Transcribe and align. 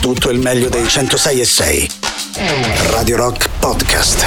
tutto 0.00 0.30
il 0.30 0.38
meglio 0.38 0.68
dei 0.68 0.88
106 0.88 1.40
e 1.40 1.44
6. 1.44 1.90
Radio 2.90 3.16
Rock 3.16 3.48
Podcast. 3.58 4.26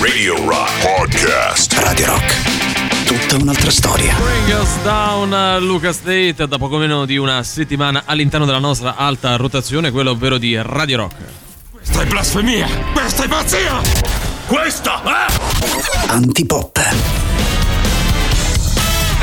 Radio 0.00 0.36
Rock 0.46 0.70
Podcast. 0.82 1.72
Radio 1.78 2.06
Rock. 2.06 3.04
Tutta 3.06 3.42
un'altra 3.42 3.70
storia. 3.70 4.14
Bring 4.16 4.60
us 4.60 4.76
down 4.82 5.64
Luca 5.64 5.92
State 5.92 6.46
da 6.46 6.58
poco 6.58 6.76
meno 6.76 7.06
di 7.06 7.16
una 7.16 7.42
settimana 7.42 8.02
all'interno 8.04 8.44
della 8.44 8.58
nostra 8.58 8.96
alta 8.96 9.36
rotazione, 9.36 9.90
quella 9.90 10.10
ovvero 10.10 10.36
di 10.36 10.54
Radio 10.60 10.98
Rock. 10.98 11.14
Questa 11.70 12.02
è 12.02 12.06
blasfemia! 12.06 12.68
Questa 12.92 13.24
è 13.24 13.28
pazzia! 13.28 13.80
Questa 14.46 15.02
è... 15.02 16.10
Antipop. 16.10 17.13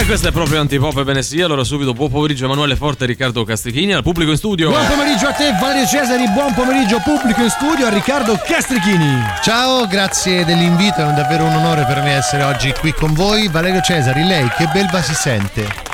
E 0.01 0.05
questo 0.05 0.29
è 0.29 0.31
proprio 0.31 0.59
Antipop, 0.59 0.97
ebbene 0.97 1.21
sì. 1.21 1.41
Allora 1.41 1.63
subito 1.63 1.93
buon 1.93 2.09
pomeriggio 2.09 2.45
Emanuele 2.45 2.75
Forte 2.75 3.03
e 3.03 3.07
Riccardo 3.07 3.43
Castrichini 3.43 3.93
al 3.93 4.01
pubblico 4.01 4.31
in 4.31 4.37
studio. 4.37 4.71
Buon 4.71 4.87
pomeriggio 4.87 5.27
a 5.27 5.31
te 5.31 5.51
Valerio 5.59 5.85
Cesari, 5.85 6.27
buon 6.29 6.55
pomeriggio 6.55 6.99
pubblico 7.03 7.43
in 7.43 7.49
studio 7.51 7.85
a 7.85 7.89
Riccardo 7.89 8.35
Castrichini. 8.43 9.23
Ciao, 9.43 9.85
grazie 9.85 10.43
dell'invito, 10.43 11.07
è 11.07 11.13
davvero 11.13 11.43
un 11.43 11.53
onore 11.53 11.85
per 11.85 12.01
me 12.01 12.13
essere 12.13 12.41
oggi 12.41 12.73
qui 12.79 12.91
con 12.93 13.13
voi. 13.13 13.47
Valerio 13.47 13.81
Cesari, 13.81 14.23
lei 14.23 14.49
che 14.57 14.67
belva 14.73 15.03
si 15.03 15.13
sente? 15.13 15.90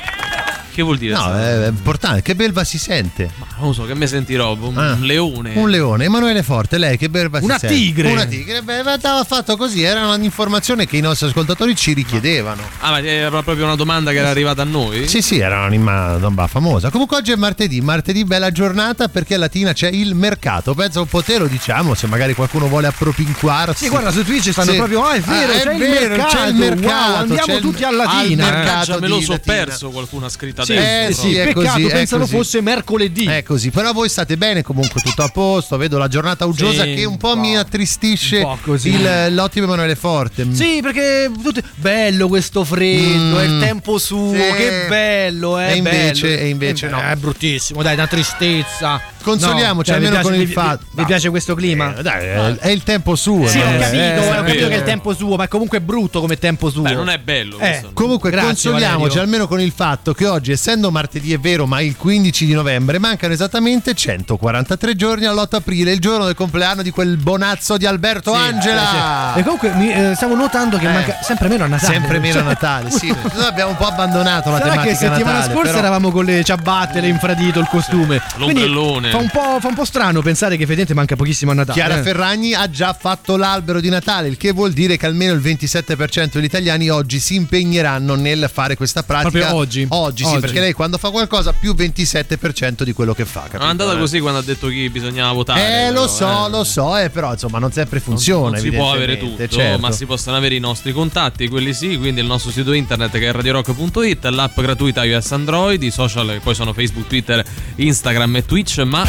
Che 0.78 0.84
vuol 0.84 1.00
dire? 1.00 1.16
No, 1.16 1.34
è 1.34 1.68
importante, 1.70 2.22
che 2.22 2.36
belva 2.36 2.64
si 2.64 2.78
sente? 2.78 3.32
Ma 3.40 3.48
non 3.62 3.74
so, 3.74 3.86
che 3.86 3.96
me 3.96 4.06
sentirò? 4.06 4.54
Un 4.56 4.78
Ah. 4.78 4.96
leone. 5.00 5.54
Un 5.56 5.72
leone, 5.72 6.04
Emanuele 6.06 6.44
Forte, 6.44 6.78
lei 6.78 6.98
che 7.00 7.10
belva 7.10 7.40
Una 7.42 7.56
si 7.56 7.62
sente? 7.62 7.76
tigre. 7.76 8.12
Una 8.12 8.26
tigre, 8.26 8.62
beh, 8.62 8.82
andava 8.82 9.24
fatto 9.24 9.58
così, 9.58 9.82
era 9.82 10.06
un'informazione 10.14 10.86
che 10.86 10.96
i 10.98 11.02
nostri 11.02 11.30
ascoltatori 11.30 11.76
ci 11.76 11.94
richiedevano. 11.94 12.62
Ah, 12.82 12.92
ma 12.92 13.02
era 13.02 13.42
proprio 13.42 13.66
una 13.66 13.74
domanda 13.76 14.12
che 14.12 14.18
era 14.18 14.30
arrivata 14.30 14.62
a 14.62 14.66
noi? 14.66 15.08
Sì, 15.08 15.24
sì, 15.24 15.40
era 15.40 15.58
un'anima 15.58 16.18
domba 16.18 16.46
famosa. 16.46 16.92
Comunque 16.92 17.18
oggi 17.18 17.32
è 17.32 17.36
martedì, 17.36 17.82
martedì 17.82 18.24
bella 18.24 18.52
giornata 18.52 19.08
perché 19.08 19.34
a 19.34 19.40
Latina 19.40 19.74
c'è 19.74 19.90
il 19.90 20.14
mercato. 20.14 20.76
Penso 20.76 21.00
un 21.02 21.08
po' 21.08 21.24
te 21.24 21.40
lo 21.40 21.48
diciamo, 21.48 21.96
se 21.96 22.06
magari 22.06 22.36
qualcuno 22.36 22.68
vuole 22.68 22.86
appropinquarsi. 22.86 23.86
Sì, 23.86 23.90
guarda, 23.90 24.12
su 24.12 24.24
Twitch 24.24 24.52
stanno 24.52 24.70
Sì. 24.74 24.78
proprio, 24.78 25.04
ah, 25.06 25.14
è 25.14 25.22
vero, 25.22 25.52
Ah, 25.54 25.56
è 25.56 25.62
c'è, 25.64 25.72
il 25.74 25.80
vero, 25.80 26.08
mercato, 26.16 26.36
c'è 26.36 26.48
il 26.50 26.56
mercato, 26.56 27.12
wow, 27.14 27.16
andiamo 27.22 27.56
il- 27.56 27.62
tutti 27.62 27.84
a 27.84 27.88
al 27.88 27.96
Latina. 27.96 28.44
mercato. 28.44 28.66
Mannaggia, 28.68 29.00
me 29.00 29.08
lo 29.08 29.22
so 29.22 29.40
perso, 29.44 29.90
qualcuno 29.90 30.28
ha 30.28 30.30
scritto 30.30 30.66
Sì. 30.68 30.74
Eh, 30.74 31.06
eh, 31.08 31.14
sì, 31.14 31.36
è 31.36 31.46
peccato, 31.46 31.70
così, 31.70 31.86
è 31.86 31.92
pensano 31.92 32.22
così. 32.24 32.36
fosse 32.36 32.62
mercoledì. 32.62 33.26
È 33.26 33.44
così, 33.44 33.70
però 33.72 33.92
voi 33.94 34.10
state 34.10 34.38
bene 34.38 34.62
comunque, 34.64 35.02
tutto 35.02 35.24
a 35.24 35.30
posto. 35.30 35.78
Vedo 35.78 35.98
la 35.98 36.08
giornata 36.08 36.46
uggiosa 36.46 36.84
Sì, 36.84 36.94
che 36.96 37.06
un 37.06 37.18
po' 37.18 37.30
un 37.30 37.34
po'. 37.36 37.40
mi 37.40 37.58
attristisce 37.58 38.42
po' 38.42 38.58
così. 38.62 38.90
il- 38.90 39.28
l'ottimo 39.34 39.66
Emanuele 39.66 39.96
Forte. 39.96 40.46
Sì, 40.54 40.80
perché 40.82 41.32
tutti- 41.42 41.62
bello 41.76 42.28
questo 42.28 42.64
freddo, 42.64 43.36
Mm. 43.36 43.40
è 43.40 43.44
il 43.44 43.60
tempo 43.60 43.98
suo, 43.98 44.34
Sì. 44.34 44.54
che 44.56 44.86
bello, 44.88 45.58
è 45.58 45.72
E 45.72 45.76
invece- 45.76 46.28
bello. 46.28 46.42
e 46.42 46.48
invece 46.50 46.86
Eh, 46.88 46.90
no. 46.90 47.00
È 47.02 47.16
bruttissimo, 47.16 47.82
dai, 47.84 47.94
una 47.96 48.08
tristezza. 48.08 49.02
Consoliamoci 49.24 49.76
No, 49.76 49.84
cioè, 49.84 49.96
almeno 49.96 50.14
piace- 50.22 50.30
con 50.30 50.40
il 50.40 50.48
fatto. 50.50 50.86
Vi, 50.92 51.00
vi 51.02 51.06
piace 51.06 51.30
questo 51.30 51.54
clima? 51.54 51.96
Eh, 51.98 52.02
dai, 52.02 52.26
è, 52.26 52.56
è 52.60 52.70
il 52.70 52.84
tempo 52.84 53.16
suo. 53.16 53.46
Sì, 53.48 53.58
no? 53.58 53.66
ho 53.66 53.74
Eh, 53.74 53.78
capito, 53.80 53.98
eh, 54.04 54.30
ho 54.30 54.34
capito 54.34 54.68
che 54.68 54.74
è 54.74 54.78
il 54.78 54.84
tempo 54.84 55.14
suo, 55.14 55.36
ma 55.36 55.44
è 55.44 55.48
comunque 55.50 55.82
brutto 55.82 56.22
come 56.22 56.38
tempo 56.38 56.70
suo. 56.70 56.84
Beh, 56.84 56.94
non 56.94 57.10
è 57.10 57.18
bello 57.18 57.56
Eh, 57.56 57.60
questo. 57.60 57.90
Comunque 57.94 58.30
Grazie, 58.30 58.48
consoliamoci 58.50 59.00
Valerio. 59.02 59.22
almeno 59.22 59.48
con 59.48 59.60
il 59.60 59.72
fatto 59.76 60.14
che 60.14 60.26
oggi, 60.28 60.52
essendo 60.58 60.92
martedì 60.92 61.32
è 61.34 61.40
vero, 61.40 61.66
ma 61.68 61.80
il 61.82 61.96
15 61.96 62.46
di 62.46 62.54
novembre, 62.54 62.98
mancano 63.00 63.32
esattamente 63.34 63.94
143 63.94 64.96
giorni 64.96 65.26
all'8 65.26 65.56
aprile, 65.56 65.92
il 65.92 66.00
giorno 66.00 66.26
del 66.26 66.34
compleanno 66.36 66.82
di 66.82 66.90
quel 66.90 67.16
bonazzo 67.18 67.78
di 67.78 67.86
Alberto 67.86 68.34
Sì, 68.34 68.40
Angela. 68.42 68.82
sì, 68.82 69.34
sì. 69.34 69.40
E 69.40 69.44
comunque 69.44 69.74
mi, 69.76 69.92
eh, 69.94 70.14
stavo 70.16 70.36
notando 70.36 70.78
che 70.78 70.88
Eh. 70.90 70.92
manca 70.94 71.20
sempre 71.22 71.48
meno 71.48 71.64
a 71.64 71.68
Natale. 71.68 71.94
Sempre 71.94 72.20
meno 72.20 72.34
Cioè, 72.34 72.42
a 72.42 72.46
Natale, 72.46 72.90
sì. 72.92 73.08
Noi 73.08 73.46
abbiamo 73.46 73.72
un 73.72 73.78
po' 73.78 73.86
abbandonato 73.86 74.50
la 74.50 74.58
Sarà 74.58 74.70
tematica 74.72 74.94
che 74.94 74.98
settimana 74.98 75.38
Natale, 75.38 75.54
scorsa 75.54 75.68
però- 75.72 75.80
eravamo 75.80 76.12
con 76.12 76.26
le 76.26 76.44
ciabatte, 76.44 77.00
le 77.00 77.08
infradito, 77.08 77.60
il 77.60 77.68
costume. 77.70 78.22
Quindi 78.36 78.66
L'ombrellone. 78.68 79.10
Fa 79.12 79.18
un, 79.18 79.30
po', 79.30 79.58
fa 79.60 79.68
un 79.68 79.76
po' 79.76 79.86
strano 79.86 80.22
pensare 80.22 80.56
che 80.56 80.64
effettivamente 80.64 80.94
manca 80.94 81.16
pochissimo 81.16 81.52
a 81.52 81.54
Natale. 81.54 81.80
Chiara 81.80 82.00
eh. 82.00 82.04
Ferragni 82.04 82.54
ha 82.54 82.70
già 82.70 82.96
fatto 83.00 83.38
l'albero 83.38 83.80
di 83.80 83.90
Natale, 83.90 84.28
il 84.28 84.38
che 84.38 84.52
vuol 84.52 84.72
dire 84.74 84.98
che 84.98 85.06
almeno 85.06 85.34
il 85.34 85.40
27% 85.42 86.30
degli 86.34 86.44
italiani 86.46 86.90
oggi 86.90 87.20
si 87.20 87.36
impegneranno 87.36 88.16
nel 88.16 88.50
fare 88.52 88.76
questa 88.76 89.04
pratica. 89.04 89.30
Proprio 89.30 89.56
oggi? 89.56 89.86
Oggi, 89.90 90.24
sì, 90.26 90.37
Oggi. 90.38 90.46
perché 90.46 90.60
lei 90.62 90.74
quando 90.74 90.98
fa 90.98 91.10
qualcosa 91.10 91.54
più 91.54 91.74
27% 91.74 92.84
di 92.84 92.94
quello 92.94 93.14
che 93.14 93.26
fa. 93.26 93.42
Capito? 93.42 93.58
Non 93.60 93.68
è 93.68 93.72
andata 93.72 93.94
Eh. 93.94 94.00
così 94.00 94.20
quando 94.20 94.40
ha 94.40 94.44
detto 94.44 94.68
chi 94.68 94.90
bisognava 94.90 95.32
votare. 95.34 95.86
Eh, 95.88 95.92
lo 95.92 96.02
però, 96.02 96.08
so, 96.08 96.46
eh. 96.46 96.50
lo 96.50 96.64
so, 96.64 96.98
eh, 96.98 97.10
però 97.10 97.32
insomma 97.34 97.60
non 97.60 97.72
sempre 97.72 98.00
funziona. 98.00 98.52
Non, 98.52 98.60
si 98.60 98.72
può 98.72 98.92
avere 98.92 99.18
tutto, 99.18 99.48
certo. 99.48 99.80
ma 99.80 99.92
si 99.92 100.06
possono 100.06 100.36
avere 100.38 100.56
i 100.56 100.60
nostri 100.60 100.92
contatti, 100.94 101.48
quelli 101.48 101.74
sì, 101.74 101.98
quindi 101.98 102.22
il 102.22 102.28
nostro 102.28 102.52
sito 102.52 102.72
internet 102.74 103.12
che 103.12 103.28
è 103.28 103.32
radiorock.it, 103.32 104.26
l'app 104.26 104.60
gratuita 104.60 105.04
iOS 105.04 105.32
Android, 105.32 105.82
i 105.84 105.92
social 105.92 106.28
che 106.34 106.40
poi 106.40 106.56
sono 106.56 106.74
Facebook, 106.74 107.08
Twitter, 107.08 107.44
Instagram 107.76 108.36
e 108.38 108.46
Twitch, 108.46 108.80
ma 108.80 109.06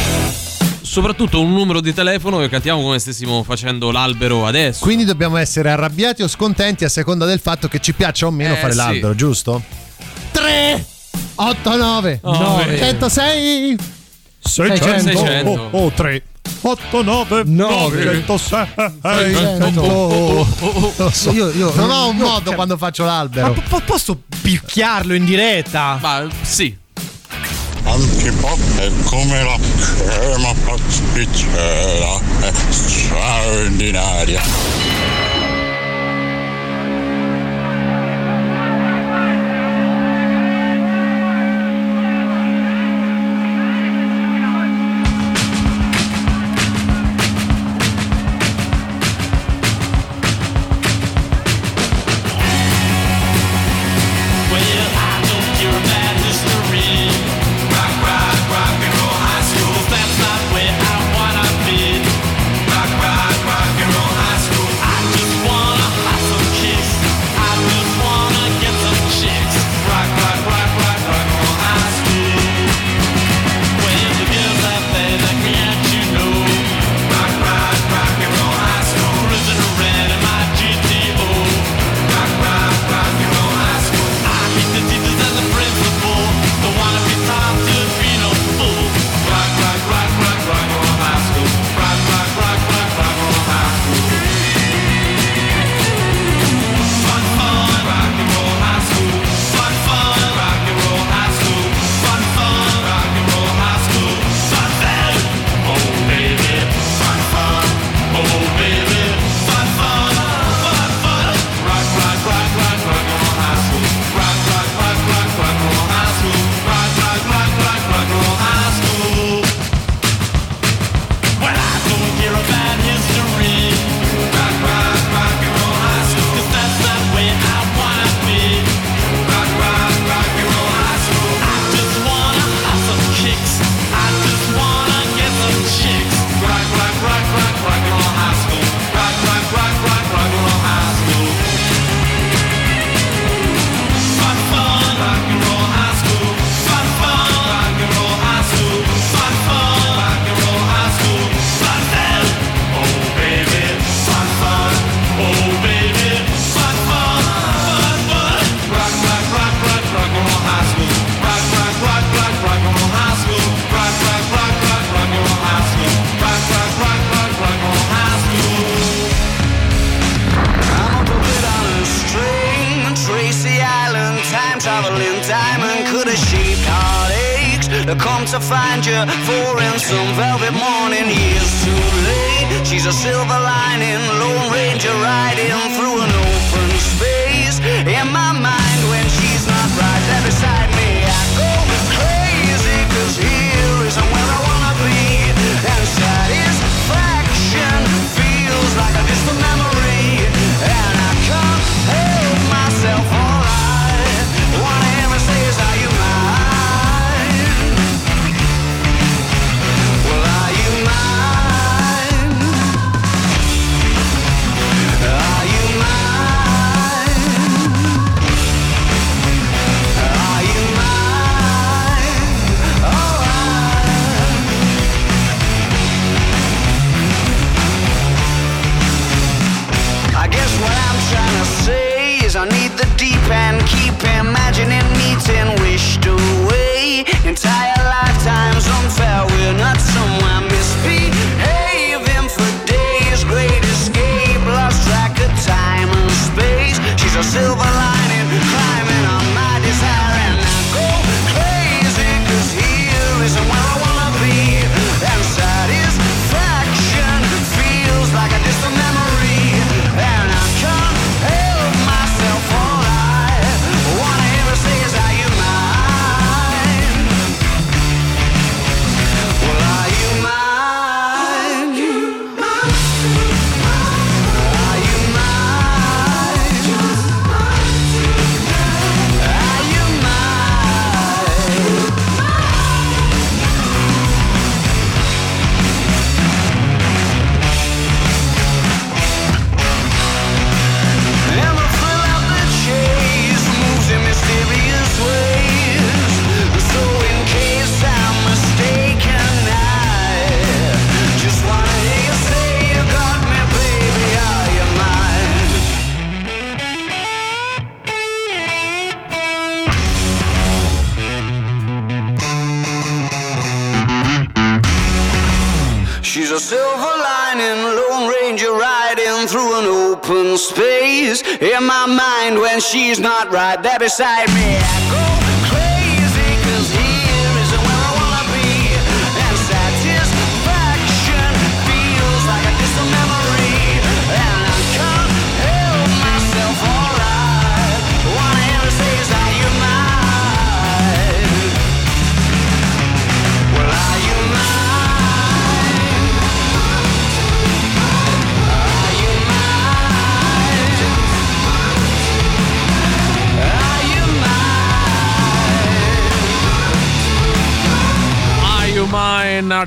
soprattutto 0.80 1.40
un 1.40 1.52
numero 1.52 1.80
di 1.80 1.92
telefono 1.92 2.38
che 2.38 2.48
cantiamo 2.48 2.80
come 2.82 2.98
stessimo 2.98 3.42
facendo 3.42 3.90
l'albero 3.90 4.46
adesso. 4.46 4.82
Quindi 4.84 5.04
dobbiamo 5.04 5.36
essere 5.36 5.70
arrabbiati 5.70 6.22
o 6.22 6.28
scontenti 6.28 6.84
a 6.84 6.88
seconda 6.88 7.26
del 7.26 7.40
fatto 7.40 7.68
che 7.68 7.78
ci 7.78 7.92
piaccia 7.92 8.26
o 8.26 8.30
meno 8.30 8.54
Eh, 8.54 8.56
fare 8.56 8.72
sì. 8.72 8.78
l'albero, 8.78 9.14
giusto? 9.14 9.62
3 10.32 10.86
8 11.36 11.76
9 11.76 12.20
Nove. 12.22 12.78
106 12.78 13.76
600. 14.40 15.00
600. 15.00 15.50
oh, 15.50 15.68
oh, 15.84 15.90
3 15.90 16.22
8 16.62 17.02
9 17.02 17.42
Nove. 17.44 18.02
106 18.02 18.66
Oh, 19.76 20.46
oh, 20.60 20.92
Lo 20.96 21.10
so. 21.10 21.30
Io- 21.32 21.50
io- 21.50 21.72
non 21.74 21.90
ho 21.90 22.08
un 22.08 22.16
io- 22.16 22.24
modo 22.26 22.44
cioè- 22.46 22.54
quando 22.54 22.76
faccio 22.76 23.04
Ma 23.04 23.10
l'albero. 23.10 23.52
po- 23.52 23.62
po- 23.68 23.80
posso 23.84 24.18
picchiarlo 24.42 25.14
in 25.14 25.24
diretta? 25.24 25.98
Ma 26.00 26.26
sì, 26.42 26.76
Antipop 27.84 28.58
è 28.78 28.90
come 29.04 29.42
la 29.44 29.56
crema 29.96 30.52
pasticcera, 30.64 32.18
è 32.40 32.52
straordinaria. 32.70 34.40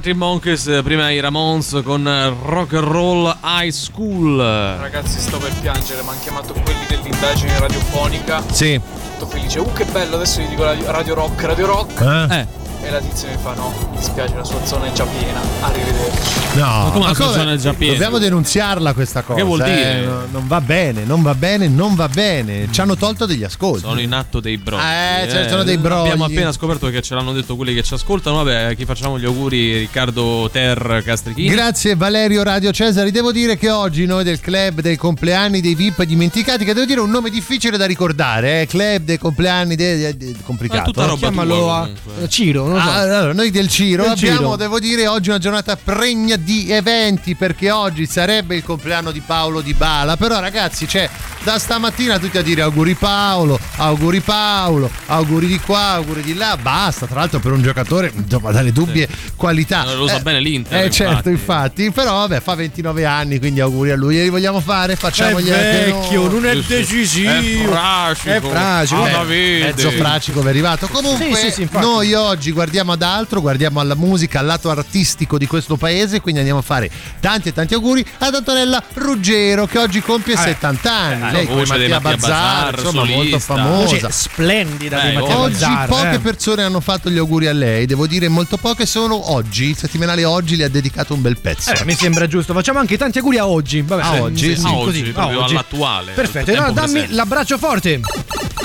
Mine, 0.01 0.13
Artie 0.13 0.13
Monkeys, 0.13 0.81
prima 0.83 1.11
i 1.11 1.19
Ramones 1.19 1.79
con 1.83 2.03
Rock 2.43 2.73
and 2.73 2.87
Roll 2.87 3.37
High 3.43 3.69
School. 3.69 4.37
Ragazzi, 4.37 5.19
sto 5.19 5.37
per 5.37 5.53
piangere, 5.61 6.01
mi 6.01 6.09
hanno 6.09 6.19
chiamato 6.21 6.53
quelli 6.53 6.85
dell'indagine 6.87 7.59
radiofonica. 7.59 8.43
Sì. 8.51 8.81
Tutto 9.19 9.27
felice. 9.27 9.59
Uh, 9.59 9.71
che 9.73 9.85
bello, 9.85 10.15
adesso 10.15 10.41
gli 10.41 10.47
dico 10.47 10.63
radio, 10.63 10.89
radio 10.91 11.13
rock, 11.13 11.43
radio 11.43 11.65
rock. 11.67 12.01
Eh? 12.01 12.39
Eh, 12.39 12.47
E 12.83 12.89
la 12.89 12.99
tizia 12.99 13.29
mi 13.29 13.37
fa: 13.41 13.53
No, 13.53 13.71
mi 13.91 13.97
dispiace, 13.97 14.33
la 14.35 14.43
sua 14.43 14.65
zona 14.65 14.85
è 14.87 14.91
già 14.91 15.05
piena. 15.05 15.39
Arrivederci. 15.61 16.29
No, 16.57 16.89
come 16.91 17.05
la 17.07 17.13
sua 17.13 17.25
come- 17.25 17.37
zona 17.37 17.53
è 17.53 17.57
già 17.57 17.73
piena? 17.73 17.93
Dobbiamo 17.93 18.17
denunziarla 18.17 18.93
questa 18.93 19.21
cosa. 19.21 19.39
Che 19.39 19.45
vuol 19.45 19.61
eh, 19.61 19.65
dire? 19.65 20.01
no- 20.05 20.25
Non 20.31 20.47
va 20.47 20.61
bene, 20.61 21.03
non 21.05 21.21
va 21.21 21.35
bene, 21.35 21.67
non 21.67 21.93
va 21.95 22.09
bene. 22.09 22.67
Ci 22.71 22.81
hanno 22.81 22.95
tolto 22.95 23.25
degli 23.25 23.43
ascolti. 23.43 23.81
sono 23.81 23.99
in 24.01 24.11
atto 24.13 24.39
dei 24.39 24.57
brogli. 24.57 24.81
Eh, 24.81 25.27
cioè, 25.29 25.47
sono 25.47 25.63
dei 25.63 25.77
brogli. 25.77 26.07
Abbiamo 26.07 26.25
appena 26.25 26.51
scoperto 26.51 26.89
che 26.89 27.01
ce 27.01 27.13
l'hanno 27.15 27.33
detto 27.33 27.55
quelli 27.55 27.73
che 27.75 27.83
ci 27.83 27.93
ascoltano. 27.93 28.37
Vabbè, 28.37 28.55
a 28.63 28.73
chi 28.73 28.85
facciamo 28.85 29.19
gli 29.19 29.25
auguri? 29.25 29.77
Riccardo 29.77 30.49
Ter 30.51 31.03
Castrichini. 31.05 31.49
Grazie 31.49 31.95
Valerio 31.95 32.41
Radio 32.43 32.71
Cesari. 32.71 33.11
Devo 33.11 33.31
dire 33.31 33.57
che 33.57 33.69
oggi 33.69 34.05
noi 34.07 34.23
del 34.23 34.39
club 34.39 34.81
dei 34.81 34.97
compleanni 34.97 35.61
dei 35.61 35.75
VIP 35.75 36.03
dimenticati, 36.03 36.65
che 36.65 36.73
devo 36.73 36.85
dire 36.87 36.99
un 36.99 37.09
nome 37.11 37.29
difficile 37.29 37.77
da 37.77 37.85
ricordare, 37.85 38.61
eh? 38.61 38.65
club 38.67 39.03
dei 39.03 39.17
compleanni 39.19 39.75
dei, 39.75 39.97
dei- 39.99 40.17
dei- 40.17 40.33
Ma 40.33 40.39
complicato. 40.43 40.81
è 40.81 40.85
tutta 40.85 41.05
roba 41.05 41.17
Chiamalo 41.17 41.55
tua, 41.57 41.89
a 42.23 42.27
Ciro, 42.27 42.67
non 42.71 42.83
lo 42.83 42.83
so. 42.83 42.89
Ah, 42.89 43.01
allora, 43.17 43.33
noi 43.33 43.51
del 43.51 43.67
Ciro 43.67 44.03
Del 44.03 44.11
abbiamo, 44.13 44.37
Ciro. 44.37 44.55
devo 44.55 44.79
dire, 44.79 45.07
oggi 45.07 45.29
una 45.29 45.37
giornata 45.37 45.75
pregna 45.75 46.35
di 46.35 46.71
eventi 46.71 47.35
perché 47.35 47.71
oggi 47.71 48.05
sarebbe 48.05 48.55
il 48.55 48.63
compleanno 48.63 49.11
di 49.11 49.21
Paolo 49.21 49.61
Di 49.61 49.73
Bala. 49.73 50.17
Però, 50.17 50.39
ragazzi, 50.39 50.85
c'è 50.85 51.09
da 51.43 51.57
stamattina 51.57 52.19
tutti 52.19 52.37
a 52.37 52.41
dire 52.43 52.61
auguri 52.61 52.93
Paolo, 52.93 53.59
auguri 53.77 54.19
Paolo, 54.19 54.89
auguri 55.07 55.47
di 55.47 55.59
qua, 55.59 55.91
auguri 55.93 56.21
di 56.21 56.33
là. 56.35 56.57
Basta, 56.61 57.05
tra 57.07 57.19
l'altro, 57.19 57.39
per 57.39 57.51
un 57.51 57.61
giocatore 57.61 58.11
insomma, 58.15 58.51
dalle 58.51 58.71
dubbie 58.71 59.07
qualità. 59.35 59.85
Eh, 59.89 59.95
lo 59.95 60.07
sa 60.07 60.19
bene 60.19 60.39
l'Inter, 60.39 60.85
Eh, 60.85 60.89
certo, 60.89 61.29
infatti. 61.29 61.83
infatti. 61.83 61.91
Però, 61.91 62.11
vabbè, 62.27 62.39
fa 62.41 62.55
29 62.55 63.05
anni, 63.05 63.39
quindi 63.39 63.59
auguri 63.59 63.91
a 63.91 63.95
lui. 63.95 64.19
E 64.19 64.23
li 64.23 64.29
vogliamo 64.29 64.59
fare? 64.59 64.95
Facciamogli 64.95 65.49
anche 65.51 65.87
noi. 65.89 66.29
non 66.29 66.45
è 66.45 66.55
Giusto. 66.55 67.19
È 67.21 67.63
fracico. 67.67 68.29
È 68.29 68.39
fracico. 68.41 69.03
Ah, 69.03 69.23
Beh, 69.23 69.59
mezzo 69.59 69.91
fracico 69.91 70.41
è 70.43 70.47
arrivato. 70.47 70.87
Comunque, 70.87 71.35
Sì, 71.35 71.51
sì, 71.51 71.51
sì, 71.51 71.69
noi 71.79 72.13
oggi 72.13 72.51
guardiamo 72.61 72.91
ad 72.91 73.01
altro, 73.01 73.41
guardiamo 73.41 73.79
alla 73.79 73.95
musica, 73.95 74.37
al 74.39 74.45
lato 74.45 74.69
artistico 74.69 75.39
di 75.39 75.47
questo 75.47 75.77
paese. 75.77 76.21
Quindi 76.21 76.41
andiamo 76.41 76.59
a 76.59 76.63
fare 76.63 76.91
tanti 77.19 77.49
e 77.49 77.53
tanti 77.53 77.73
auguri 77.73 78.05
ad 78.19 78.35
Antonella 78.35 78.81
Ruggero, 78.93 79.65
che 79.65 79.79
oggi 79.79 79.99
compie 80.01 80.37
70 80.37 80.91
anni. 80.93 81.19
la 81.21 81.31
Lei 81.31 81.47
come 81.47 81.65
Mattia 81.65 81.99
Mattia 81.99 82.17
Bazzar, 82.17 82.73
insomma, 82.77 82.99
molto 83.05 83.13
solista. 83.15 83.39
famosa. 83.39 83.83
Voce 83.85 84.07
splendida 84.11 84.99
di 84.99 85.07
Eh, 85.09 85.13
Mattia 85.13 85.37
Oggi 85.39 85.53
Bazzar, 85.59 85.87
poche 85.87 86.11
eh. 86.13 86.19
persone 86.19 86.63
hanno 86.63 86.79
fatto 86.81 87.09
gli 87.09 87.17
auguri 87.17 87.47
a 87.47 87.53
lei, 87.53 87.85
devo 87.87 88.05
dire 88.05 88.27
molto 88.27 88.57
poche 88.57 88.85
sono 88.85 89.31
oggi, 89.31 89.69
il 89.69 89.77
settimanale 89.77 90.23
oggi 90.23 90.55
le 90.55 90.65
ha 90.65 90.69
dedicato 90.69 91.15
un 91.15 91.21
bel 91.21 91.39
pezzo. 91.39 91.71
Eh, 91.71 91.83
mi 91.85 91.95
sembra 91.95 92.27
giusto. 92.27 92.53
Facciamo 92.53 92.77
anche 92.77 92.95
tanti 92.97 93.17
auguri 93.17 93.37
a 93.39 93.47
oggi. 93.47 93.81
Vabbè, 93.81 94.01
A 94.03 94.13
sì, 94.13 94.19
oggi? 94.19 94.55
sì, 94.55 94.65
A 94.65 94.73
oggi, 94.75 94.85
così, 94.99 95.09
a 95.09 95.13
proprio 95.13 95.41
oggi. 95.43 95.53
all'attuale. 95.53 96.11
Perfetto, 96.11 96.51
allora 96.51 96.69
dammi 96.71 96.91
presente. 96.91 97.15
l'abbraccio 97.15 97.57
forte. 97.57 97.99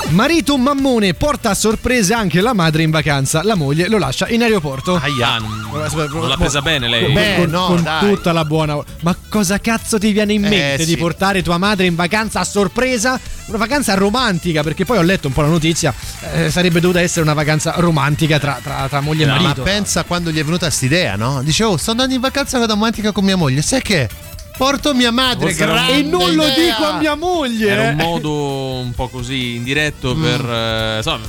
Marito 0.09 0.57
mammone 0.57 1.13
porta 1.15 1.49
a 1.49 1.53
sorpresa 1.53 2.17
anche 2.17 2.39
la 2.39 2.53
madre 2.53 2.83
in 2.83 2.91
vacanza. 2.91 3.43
La 3.43 3.55
moglie 3.55 3.86
lo 3.87 3.97
lascia 3.97 4.27
in 4.29 4.41
aeroporto. 4.43 4.95
Ah, 4.95 5.37
non, 5.39 5.69
non 6.11 6.27
l'ha 6.27 6.37
presa 6.37 6.61
bene 6.61 6.87
lei. 6.87 7.11
Beh, 7.11 7.35
con, 7.37 7.49
no, 7.49 7.65
con 7.67 7.83
dai. 7.83 8.13
tutta 8.13 8.31
la 8.31 8.45
buona. 8.45 8.77
Ma 9.01 9.15
cosa 9.29 9.59
cazzo 9.59 9.97
ti 9.97 10.11
viene 10.11 10.33
in 10.33 10.41
mente 10.41 10.73
Eh, 10.73 10.77
di 10.85 10.91
sì. 10.91 10.97
portare 10.97 11.41
tua 11.43 11.57
madre 11.57 11.85
in 11.85 11.95
vacanza 11.95 12.39
a 12.39 12.43
sorpresa? 12.43 13.19
Una 13.47 13.57
vacanza 13.57 13.93
romantica, 13.93 14.61
perché 14.63 14.83
poi 14.85 14.97
ho 14.97 15.01
letto 15.01 15.27
un 15.27 15.33
po' 15.33 15.41
la 15.41 15.47
notizia. 15.47 15.93
eh, 16.33 16.49
sarebbe 16.51 16.79
dovuta 16.79 16.99
essere 17.01 17.21
una 17.21 17.33
vacanza 17.33 17.73
romantica 17.77 18.39
tra, 18.39 18.59
tra- 18.61 18.87
tra 18.89 18.99
moglie 19.01 19.23
e 19.23 19.27
No, 19.27 19.35
Ma 19.35 19.41
marito. 19.41 19.61
pensa 19.63 20.03
quando 20.03 20.31
gli 20.31 20.39
è 20.39 20.43
venuta 20.43 20.65
quest'idea, 20.67 21.15
no? 21.15 21.41
Dice, 21.43 21.63
oh, 21.63 21.77
sto 21.77 21.91
andando 21.91 22.13
in 22.13 22.19
vacanza 22.21 22.63
romantica 22.65 23.11
con 23.11 23.23
mia 23.23 23.35
moglie. 23.37 23.61
Sai 23.61 23.81
che? 23.81 24.09
Porto 24.57 24.93
mia 24.95 25.11
madre, 25.11 25.51
e 25.55 26.01
non 26.01 26.33
lo 26.33 26.43
idea. 26.47 26.55
dico 26.55 26.83
a 26.83 26.97
mia 26.97 27.13
moglie. 27.15 27.67
Era 27.69 27.87
eh. 27.89 27.89
un 27.91 27.95
modo 27.97 28.31
un 28.79 28.91
po' 28.91 29.07
così 29.07 29.53
indiretto 29.55 30.15
Mm. 30.15 30.21
per, 30.23 30.49
eh, 30.49 30.95
insomma, 30.97 31.25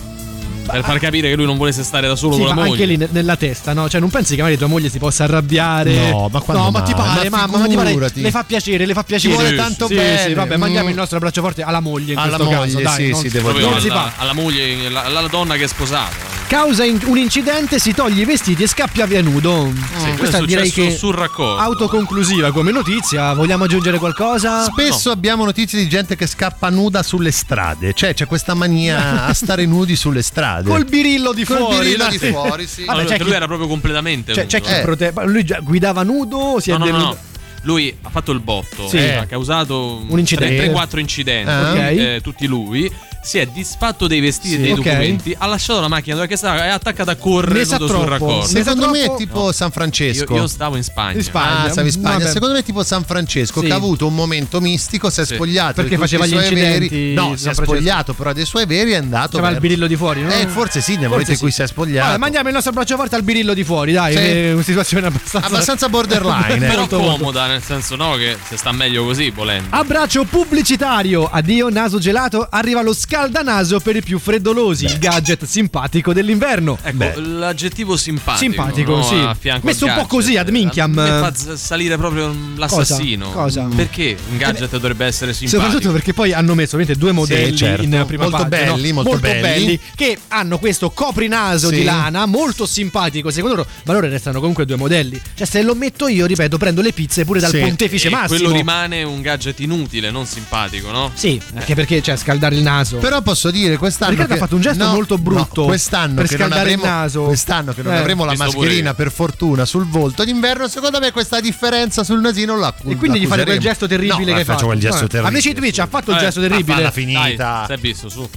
per 0.70 0.84
far 0.84 0.98
capire 0.98 1.28
che 1.28 1.36
lui 1.36 1.44
non 1.46 1.56
volesse 1.56 1.82
stare 1.82 2.06
da 2.06 2.16
solo 2.16 2.32
Sì, 2.34 2.38
con 2.40 2.48
la 2.48 2.54
ma 2.54 2.60
moglie. 2.62 2.72
anche 2.72 2.84
lì 2.86 2.96
ne- 2.96 3.08
nella 3.10 3.36
testa, 3.36 3.72
no? 3.72 3.88
Cioè, 3.88 4.00
non 4.00 4.10
pensi 4.10 4.34
che 4.34 4.40
magari 4.42 4.58
tua 4.58 4.66
moglie 4.68 4.88
si 4.88 4.98
possa 4.98 5.24
arrabbiare? 5.24 6.10
No, 6.10 6.28
ma 6.30 6.40
quando 6.40 6.62
No, 6.64 6.70
ma 6.70 6.80
ti 6.82 6.94
pare, 6.94 7.28
Ma 7.30 7.38
mamma, 7.46 7.58
ma 7.58 7.66
ti 7.66 7.74
pare. 7.74 8.10
Le 8.14 8.30
fa 8.30 8.44
piacere, 8.44 8.86
le 8.86 8.92
fa 8.94 9.02
piacere. 9.04 9.32
vuole 9.34 9.48
Sì, 9.50 9.54
tanto 9.56 9.86
sì, 9.86 9.94
bene. 9.94 10.18
Sì, 10.28 10.34
vabbè, 10.34 10.56
Mm. 10.56 10.60
mandiamo 10.60 10.88
il 10.88 10.94
nostro 10.94 11.16
abbraccio 11.16 11.42
forte 11.42 11.62
alla 11.62 11.80
moglie 11.80 12.12
in 12.12 12.18
Alla 12.18 12.36
questo 12.36 12.44
moglie, 12.54 12.72
caso. 12.72 12.80
Dai, 12.80 13.04
sì, 13.04 13.10
non, 13.10 13.20
sì, 13.20 13.28
devo 13.28 13.52
non 13.52 13.80
si 13.80 13.88
alla, 13.88 14.12
fa. 14.16 14.22
alla 14.22 14.32
moglie, 14.34 14.86
alla, 14.86 15.04
alla 15.04 15.28
donna 15.28 15.56
che 15.56 15.64
è 15.64 15.68
sposata. 15.68 16.37
Causa 16.48 16.82
in- 16.82 16.98
un 17.04 17.18
incidente, 17.18 17.78
si 17.78 17.92
toglie 17.92 18.22
i 18.22 18.24
vestiti 18.24 18.62
e 18.62 18.66
scappia 18.66 19.04
via 19.04 19.20
nudo. 19.20 19.70
questo 19.70 20.16
Questa 20.16 20.38
è 20.38 20.44
direi 20.46 20.70
che 20.72 20.90
sul 20.96 21.12
raccordo. 21.14 21.58
autoconclusiva 21.60 22.52
come 22.52 22.72
notizia. 22.72 23.34
Vogliamo 23.34 23.64
aggiungere 23.64 23.98
qualcosa? 23.98 24.64
Spesso 24.64 25.10
abbiamo 25.10 25.44
notizie 25.44 25.78
di 25.78 25.86
gente 25.90 26.16
che 26.16 26.26
scappa 26.26 26.70
nuda 26.70 27.02
sulle 27.02 27.32
strade. 27.32 27.92
Cioè, 27.92 28.14
c'è 28.14 28.26
questa 28.26 28.54
mania 28.54 29.26
a 29.26 29.34
stare 29.34 29.66
nudi 29.66 29.94
sulle 29.94 30.22
strade. 30.22 30.70
Col 30.70 30.86
birillo 30.86 31.34
di 31.34 31.44
Col 31.44 31.58
fuori. 31.58 31.76
birillo 31.80 32.04
dai. 32.08 32.18
di 32.18 32.26
fuori, 32.30 32.66
sì. 32.66 32.84
Vabbè, 32.86 32.98
Allora, 32.98 33.12
c'è 33.14 33.18
chi- 33.18 33.24
lui 33.24 33.34
era 33.34 33.46
proprio 33.46 33.68
completamente 33.68 34.32
C'è, 34.32 34.46
c'è 34.46 34.60
chi. 34.62 34.72
Eh. 34.72 34.80
prote- 34.80 35.12
ma 35.14 35.24
Lui 35.24 35.44
già 35.44 35.58
guidava 35.60 36.02
nudo, 36.02 36.60
si 36.60 36.70
No, 36.70 36.76
è 36.76 36.78
no, 36.78 36.86
no, 36.96 36.98
no. 36.98 37.16
Lui 37.62 37.94
ha 38.02 38.08
fatto 38.08 38.32
il 38.32 38.40
botto, 38.40 38.88
Sì. 38.88 38.96
eh, 38.96 39.16
ha 39.16 39.26
causato 39.26 40.02
Un 40.08 40.18
incidente. 40.18 40.70
3-4 40.72 40.98
incidenti, 40.98 41.50
Ah. 41.50 41.72
Ok. 41.72 41.78
eh, 41.78 42.20
tutti 42.22 42.46
lui. 42.46 42.90
Si 43.28 43.36
è 43.36 43.44
disfatto 43.44 44.06
dei 44.06 44.20
vestiti 44.20 44.48
Sì. 44.48 44.54
e 44.54 44.58
dei 44.58 44.70
Ok. 44.72 44.76
documenti, 44.82 45.34
ha 45.36 45.44
lasciato 45.46 45.80
la 45.80 45.88
macchina 45.88 46.16
dove 46.16 46.34
stava 46.34 46.64
e 46.64 46.68
è 46.68 46.70
attaccata 46.70 47.10
a 47.10 47.16
correre 47.16 47.64
nudo 47.64 47.76
sul 47.76 47.86
troppo. 47.88 48.04
raccordo. 48.08 48.46
Secondo 48.46 48.88
me 48.88 49.02
è 49.02 49.14
tipo 49.16 49.52
San 49.52 49.66
Io, 49.66 49.72
Francesco. 49.74 50.34
io 50.34 50.46
stavo 50.46 50.76
in 50.76 50.82
Spagna. 50.82 51.18
In 51.18 51.22
Spagna. 51.22 51.72
Ah, 51.74 51.82
in 51.82 51.90
Spagna. 51.90 52.16
Vabbè. 52.18 52.30
Secondo 52.30 52.54
me 52.54 52.60
è 52.60 52.64
tipo 52.64 52.82
San 52.82 53.04
Francesco 53.04 53.60
Sì. 53.60 53.66
che 53.66 53.72
ha 53.72 53.76
avuto 53.76 54.06
un 54.06 54.14
momento 54.14 54.62
mistico, 54.62 55.10
si 55.10 55.20
è 55.20 55.26
Sì. 55.26 55.34
spogliato 55.34 55.74
Perché 55.82 55.98
faceva 55.98 56.24
gli 56.24 56.32
incidenti 56.32 56.88
veri. 56.88 57.12
No, 57.12 57.36
San 57.36 57.36
si 57.36 57.48
è 57.50 57.54
spogliato 57.64 58.14
però 58.14 58.32
dei 58.32 58.46
suoi 58.46 58.64
veri 58.64 58.92
è 58.92 58.96
andato 58.96 59.36
C'aveva 59.36 59.48
il 59.48 59.52
verso- 59.54 59.60
birillo 59.68 59.86
di 59.86 59.96
fuori, 59.96 60.22
no? 60.22 60.30
Eh, 60.32 60.46
forse 60.46 60.80
sì, 60.80 60.96
nel 60.96 61.10
momento 61.10 61.30
in 61.30 61.36
sì. 61.36 61.42
cui 61.42 61.52
si 61.52 61.60
è 61.60 61.66
spogliato. 61.66 62.06
Vabbè, 62.06 62.18
mandiamo 62.18 62.48
il 62.48 62.54
nostro 62.54 62.72
braccio 62.72 62.96
forte 62.96 63.14
al 63.14 63.22
birillo 63.24 63.52
di 63.52 63.62
fuori, 63.64 63.92
dai. 63.92 64.12
Sì. 64.14 64.18
È 64.18 64.52
una 64.54 64.62
situazione 64.62 65.06
abbastanza. 65.08 65.46
Abbastanza 65.48 65.88
borderline. 65.90 66.56
Però 66.66 66.86
comoda, 66.86 67.46
nel 67.46 67.62
senso 67.62 67.94
no, 67.94 68.14
che 68.16 68.38
se 68.48 68.56
sta 68.56 68.72
meglio 68.72 69.04
così, 69.04 69.28
volendo. 69.28 69.66
Abbraccio 69.76 70.24
pubblicitario. 70.24 71.26
Addio 71.30 71.68
naso 71.68 71.98
gelato. 71.98 72.46
Arriva 72.50 72.80
lo 72.82 72.94
scaldanaso 73.18 73.80
per 73.80 73.96
i 73.96 74.02
più 74.02 74.18
freddolosi. 74.20 74.84
Il 74.84 74.98
gadget 74.98 75.44
simpatico 75.44 76.12
dell'inverno. 76.12 76.78
Ecco, 76.80 77.20
l'aggettivo 77.20 77.96
simpatico. 77.96 78.38
Simpatico, 78.38 78.96
no, 78.96 79.02
sì. 79.02 79.14
a 79.16 79.34
fianco 79.38 79.66
Messo 79.66 79.86
un 79.86 79.94
po' 79.96 80.06
così, 80.06 80.36
ad 80.36 80.48
minchiam. 80.50 80.90
Mi 80.92 80.96
fa 80.96 81.32
salire 81.56 81.96
proprio 81.96 82.32
l'assassino. 82.56 83.30
Cosa? 83.30 83.62
Cosa? 83.62 83.74
Perché 83.74 84.16
un 84.30 84.36
gadget 84.36 84.70
dovrebbe 84.70 85.06
essere 85.06 85.32
simpatico? 85.32 85.62
Soprattutto 85.64 85.92
perché 85.92 86.12
poi 86.12 86.32
hanno 86.32 86.54
messo 86.54 86.76
ovviamente 86.76 86.98
due 86.98 87.12
modelli 87.12 87.56
certo. 87.56 87.82
in 87.82 88.04
prima 88.06 88.24
Molto 88.24 88.38
parte, 88.38 88.64
no? 88.66 88.74
belli, 88.74 88.92
molto 88.92 89.18
belli. 89.18 89.80
che 89.96 90.18
hanno 90.28 90.58
questo 90.58 90.90
coprinaso 90.90 91.68
Sì. 91.70 91.76
di 91.76 91.84
lana 91.84 92.26
molto 92.26 92.66
simpatico 92.66 93.30
secondo 93.30 93.56
loro, 93.56 93.68
ma 93.84 93.92
loro 93.94 94.08
restano 94.08 94.38
comunque 94.38 94.64
due 94.64 94.76
modelli. 94.76 95.20
Cioè 95.34 95.46
se 95.46 95.62
lo 95.62 95.74
metto 95.74 96.06
io, 96.08 96.26
ripeto, 96.26 96.56
prendo 96.58 96.82
le 96.82 96.92
pizze 96.92 97.24
pure 97.24 97.40
dal 97.40 97.50
Sì. 97.50 97.58
pontefice 97.58 98.08
E 98.08 98.10
massimo. 98.10 98.38
quello 98.38 98.52
rimane 98.52 99.02
un 99.02 99.20
gadget 99.22 99.58
inutile, 99.60 100.10
non 100.10 100.26
simpatico, 100.26 100.90
no? 100.90 101.10
Sì, 101.14 101.40
anche 101.54 101.74
perché 101.74 102.00
cioè 102.02 102.16
scaldare 102.16 102.54
il 102.54 102.62
naso. 102.62 102.97
Però 102.98 103.20
posso 103.22 103.50
dire 103.50 103.76
quest'anno 103.76 104.10
Riccardo 104.12 104.32
che- 104.34 104.38
ha 104.38 104.42
fatto 104.42 104.54
un 104.56 104.60
gesto 104.62 104.84
no, 104.84 104.92
molto 104.92 105.18
brutto 105.18 105.60
no, 105.62 105.66
quest'anno 105.66 106.14
per 106.14 106.26
che 106.26 106.34
il 106.34 106.42
avremo 106.42 106.84
naso. 106.84 107.22
quest'anno 107.24 107.72
che 107.72 107.82
non 107.82 107.94
Eh. 107.94 107.98
avremo 107.98 108.24
la 108.24 108.34
mascherina 108.34 108.94
per 108.94 109.10
fortuna 109.12 109.64
sul 109.64 109.86
volto 109.86 110.24
d'inverno, 110.24 110.68
secondo 110.68 110.98
me 111.00 111.12
questa 111.12 111.40
differenza 111.40 112.04
sul 112.04 112.20
nasino 112.20 112.56
la 112.56 112.74
e 112.86 112.96
quindi 112.96 113.20
gli 113.20 113.26
fate 113.26 113.44
quel 113.44 113.58
gesto 113.58 113.86
terribile 113.86 114.18
no, 114.18 114.24
che 114.24 114.32
hai 114.32 114.44
faccio 114.44 114.52
fatto. 114.58 114.66
quel 114.66 114.78
gesto 114.78 114.96
Vabbè. 114.96 115.08
terribile. 115.10 115.32
Amici 115.38 115.54
Twitch 115.54 115.78
ha 115.78 115.86
fatto 115.86 116.10
il 116.10 116.16
Eh, 116.16 116.20
gesto 116.20 116.40
ma 116.40 116.46
terribile. 116.48 116.74
falla 116.74 116.90
Dai, 116.90 117.04
finita. 117.04 117.64
si 117.66 117.72
è 117.72 117.76
visto, 117.76 118.08
su. 118.08 118.28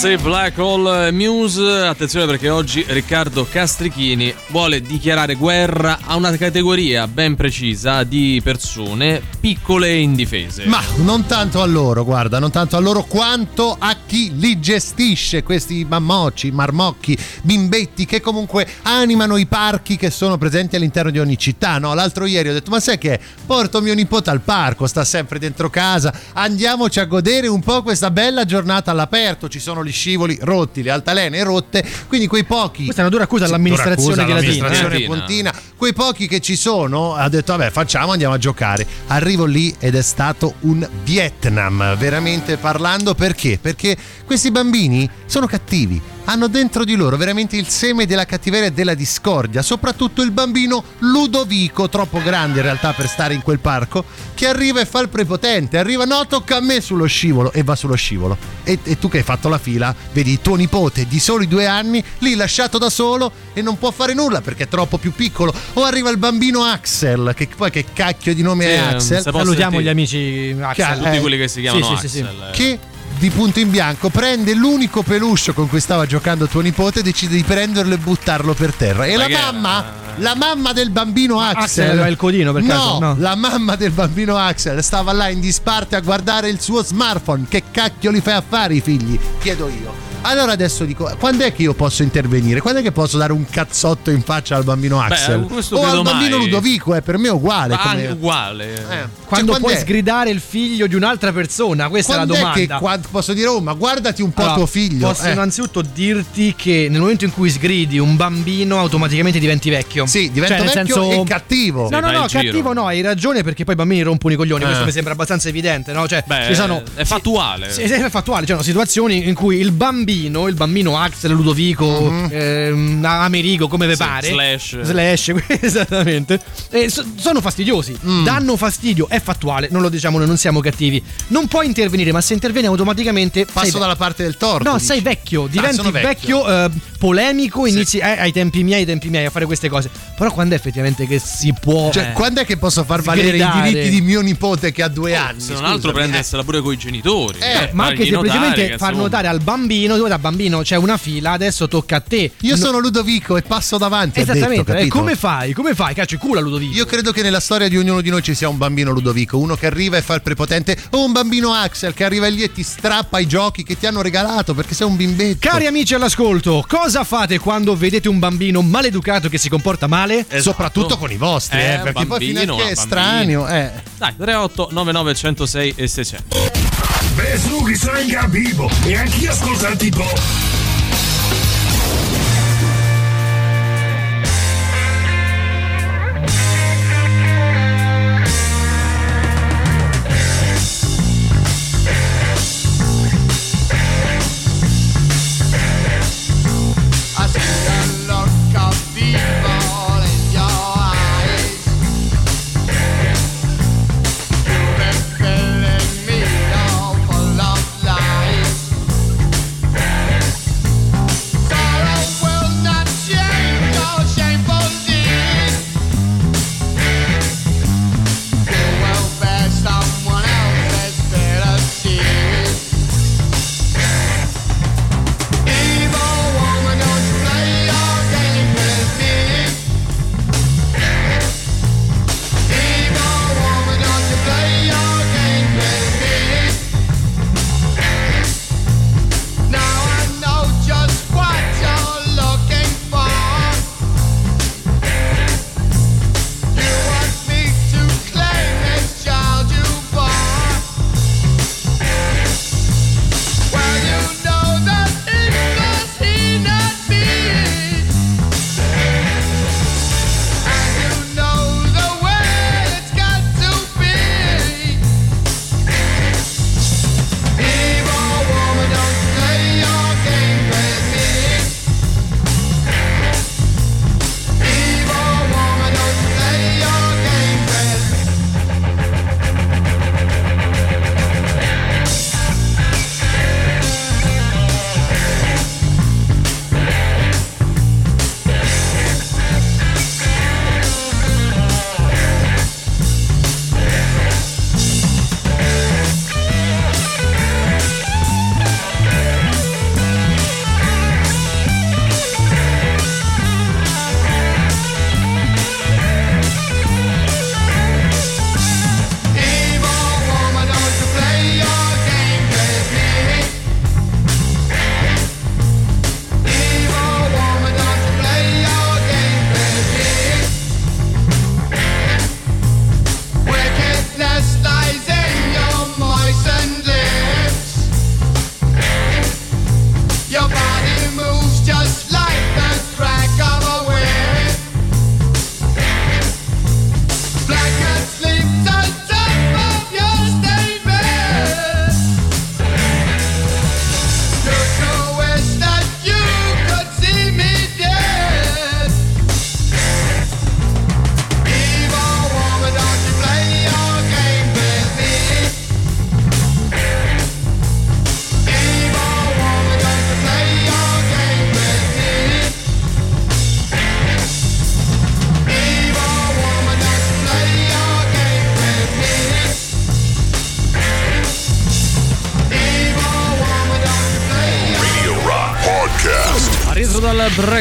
Supermassive 0.00 0.22
Black 0.22 0.58
Hole 0.58 1.12
Muse. 1.12 1.86
Attenzione 1.86 2.24
perché 2.24 2.48
oggi 2.48 2.82
Riccardo 2.88 3.46
Castrichini 3.46 4.34
vuole 4.48 4.80
dichiarare 4.80 5.34
guerra 5.34 5.98
a 6.02 6.16
una 6.16 6.34
categoria 6.38 7.06
ben 7.06 7.36
precisa 7.36 8.02
di 8.04 8.40
persone 8.42 9.20
piccole 9.38 9.88
e 9.88 10.00
indifese. 10.00 10.64
Ma 10.64 10.80
non 10.96 11.26
tanto 11.26 11.60
a 11.60 11.66
loro, 11.66 12.04
guarda, 12.04 12.38
non 12.38 12.50
tanto 12.50 12.76
a 12.76 12.80
loro 12.80 13.04
quanto 13.04 13.76
a 13.78 13.94
chi 14.06 14.32
li 14.38 14.58
gestisce, 14.58 15.42
questi 15.42 15.84
mammocci, 15.86 16.50
marmocchi, 16.50 17.18
bimbetti 17.42 18.06
che 18.06 18.22
comunque 18.22 18.66
animano 18.82 19.36
i 19.36 19.44
parchi 19.46 19.96
che 19.96 20.10
sono 20.10 20.38
presenti 20.38 20.76
all'interno 20.76 21.10
di 21.10 21.18
ogni 21.18 21.36
città. 21.36 21.78
No, 21.78 21.92
l'altro 21.92 22.24
ieri 22.24 22.48
ho 22.48 22.52
detto, 22.54 22.70
ma 22.70 22.80
sai 22.80 22.96
che 22.96 23.20
porto 23.44 23.82
mio 23.82 23.94
nipote 23.94 24.30
al 24.30 24.40
parco, 24.40 24.86
sta 24.86 25.04
sempre 25.04 25.38
dentro 25.38 25.68
casa, 25.68 26.12
andiamoci 26.32 27.00
a 27.00 27.04
godere 27.04 27.48
un 27.48 27.60
po' 27.60 27.82
questa 27.82 28.10
bella 28.10 28.46
giornata 28.46 28.92
all'aperto. 28.92 29.48
Ci 29.48 29.58
sono 29.58 29.84
gli 29.84 29.89
scivoli 29.90 30.38
rotti, 30.40 30.82
le 30.82 30.90
altalene 30.90 31.42
rotte, 31.42 31.84
quindi 32.08 32.26
quei 32.26 32.44
pochi... 32.44 32.84
Questa 32.84 33.02
è 33.02 33.04
una 33.04 33.10
dura 33.10 33.24
accusa 33.24 33.44
Sì, 33.44 33.50
all'amministrazione 33.50 34.14
dura 34.14 34.22
accusa 34.22 34.38
all'amministrazione 34.38 34.96
eh. 34.96 35.06
pontina. 35.06 35.54
Quei 35.76 35.92
pochi 35.92 36.28
che 36.28 36.40
ci 36.40 36.56
sono, 36.56 37.14
ha 37.14 37.28
detto 37.28 37.56
vabbè 37.56 37.70
facciamo, 37.70 38.12
andiamo 38.12 38.34
a 38.34 38.38
giocare. 38.38 38.86
Arrivo 39.08 39.44
lì 39.44 39.74
ed 39.78 39.94
è 39.94 40.02
stato 40.02 40.54
un 40.60 40.86
Vietnam, 41.04 41.96
veramente 41.96 42.56
parlando 42.56 43.14
perché? 43.14 43.58
Perché 43.60 43.96
questi 44.24 44.50
bambini 44.50 45.08
sono 45.26 45.46
cattivi. 45.46 46.00
Hanno 46.30 46.46
dentro 46.46 46.84
di 46.84 46.94
loro 46.94 47.16
veramente 47.16 47.56
il 47.56 47.66
seme 47.66 48.06
della 48.06 48.24
cattiveria 48.24 48.68
e 48.68 48.72
della 48.72 48.94
discordia, 48.94 49.62
soprattutto 49.62 50.22
il 50.22 50.30
bambino 50.30 50.84
Ludovico, 51.00 51.88
troppo 51.88 52.22
grande 52.22 52.58
in 52.60 52.66
realtà 52.66 52.92
per 52.92 53.08
stare 53.08 53.34
in 53.34 53.42
quel 53.42 53.58
parco, 53.58 54.04
che 54.34 54.46
arriva 54.46 54.78
e 54.78 54.86
fa 54.86 55.00
il 55.00 55.08
prepotente, 55.08 55.76
arriva 55.76 56.04
no 56.04 56.24
tocca 56.28 56.58
a 56.58 56.60
me 56.60 56.80
sullo 56.80 57.06
scivolo 57.06 57.50
e 57.50 57.64
va 57.64 57.74
sullo 57.74 57.96
scivolo. 57.96 58.38
E, 58.62 58.78
e 58.80 58.96
tu 58.96 59.08
che 59.08 59.18
hai 59.18 59.22
fatto 59.24 59.48
la 59.48 59.58
fila, 59.58 59.92
vedi 60.12 60.40
tuo 60.40 60.54
nipote 60.54 61.08
di 61.08 61.18
soli 61.18 61.48
due 61.48 61.66
anni 61.66 62.00
lì 62.18 62.36
lasciato 62.36 62.78
da 62.78 62.90
solo 62.90 63.32
e 63.52 63.60
non 63.60 63.76
può 63.76 63.90
fare 63.90 64.14
nulla 64.14 64.40
perché 64.40 64.62
è 64.62 64.68
troppo 64.68 64.98
più 64.98 65.12
piccolo. 65.12 65.52
O 65.72 65.82
arriva 65.82 66.10
il 66.10 66.18
bambino 66.18 66.62
Axel, 66.62 67.32
che 67.34 67.48
poi 67.56 67.72
che 67.72 67.86
cacchio 67.92 68.36
di 68.36 68.42
nome 68.42 68.66
Sì, 68.66 68.70
è 68.70 68.76
Axel, 68.76 69.22
Salutiamo 69.22 69.52
sentire. 69.52 69.82
gli 69.82 69.88
amici 69.88 70.56
Axel. 70.60 70.98
Tutti 70.98 71.16
eh, 71.16 71.20
quelli 71.20 71.36
che 71.36 71.48
si 71.48 71.60
chiamano 71.60 71.96
sì, 71.96 72.06
sì, 72.06 72.08
sì, 72.08 72.20
Axel. 72.20 72.48
eh. 72.52 72.52
che 72.52 72.78
di 73.20 73.28
punto 73.28 73.60
in 73.60 73.70
bianco 73.70 74.08
prende 74.08 74.54
l'unico 74.54 75.02
peluche 75.02 75.52
con 75.52 75.68
cui 75.68 75.78
stava 75.78 76.06
giocando 76.06 76.46
tuo 76.46 76.62
nipote 76.62 77.02
decide 77.02 77.36
di 77.36 77.42
prenderlo 77.42 77.92
e 77.92 77.98
buttarlo 77.98 78.54
per 78.54 78.72
terra. 78.72 79.04
E 79.04 79.14
la 79.14 79.28
era? 79.28 79.52
mamma, 79.52 79.84
la 80.16 80.34
mamma 80.34 80.72
del 80.72 80.88
bambino 80.88 81.38
Axel, 81.38 81.90
Axel 81.90 82.08
il 82.08 82.16
codino, 82.16 82.52
per 82.54 82.62
no, 82.62 82.68
caso? 82.68 82.98
No. 82.98 83.16
la 83.18 83.34
mamma 83.34 83.76
del 83.76 83.90
bambino 83.90 84.38
Axel 84.38 84.82
stava 84.82 85.12
là 85.12 85.28
in 85.28 85.38
disparte 85.38 85.96
a 85.96 86.00
guardare 86.00 86.48
il 86.48 86.60
suo 86.62 86.82
smartphone. 86.82 87.44
Che 87.46 87.64
cacchio 87.70 88.10
li 88.10 88.22
fai 88.22 88.34
a 88.34 88.42
fare 88.46 88.76
i 88.76 88.80
figli? 88.80 89.20
Chiedo 89.38 89.68
io. 89.68 90.09
Allora 90.22 90.52
adesso 90.52 90.84
dico, 90.84 91.10
quando 91.18 91.44
è 91.44 91.52
che 91.52 91.62
io 91.62 91.72
posso 91.72 92.02
intervenire? 92.02 92.60
Quando 92.60 92.80
è 92.80 92.82
che 92.82 92.92
posso 92.92 93.16
dare 93.16 93.32
un 93.32 93.46
cazzotto 93.48 94.10
in 94.10 94.22
faccia 94.22 94.54
al 94.54 94.64
bambino 94.64 95.00
Axel? 95.00 95.40
questo 95.50 95.76
o 95.76 95.84
al 95.84 96.02
bambino 96.02 96.36
mai. 96.36 96.46
Ludovico, 96.46 96.94
è 96.94 97.00
per 97.00 97.16
me 97.16 97.30
uguale. 97.30 97.74
Ma 97.74 97.80
come- 97.80 98.06
uguale. 98.08 98.74
Eh. 98.74 99.18
Quando 99.24 99.52
Cioè, 99.52 99.60
puoi 99.60 99.74
è? 99.74 99.78
sgridare 99.78 100.30
il 100.30 100.40
figlio 100.40 100.86
di 100.86 100.94
un'altra 100.94 101.32
persona? 101.32 101.88
Questa 101.88 102.14
Quando 102.14 102.34
è 102.34 102.40
la 102.42 102.52
è 102.52 102.52
domanda. 102.66 102.74
che 102.74 102.80
qua- 102.80 103.00
posso 103.10 103.32
dire, 103.32 103.46
oh, 103.46 103.60
ma 103.60 103.72
guardati 103.72 104.20
un 104.22 104.32
po' 104.32 104.40
Allora, 104.42 104.56
tuo 104.56 104.66
figlio. 104.66 105.08
Posso 105.08 105.24
Eh. 105.24 105.32
innanzitutto 105.32 105.82
dirti 105.82 106.54
che 106.56 106.88
nel 106.90 107.00
momento 107.00 107.24
in 107.24 107.32
cui 107.32 107.48
sgridi 107.48 107.98
un 107.98 108.16
bambino 108.16 108.78
automaticamente 108.78 109.38
diventi 109.38 109.70
vecchio. 109.70 110.04
Sì, 110.06 110.30
diventa 110.30 110.56
Cioè, 110.58 110.66
vecchio 110.66 110.94
senso- 111.02 111.22
e 111.22 111.24
cattivo. 111.24 111.88
No, 111.88 112.00
no, 112.00 112.10
no, 112.10 112.22
il 112.24 112.28
giro. 112.28 112.42
cattivo 112.42 112.72
no, 112.74 112.86
hai 112.86 113.00
ragione 113.00 113.42
perché 113.42 113.64
poi 113.64 113.74
i 113.74 113.76
bambini 113.76 114.02
rompono 114.02 114.34
i 114.34 114.36
coglioni, 114.36 114.62
Eh. 114.64 114.66
questo 114.66 114.84
mi 114.84 114.92
sembra 114.92 115.12
abbastanza 115.12 115.48
evidente, 115.48 115.92
no? 115.92 116.06
Cioè, 116.06 116.24
Beh, 116.26 116.44
ci 116.48 116.54
sono 116.54 116.82
è 116.94 117.04
fattuale. 117.04 117.72
Sì, 117.72 117.82
è 117.82 118.10
fattuale, 118.10 118.44
c'è 118.46 118.60
situazioni 118.62 119.26
in 119.28 119.34
cui 119.34 119.58
il 119.60 119.70
bambino, 119.72 120.08
il 120.14 120.54
bambino 120.54 120.98
Axel, 120.98 121.32
Ludovico, 121.32 122.28
ehm, 122.30 123.04
Amerigo, 123.04 123.68
come 123.68 123.86
ve 123.86 123.94
Sì, 123.94 124.02
pare, 124.02 124.28
slash. 124.28 124.80
slash, 124.82 125.32
esattamente, 125.60 126.40
eh, 126.70 126.88
so- 126.90 127.04
sono 127.16 127.40
fastidiosi, 127.40 127.96
danno 128.24 128.56
fastidio, 128.56 129.08
è 129.08 129.20
fattuale, 129.20 129.68
non 129.70 129.82
lo 129.82 129.88
diciamo 129.88 130.18
noi, 130.18 130.26
non 130.26 130.36
siamo 130.36 130.60
cattivi. 130.60 131.02
Non 131.28 131.46
puoi 131.46 131.66
intervenire, 131.66 132.12
ma 132.12 132.20
se 132.20 132.32
intervieni 132.34 132.66
automaticamente 132.66 133.44
Passo 133.46 133.70
sei- 133.70 133.80
dalla 133.80 133.96
parte 133.96 134.22
del 134.22 134.36
torto. 134.36 134.68
No, 134.68 134.74
dici. 134.74 134.86
sei 134.86 135.00
vecchio, 135.00 135.46
diventi 135.46 135.76
sono 135.76 135.90
vecchio, 135.90 136.42
vecchio. 136.44 136.64
eh, 136.64 136.70
polemico, 136.98 137.66
inizi 137.66 137.98
eh, 137.98 138.04
ai 138.18 138.32
tempi 138.32 138.62
miei, 138.62 138.80
ai 138.80 138.86
tempi 138.86 139.08
miei 139.08 139.26
a 139.26 139.30
fare 139.30 139.46
queste 139.46 139.68
cose. 139.68 139.90
Però 140.16 140.30
quando 140.32 140.54
è 140.54 140.58
effettivamente 140.58 141.06
che 141.06 141.18
si 141.18 141.54
può 141.58 141.90
Cioè, 141.90 142.08
eh, 142.10 142.12
quando 142.12 142.40
è 142.40 142.44
che 142.44 142.56
posso 142.56 142.84
far 142.84 143.00
valere 143.02 143.28
sgridare. 143.28 143.68
i 143.68 143.72
diritti 143.72 143.90
di 143.90 144.00
mio 144.02 144.20
nipote 144.20 144.72
che 144.72 144.82
ha 144.82 144.88
due 144.88 145.14
anni? 145.16 145.40
Se 145.40 145.52
non 145.54 145.64
altro 145.64 145.92
prendersela 145.92 146.42
pure 146.44 146.60
con 146.60 146.72
i 146.72 146.76
genitori. 146.76 147.38
Eh, 147.38 147.70
ma 147.72 147.86
anche 147.86 148.08
notare 148.10 148.28
semplicemente 148.28 148.54
che, 148.72 148.78
far 148.78 148.88
insomma, 148.90 149.02
notare 149.08 149.28
al 149.28 149.40
bambino, 149.40 149.96
tu 150.00 150.08
da 150.08 150.18
bambino 150.18 150.62
c'è 150.62 150.76
una 150.76 150.96
fila, 150.96 151.32
adesso 151.32 151.68
tocca 151.68 151.96
a 151.96 152.00
te. 152.00 152.32
Io 152.40 152.56
No- 152.56 152.62
sono 152.64 152.78
Ludovico 152.78 153.36
e 153.36 153.42
passo 153.42 153.76
davanti. 153.76 154.20
Esattamente, 154.20 154.72
detto, 154.72 154.84
eh, 154.84 154.88
come 154.88 155.14
fai? 155.14 155.52
Come 155.52 155.74
fai? 155.74 155.92
Caccio 155.94 156.14
il 156.14 156.20
culo 156.20 156.38
a 156.38 156.42
Ludovico. 156.42 156.74
Io 156.74 156.86
credo 156.86 157.12
che 157.12 157.20
nella 157.22 157.40
storia 157.40 157.68
di 157.68 157.76
ognuno 157.76 158.00
di 158.00 158.08
noi 158.08 158.22
ci 158.22 158.34
sia 158.34 158.48
un 158.48 158.56
bambino 158.56 158.92
Ludovico, 158.92 159.36
uno 159.36 159.56
che 159.56 159.66
arriva 159.66 159.98
e 159.98 160.02
fa 160.02 160.14
il 160.14 160.22
prepotente, 160.22 160.74
o 160.90 161.04
un 161.04 161.12
bambino 161.12 161.52
Axel 161.52 161.92
che 161.92 162.04
arriva 162.04 162.28
lì 162.28 162.42
e 162.42 162.50
ti 162.52 162.62
strappa 162.62 163.18
i 163.18 163.26
giochi 163.26 163.62
che 163.62 163.76
ti 163.78 163.86
hanno 163.86 164.00
regalato 164.00 164.54
perché 164.54 164.74
sei 164.74 164.86
un 164.86 164.96
bimbetto. 164.96 165.46
Cari 165.46 165.66
amici 165.66 165.92
all'ascolto, 165.94 166.64
cosa 166.66 167.04
fate 167.04 167.38
quando 167.38 167.76
vedete 167.76 168.08
un 168.08 168.18
bambino 168.18 168.62
maleducato 168.62 169.28
che 169.28 169.36
si 169.36 169.50
comporta 169.50 169.86
male? 169.86 170.20
Esatto. 170.20 170.40
Soprattutto 170.42 170.96
con 170.96 171.10
i 171.10 171.16
vostri, 171.16 171.58
Eh, 171.58 171.74
eh, 171.74 171.78
perché 171.78 171.92
poi 171.92 172.06
bambino, 172.06 172.40
fino 172.40 172.54
a 172.54 172.56
che 172.56 172.62
è 172.70 172.74
bambino. 172.74 172.80
estraneo, 172.80 173.48
eh. 173.48 173.70
Dai, 173.98 174.14
38 174.16 174.68
99 174.70 175.14
106 175.14 175.72
e 175.76 175.86
600. 175.86 176.69
Beh, 177.14 177.38
su, 177.38 177.62
che 177.64 177.74
sono 177.76 177.98
in 177.98 178.08
vivo 178.28 178.70
e 178.84 178.96
anch'io 178.96 179.30
ascolto 179.30 179.66
il 179.66 180.59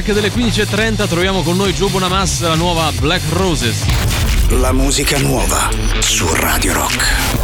break 0.02 0.14
delle 0.14 0.32
15.30, 0.32 1.08
troviamo 1.10 1.42
con 1.42 1.58
noi 1.58 1.74
Joe 1.74 1.90
Bonamas 1.90 2.42
la 2.42 2.56
nuova 2.56 2.90
Black 3.00 3.24
Roses. 3.32 3.84
La 4.50 4.72
musica 4.72 5.18
nuova 5.20 5.70
su 6.00 6.26
Radio 6.34 6.74
Rock. 6.74 7.38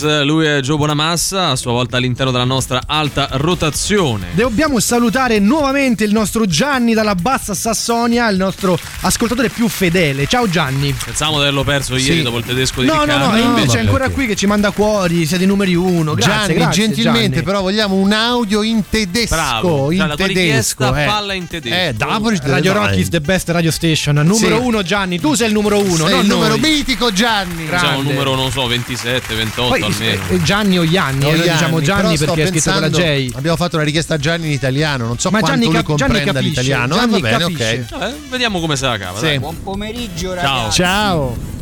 Roses, 0.00 0.22
lui 0.24 0.44
è 0.46 0.60
Joe 0.60 0.76
Bonamassa, 0.76 1.48
a 1.48 1.56
sua 1.56 1.72
volta 1.72 1.96
all'interno 1.96 2.30
della 2.30 2.44
nostra 2.44 2.82
alta 2.86 3.28
rotazione. 3.32 4.28
Dobbiamo 4.34 4.78
salutare 4.80 5.38
nuovamente 5.38 6.04
il 6.04 6.12
nostro 6.12 6.44
Gianni 6.46 6.92
dalla 6.92 7.14
Bassa 7.14 7.54
Sassonia, 7.54 8.28
il 8.28 8.36
nostro 8.36 8.78
ascoltatore 9.00 9.48
più 9.48 9.68
fedele. 9.68 10.26
Ciao 10.26 10.48
Gianni. 10.48 10.92
Pensavamo 10.92 11.36
di 11.36 11.42
averlo 11.44 11.64
perso 11.64 11.96
ieri 11.96 12.16
Sì. 12.18 12.22
dopo 12.22 12.38
il 12.38 12.44
tedesco 12.44 12.80
di 12.82 12.86
No, 12.86 12.94
no, 12.96 13.02
Riccardo. 13.04 13.30
no, 13.30 13.36
invece 13.38 13.66
vabbè, 13.66 13.76
è 13.78 13.80
ancora 13.80 13.98
perché- 14.00 14.14
qui 14.14 14.26
che 14.26 14.36
ci 14.36 14.46
manda 14.46 14.70
cuori, 14.70 15.24
siete 15.26 15.44
i 15.44 15.46
numeri 15.46 15.74
uno. 15.74 16.14
Grazie, 16.14 16.32
Gianni, 16.34 16.54
grazie, 16.54 16.82
gentilmente, 16.84 17.28
Gianni. 17.30 17.42
però 17.42 17.60
vogliamo 17.62 17.94
un 17.96 18.12
audio 18.12 18.62
in 18.62 18.82
tedesco. 18.88 19.34
Bravo, 19.34 19.90
in 19.92 19.98
cioè, 19.98 20.06
la 20.08 20.14
richiesta 20.14 20.86
tedesco. 20.90 20.94
eh. 20.96 21.04
falla 21.06 21.32
in 21.32 21.46
tedesco. 21.46 21.74
Eh, 21.74 21.94
Davos 21.94 22.40
Radio 22.42 22.72
Rock 22.72 22.96
is 22.96 23.08
the 23.08 23.20
best 23.20 23.48
radio 23.48 23.70
station. 23.70 24.16
Numero 24.16 24.58
Sì. 24.58 24.62
uno 24.66 24.82
Gianni, 24.82 25.18
tu 25.20 25.34
sei 25.34 25.46
il 25.48 25.52
numero 25.54 25.78
uno, 25.78 26.06
Sei 26.06 26.10
non 26.10 26.20
il 26.20 26.26
numero 26.26 26.56
noi. 26.56 26.60
mitico 26.60 27.12
Gianni. 27.12 27.64
Siamo 27.66 27.78
grande. 27.78 27.96
un 27.96 28.04
numero, 28.04 28.34
non 28.34 28.50
so, 28.50 28.66
27, 28.66 29.34
28 29.34 29.68
Poi 29.68 29.85
almeno. 29.86 30.22
eh, 30.30 30.42
Gianni 30.42 30.78
o 30.78 30.88
Gianni, 30.88 31.18
No, 31.20 31.28
eh, 31.30 31.40
diciamo 31.40 31.80
Gianni 31.80 32.16
sto 32.16 32.24
perché 32.26 32.42
è 32.42 32.46
scritto 32.48 32.70
con 32.72 32.80
la 32.80 32.88
pensando- 32.88 33.12
J. 33.12 33.32
Abbiamo 33.36 33.56
fatto 33.56 33.76
una 33.76 33.84
richiesta 33.84 34.14
a 34.14 34.18
Gianni 34.18 34.46
in 34.46 34.52
italiano, 34.52 35.06
non 35.06 35.18
so 35.18 35.30
Ma 35.30 35.38
quanto 35.40 35.58
Gianni 35.58 35.72
lui 35.72 35.82
cap- 35.82 35.94
Gianni 35.96 36.12
comprenda 36.12 36.32
capisce, 36.32 36.48
l'italiano. 36.62 36.94
Ah, 36.94 36.98
Gianni 36.98 37.12
va 37.12 37.18
bene, 37.28 37.38
capisce. 37.38 37.86
ok. 37.92 38.02
Eh, 38.02 38.14
vediamo 38.30 38.60
come 38.60 38.76
se 38.76 38.86
la 38.86 38.98
cava. 38.98 39.18
Sì. 39.18 39.24
dai. 39.24 39.38
Buon 39.38 39.62
pomeriggio 39.62 40.34
Ciao. 40.34 40.56
ragazzi. 40.56 40.76
Ciao. 40.82 41.54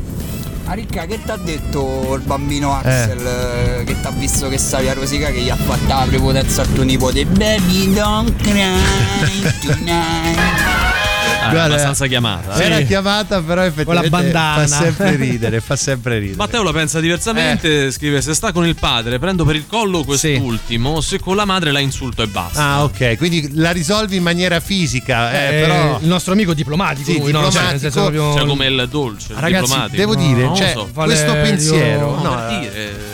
Ah, 0.67 0.73
Ricca, 0.73 1.05
che 1.05 1.19
t'ha 1.23 1.37
detto 1.37 2.15
il 2.15 2.23
bambino 2.23 2.75
Axel 2.75 3.27
eh, 3.27 3.85
che 3.85 4.01
t'ha 4.01 4.11
visto 4.13 4.49
che 4.49 4.57
stavi 4.57 4.89
a 4.89 4.95
rosicare 4.95 5.35
che 5.35 5.41
gli 5.43 5.51
ha 5.51 5.57
fatto 5.57 5.87
la 5.89 6.07
prepotenza 6.09 6.63
a 6.63 6.65
tuo 6.65 6.83
nipote? 6.85 7.27
Baby 7.27 7.93
don't 7.93 8.35
cry 8.41 9.53
tonight. 9.61 11.13
Ah, 11.44 11.48
è 11.48 11.52
Guarda, 11.52 11.72
abbastanza 11.74 12.07
chiamata. 12.07 12.57
eh. 12.57 12.64
Era 12.64 12.80
chiamata, 12.80 13.40
però 13.42 13.62
effettivamente 13.62 14.09
bandana. 14.09 14.66
fa 14.66 14.83
sempre 14.83 15.16
ridere, 15.16 15.61
fa 15.61 15.76
sempre 15.76 16.18
ridere. 16.18 16.37
Matteo 16.37 16.62
la 16.62 16.72
pensa 16.72 17.00
diversamente, 17.00 17.90
scrive 17.90 18.20
se 18.20 18.35
sta 18.35 18.52
con 18.52 18.66
il 18.66 18.74
padre 18.76 19.18
prendo 19.18 19.44
per 19.44 19.57
il 19.57 19.66
collo 19.66 20.02
quest'ultimo, 20.04 21.00
se 21.00 21.18
con 21.20 21.37
la 21.37 21.44
madre 21.44 21.70
la 21.72 21.78
insulto 21.80 22.22
e 22.22 22.26
basta. 22.26 22.62
Ah, 22.62 22.85
ok, 22.85 23.16
quindi 23.16 23.50
la 23.54 23.70
risolvi 23.70 24.16
in 24.16 24.22
maniera 24.22 24.61
fisica, 24.61 25.33
eh, 25.33 25.57
Eh, 25.57 25.61
però 25.61 25.98
il 26.00 26.07
nostro 26.07 26.33
amico 26.33 26.54
diplomatico, 26.54 27.11
Sì, 27.11 27.18
lui, 27.18 27.33
no? 27.33 27.50
Cioè, 27.50 27.50
diplomatico. 27.50 27.70
nel 27.72 27.80
senso 27.80 28.00
proprio- 28.00 28.35
Cioè 28.37 28.46
come 28.46 28.66
il 28.66 28.88
dolce, 28.90 29.33
il 29.33 29.38
ragazzi, 29.38 29.62
diplomatico. 29.62 29.96
devo 29.96 30.14
No, 30.14 30.20
dire, 30.20 30.40
non 30.40 30.50
lo 30.50 30.57
cioè, 30.57 30.72
so. 30.72 30.88
questo 30.92 31.24
Valerio. 31.26 31.42
pensiero, 31.42 32.11
No, 32.16 32.22
no, 32.22 32.35
per 32.35 32.50
eh, 32.52 32.59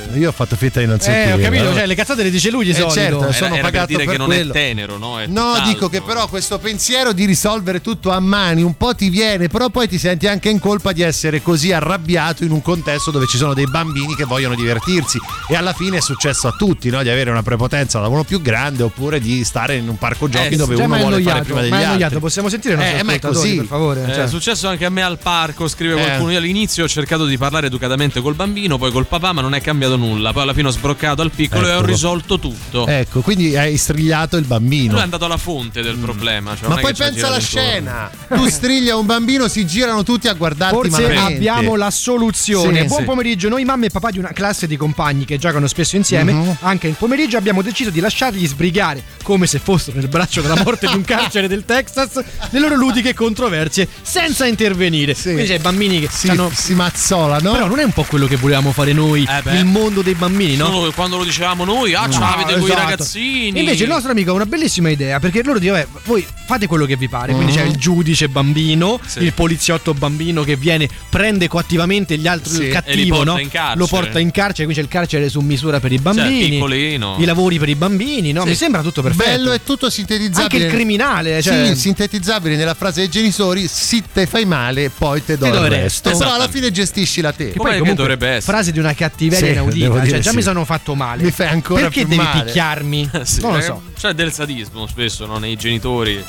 dire. 0.09 0.19
io 0.19 0.29
ho 0.29 0.33
fatto 0.33 0.57
finta 0.57 0.81
di 0.81 0.87
non 0.87 1.01
sentire. 1.01 1.25
Eh, 1.29 1.33
ho 1.33 1.39
capito, 1.39 1.65
no? 1.65 1.75
cioè 1.75 1.87
le 1.87 1.95
cazzate 1.95 2.23
le 2.23 2.31
dice 2.31 2.51
lui 2.51 2.65
di 2.65 2.71
Eh, 2.71 2.75
solito. 2.75 2.93
certo, 2.95 3.23
Era- 3.25 3.33
sono 3.33 3.47
era 3.55 3.63
per 3.63 3.63
pagato 3.71 3.87
dire 3.87 4.05
per 4.05 4.13
che 4.13 4.19
non 4.19 4.27
quello. 4.27 4.51
è 4.53 4.55
tenero, 4.55 4.97
no? 4.99 5.19
È 5.21 5.27
No, 5.27 5.33
tutt'altro. 5.53 5.65
dico 5.73 5.89
che 5.89 6.03
però 6.03 6.29
questo 6.29 6.59
pensiero 6.59 7.13
di 7.13 7.25
risolvere 7.25 7.81
tutto 7.81 8.11
a 8.11 8.20
mani 8.21 8.63
un 8.63 8.77
po' 8.77 8.95
ti 8.95 9.09
viene, 9.11 9.49
però 9.49 9.69
poi 9.71 9.89
ti 9.89 9.99
senti 9.99 10.27
anche 10.27 10.49
in 10.49 10.59
colpa 10.59 10.93
di 10.93 11.03
essere 11.03 11.43
così 11.43 11.73
arrabbiato 11.73 12.45
in 12.45 12.51
un 12.53 12.63
contesto 12.63 13.11
dove 13.11 13.27
ci 13.27 13.37
sono 13.37 13.55
dei 13.55 13.67
bambini 13.67 14.15
che 14.15 14.25
vogliono 14.25 14.55
divertirsi 14.55 15.19
e 15.49 15.57
alla 15.57 15.73
fine 15.73 15.99
è 15.99 16.01
successo 16.01 16.49
a 16.49 16.53
tutti, 16.57 16.89
no? 16.91 17.03
di 17.03 17.09
avere 17.09 17.31
una 17.31 17.43
prepotenza 17.43 17.99
da 18.01 18.09
uno 18.09 18.23
più 18.25 18.41
grande 18.41 18.83
oppure 18.83 19.21
di 19.21 19.43
stare 19.45 19.77
in 19.77 19.89
un 19.89 19.99
parco 19.99 20.29
giochi 20.29 20.55
Eh, 20.55 20.57
dove 20.57 20.77
Cioè, 20.77 20.85
uno 20.87 20.97
vuole 20.99 21.23
fare 21.23 21.43
prima 21.43 21.61
degli 21.61 21.71
ma 21.71 21.81
è 21.81 21.83
annoiato. 21.85 22.05
altri. 22.05 22.21
Possiamo 22.21 22.49
sentire 22.49 22.77
nostri 22.77 22.99
Eh, 22.99 23.03
ma 23.03 23.13
è 23.15 23.19
così. 23.19 23.57
per 23.57 23.67
favore? 23.67 24.03
Eh, 24.05 24.15
Cioè, 24.15 24.23
È 24.25 24.29
successo 24.29 24.69
anche 24.69 24.85
a 24.85 24.91
me 24.91 25.03
al 25.03 25.19
parco, 25.19 25.67
scrive 25.69 25.95
Eh. 26.01 26.05
qualcuno. 26.05 26.31
Io 26.33 26.39
all'inizio 26.39 26.85
ho 26.85 26.89
cercato 26.89 27.25
di 27.27 27.37
parlare 27.39 27.67
educatamente 27.67 28.21
col 28.21 28.35
bambino, 28.35 28.79
poi 28.79 28.91
col 28.93 29.07
papà, 29.07 29.33
ma 29.33 29.41
non 29.41 29.55
è 29.55 29.61
cambiato 29.61 29.97
nulla. 29.97 30.33
Poi 30.33 30.43
alla 30.43 30.55
fine 30.55 30.69
ho 30.69 30.73
sbroccato 30.73 31.23
al 31.23 31.31
piccolo 31.31 31.67
e 31.67 31.71
ho 31.73 31.79
Ecco. 31.79 31.87
risolto 31.87 32.39
tutto. 32.39 32.87
Ecco, 32.87 33.21
quindi 33.21 33.57
hai 33.57 33.77
strigliato 33.77 34.37
il 34.37 34.45
bambino. 34.45 34.93
Lui 34.93 35.01
è 35.01 35.05
andato 35.05 35.25
alla 35.25 35.37
fonte 35.37 35.83
del 35.83 35.97
problema. 35.97 36.57
cioè 36.57 36.69
Ma 36.69 36.77
poi 36.77 36.95
pensa 36.95 37.27
alla 37.29 37.39
scena. 37.41 38.10
Tu 38.31 38.49
striglia 38.49 38.97
un 38.97 39.07
bambino, 39.07 39.49
si 39.49 39.67
girano 39.67 40.03
tutti 40.05 40.29
a 40.29 40.35
guardarti 40.35 40.75
Forse 40.75 41.03
malamente. 41.03 41.35
abbiamo 41.35 41.75
la 41.75 41.91
soluzione. 41.91 42.83
Sì, 42.83 42.87
Buon 42.87 43.01
sì. 43.01 43.05
pomeriggio, 43.07 43.49
noi 43.49 43.65
mamma 43.65 43.87
e 43.87 43.91
papà 43.91 44.11
di 44.11 44.19
una 44.19 44.33
classe 44.33 44.67
di 44.69 44.77
compagni 44.77 45.25
che 45.25 45.37
giocano 45.39 45.67
spesso 45.67 45.97
insieme. 45.97 46.33
Mhm. 46.33 46.57
Anche 46.61 46.87
il 46.87 46.95
pomeriggio 46.95 47.37
abbiamo 47.37 47.61
deciso 47.63 47.91
di 47.91 47.99
lasciarli 47.99 48.45
sbrigare, 48.47 49.03
come 49.25 49.47
se 49.49 49.59
fossero 49.59 49.99
nel 49.99 50.09
braccio 50.09 50.41
della 50.43 50.63
morte 50.63 50.87
di 50.87 50.95
un 50.95 51.03
carcere 51.05 51.49
del 51.49 51.65
Texas, 51.65 52.23
le 52.51 52.59
loro 52.61 52.77
ludiche 52.77 53.15
controversie 53.15 53.89
senza 54.03 54.47
intervenire. 54.47 55.15
Quindi 55.15 55.45
c'è 55.47 55.55
i 55.55 55.59
bambini 55.59 55.99
che 56.01 56.09
si, 56.11 56.29
hanno. 56.29 56.51
si 56.55 56.75
mazzolano. 56.75 57.51
Però 57.53 57.67
non 57.67 57.81
è 57.81 57.85
un 57.85 57.93
po' 57.93 58.05
quello 58.05 58.27
che 58.27 58.37
volevamo 58.37 58.71
fare 58.73 58.93
noi, 58.93 59.27
Eh 59.29 59.57
il 59.57 59.65
mondo 59.65 60.03
dei 60.03 60.15
bambini, 60.15 60.55
no? 60.57 60.67
Solo 60.67 60.93
quando 60.93 61.17
lo 61.17 61.25
dicevamo 61.25 61.65
noi, 61.65 61.95
ah, 61.95 62.09
ce 62.09 62.19
l'avete 62.21 62.53
No, 62.53 62.59
voi 62.61 62.71
esatto. 62.71 62.89
ragazzini. 62.89 63.59
Invece 63.59 63.83
il 63.85 63.89
nostro 63.89 64.13
amico 64.13 64.31
ha 64.31 64.35
una 64.35 64.47
bellissima 64.47 64.89
idea 64.91 65.19
perché 65.19 65.43
loro 65.43 65.59
dicono: 65.59 65.79
"Vabbè, 65.79 66.01
voi 66.05 66.25
fate 66.47 66.67
quello 66.67 66.87
che 66.87 66.97
vi 66.97 67.09
pare. 67.09 67.33
Quindi 67.33 67.53
Mhm. 67.53 67.59
c'è 67.59 67.65
il 67.65 67.77
giudice 67.77 68.00
bambino, 68.29 68.99
Sì. 69.05 69.23
il 69.23 69.33
poliziotto 69.33 69.95
bambino 69.95 70.43
che 70.43 70.57
viene, 70.57 70.89
prende 71.09 71.49
coattivamente 71.49 72.17
gli 72.17 72.27
altri, 72.27 72.53
Sì. 72.55 72.63
il 72.65 72.73
cattivo, 72.73 73.23
porta 73.25 73.33
no? 73.33 73.75
lo 73.75 73.87
porta 73.87 74.19
in 74.19 74.31
carcere. 74.31 74.65
Quindi 74.65 74.75
c'è 74.75 74.81
il 74.81 74.89
carcere 74.89 75.29
su 75.29 75.41
misura 75.41 75.81
per 75.81 75.93
i 75.93 75.99
bambini, 75.99 76.49
piccolino. 76.51 77.17
i 77.19 77.25
lavori 77.25 77.59
per 77.59 77.69
i 77.69 77.75
bambini. 77.75 78.33
No? 78.33 78.43
Sì. 78.43 78.49
Mi 78.49 78.55
sembra 78.55 78.83
tutto 78.83 79.03
perfetto. 79.03 79.29
Bello 79.31 79.53
è 79.53 79.63
tutto 79.63 79.89
sintetizzabile. 79.91 80.43
Anche 80.43 80.57
il 80.57 80.73
criminale, 80.73 81.43
cioè- 81.43 81.69
Sì, 81.75 81.77
sintetizzabile 81.77 82.57
nella 82.57 82.75
frase 82.75 83.01
dei 83.01 83.09
genitori: 83.11 83.69
si 83.69 84.03
te 84.13 84.27
fai 84.27 84.45
male, 84.45 84.91
poi 84.91 85.25
te 85.25 85.37
do 85.37 85.45
Te 85.47 85.51
do 85.51 85.65
il 85.65 85.71
resto. 85.71 86.11
Però 86.17 86.35
alla 86.35 86.49
fine 86.49 86.71
gestiscila 86.71 87.33
te. 87.33 87.51
Che 87.51 87.57
poi 87.57 87.73
che 87.73 87.79
comunque 87.79 87.95
dovrebbe 87.95 88.27
essere? 88.29 88.53
frase 88.53 88.73
di 88.73 88.79
una 88.79 88.95
cattiveria 88.95 89.47
Sì, 89.47 89.53
inaudita. 89.53 90.09
Cioè, 90.09 90.19
già 90.21 90.31
sì. 90.31 90.37
mi 90.37 90.43
sono 90.43 90.65
fatto 90.65 90.95
male. 90.95 91.23
Mi 91.23 91.31
fai 91.31 91.49
ancora 91.49 91.83
Perché 91.83 92.01
più 92.01 92.09
devi 92.09 92.23
male. 92.23 92.45
picchiarmi? 92.45 93.11
Sì, 93.23 93.41
non 93.43 93.55
lo 93.55 93.61
so. 93.61 93.83
C'è 93.99 94.13
del 94.13 94.33
sadismo 94.33 94.87
spesso, 94.87 95.27
no? 95.27 95.39
Nei 95.39 95.57
genitori 95.57 96.23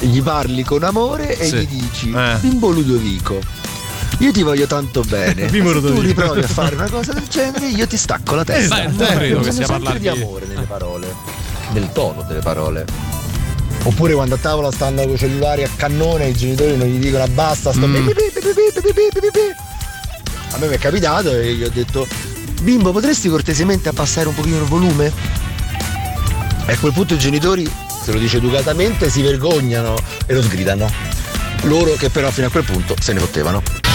gli 0.00 0.22
parli 0.22 0.62
con 0.62 0.82
amore 0.82 1.36
e 1.38 1.46
sì. 1.46 1.56
gli 1.56 1.66
dici 1.66 2.12
eh. 2.12 2.36
bimbo 2.40 2.70
Ludovico 2.70 3.40
io 4.18 4.32
ti 4.32 4.42
voglio 4.42 4.66
tanto 4.66 5.02
bene. 5.02 5.48
Se 5.50 5.60
tu 5.60 6.00
riprovi 6.00 6.40
a 6.40 6.46
fare 6.48 6.74
una 6.74 6.88
cosa 6.88 7.12
del 7.12 7.26
genere, 7.28 7.66
io 7.66 7.86
ti 7.86 7.96
stacco 7.96 8.34
la 8.34 8.44
testa. 8.44 8.84
Esatto, 8.84 9.02
eh, 9.02 9.08
non 9.08 9.16
credo 9.16 9.40
che 9.40 9.52
sia 9.52 9.66
parlare 9.66 9.98
di 9.98 10.08
amore 10.08 10.46
nelle 10.46 10.62
eh. 10.62 10.66
parole, 10.66 11.14
nel 11.72 11.92
tono 11.92 12.22
delle 12.22 12.40
parole. 12.40 12.84
Oppure 13.82 14.14
quando 14.14 14.36
a 14.36 14.38
tavola 14.38 14.70
stanno 14.70 15.02
con 15.02 15.12
i 15.12 15.18
cellulari 15.18 15.64
a 15.64 15.70
cannone, 15.76 16.28
i 16.28 16.34
genitori 16.34 16.76
non 16.76 16.88
gli 16.88 16.98
dicono 16.98 17.26
basta, 17.28 17.72
sto 17.72 17.86
mm. 17.86 18.08
A 20.52 20.58
me 20.58 20.68
mi 20.68 20.74
è 20.74 20.78
capitato 20.78 21.32
e 21.32 21.54
gli 21.54 21.62
ho 21.62 21.70
detto 21.70 22.06
"Bimbo, 22.62 22.92
potresti 22.92 23.28
cortesemente 23.28 23.90
abbassare 23.90 24.28
un 24.28 24.34
pochino 24.34 24.56
il 24.56 24.64
volume?" 24.64 25.12
E 26.64 26.72
a 26.72 26.78
quel 26.78 26.92
punto 26.92 27.14
i 27.14 27.18
genitori 27.18 27.70
se 28.06 28.12
lo 28.12 28.18
dice 28.20 28.36
educatamente, 28.36 29.10
si 29.10 29.20
vergognano 29.20 29.96
e 30.26 30.34
lo 30.34 30.40
sgridano. 30.40 30.88
Loro 31.62 31.94
che 31.94 32.08
però 32.08 32.30
fino 32.30 32.46
a 32.46 32.50
quel 32.50 32.62
punto 32.62 32.94
se 33.00 33.12
ne 33.12 33.18
fottevano. 33.18 33.85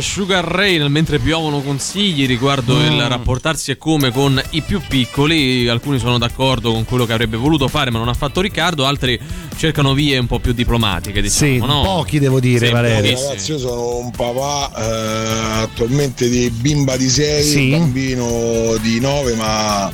Sugar 0.00 0.44
Ray, 0.44 0.86
mentre 0.88 1.18
piovono 1.18 1.60
consigli 1.60 2.26
riguardo 2.26 2.74
Mm. 2.76 2.92
il 2.92 3.02
rapportarsi 3.08 3.70
e 3.72 3.76
come 3.78 4.10
con 4.10 4.40
i 4.50 4.62
più 4.62 4.80
piccoli, 4.86 5.68
alcuni 5.68 5.98
sono 5.98 6.18
d'accordo 6.18 6.72
con 6.72 6.84
quello 6.84 7.04
che 7.04 7.12
avrebbe 7.12 7.36
voluto 7.36 7.68
fare 7.68 7.90
ma 7.90 7.98
non 7.98 8.08
ha 8.08 8.14
fatto 8.14 8.40
Riccardo, 8.40 8.84
altri 8.86 9.18
cercano 9.56 9.92
vie 9.94 10.18
un 10.18 10.26
po' 10.26 10.38
più 10.38 10.52
diplomatiche, 10.52 11.20
diciamo, 11.20 11.50
Sì, 11.52 11.58
no? 11.58 11.82
pochi 11.82 12.18
devo 12.18 12.40
dire, 12.40 12.66
Sì, 12.66 12.72
Valerio. 12.72 13.18
Ragazzi, 13.20 13.50
io 13.52 13.58
sono 13.58 13.96
un 13.96 14.10
papà 14.10 14.70
eh, 14.76 15.62
attualmente 15.62 16.28
di 16.28 16.50
bimba 16.50 16.96
di 16.96 17.08
6, 17.08 17.42
Sì. 17.44 17.70
bambino 17.70 18.76
di 18.80 19.00
9, 19.00 19.34
ma 19.34 19.92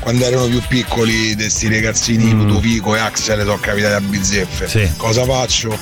quando 0.00 0.24
erano 0.24 0.46
più 0.46 0.60
piccoli, 0.68 1.34
questi 1.34 1.68
ragazzini 1.68 2.32
Mm. 2.32 2.40
Ludovico 2.46 2.94
e 2.94 2.98
Axel 3.00 3.40
sono 3.40 3.58
capitati 3.60 3.94
a 3.94 4.00
bizzeffe. 4.00 4.68
Sì. 4.68 4.88
Cosa 4.96 5.24
faccio? 5.24 5.76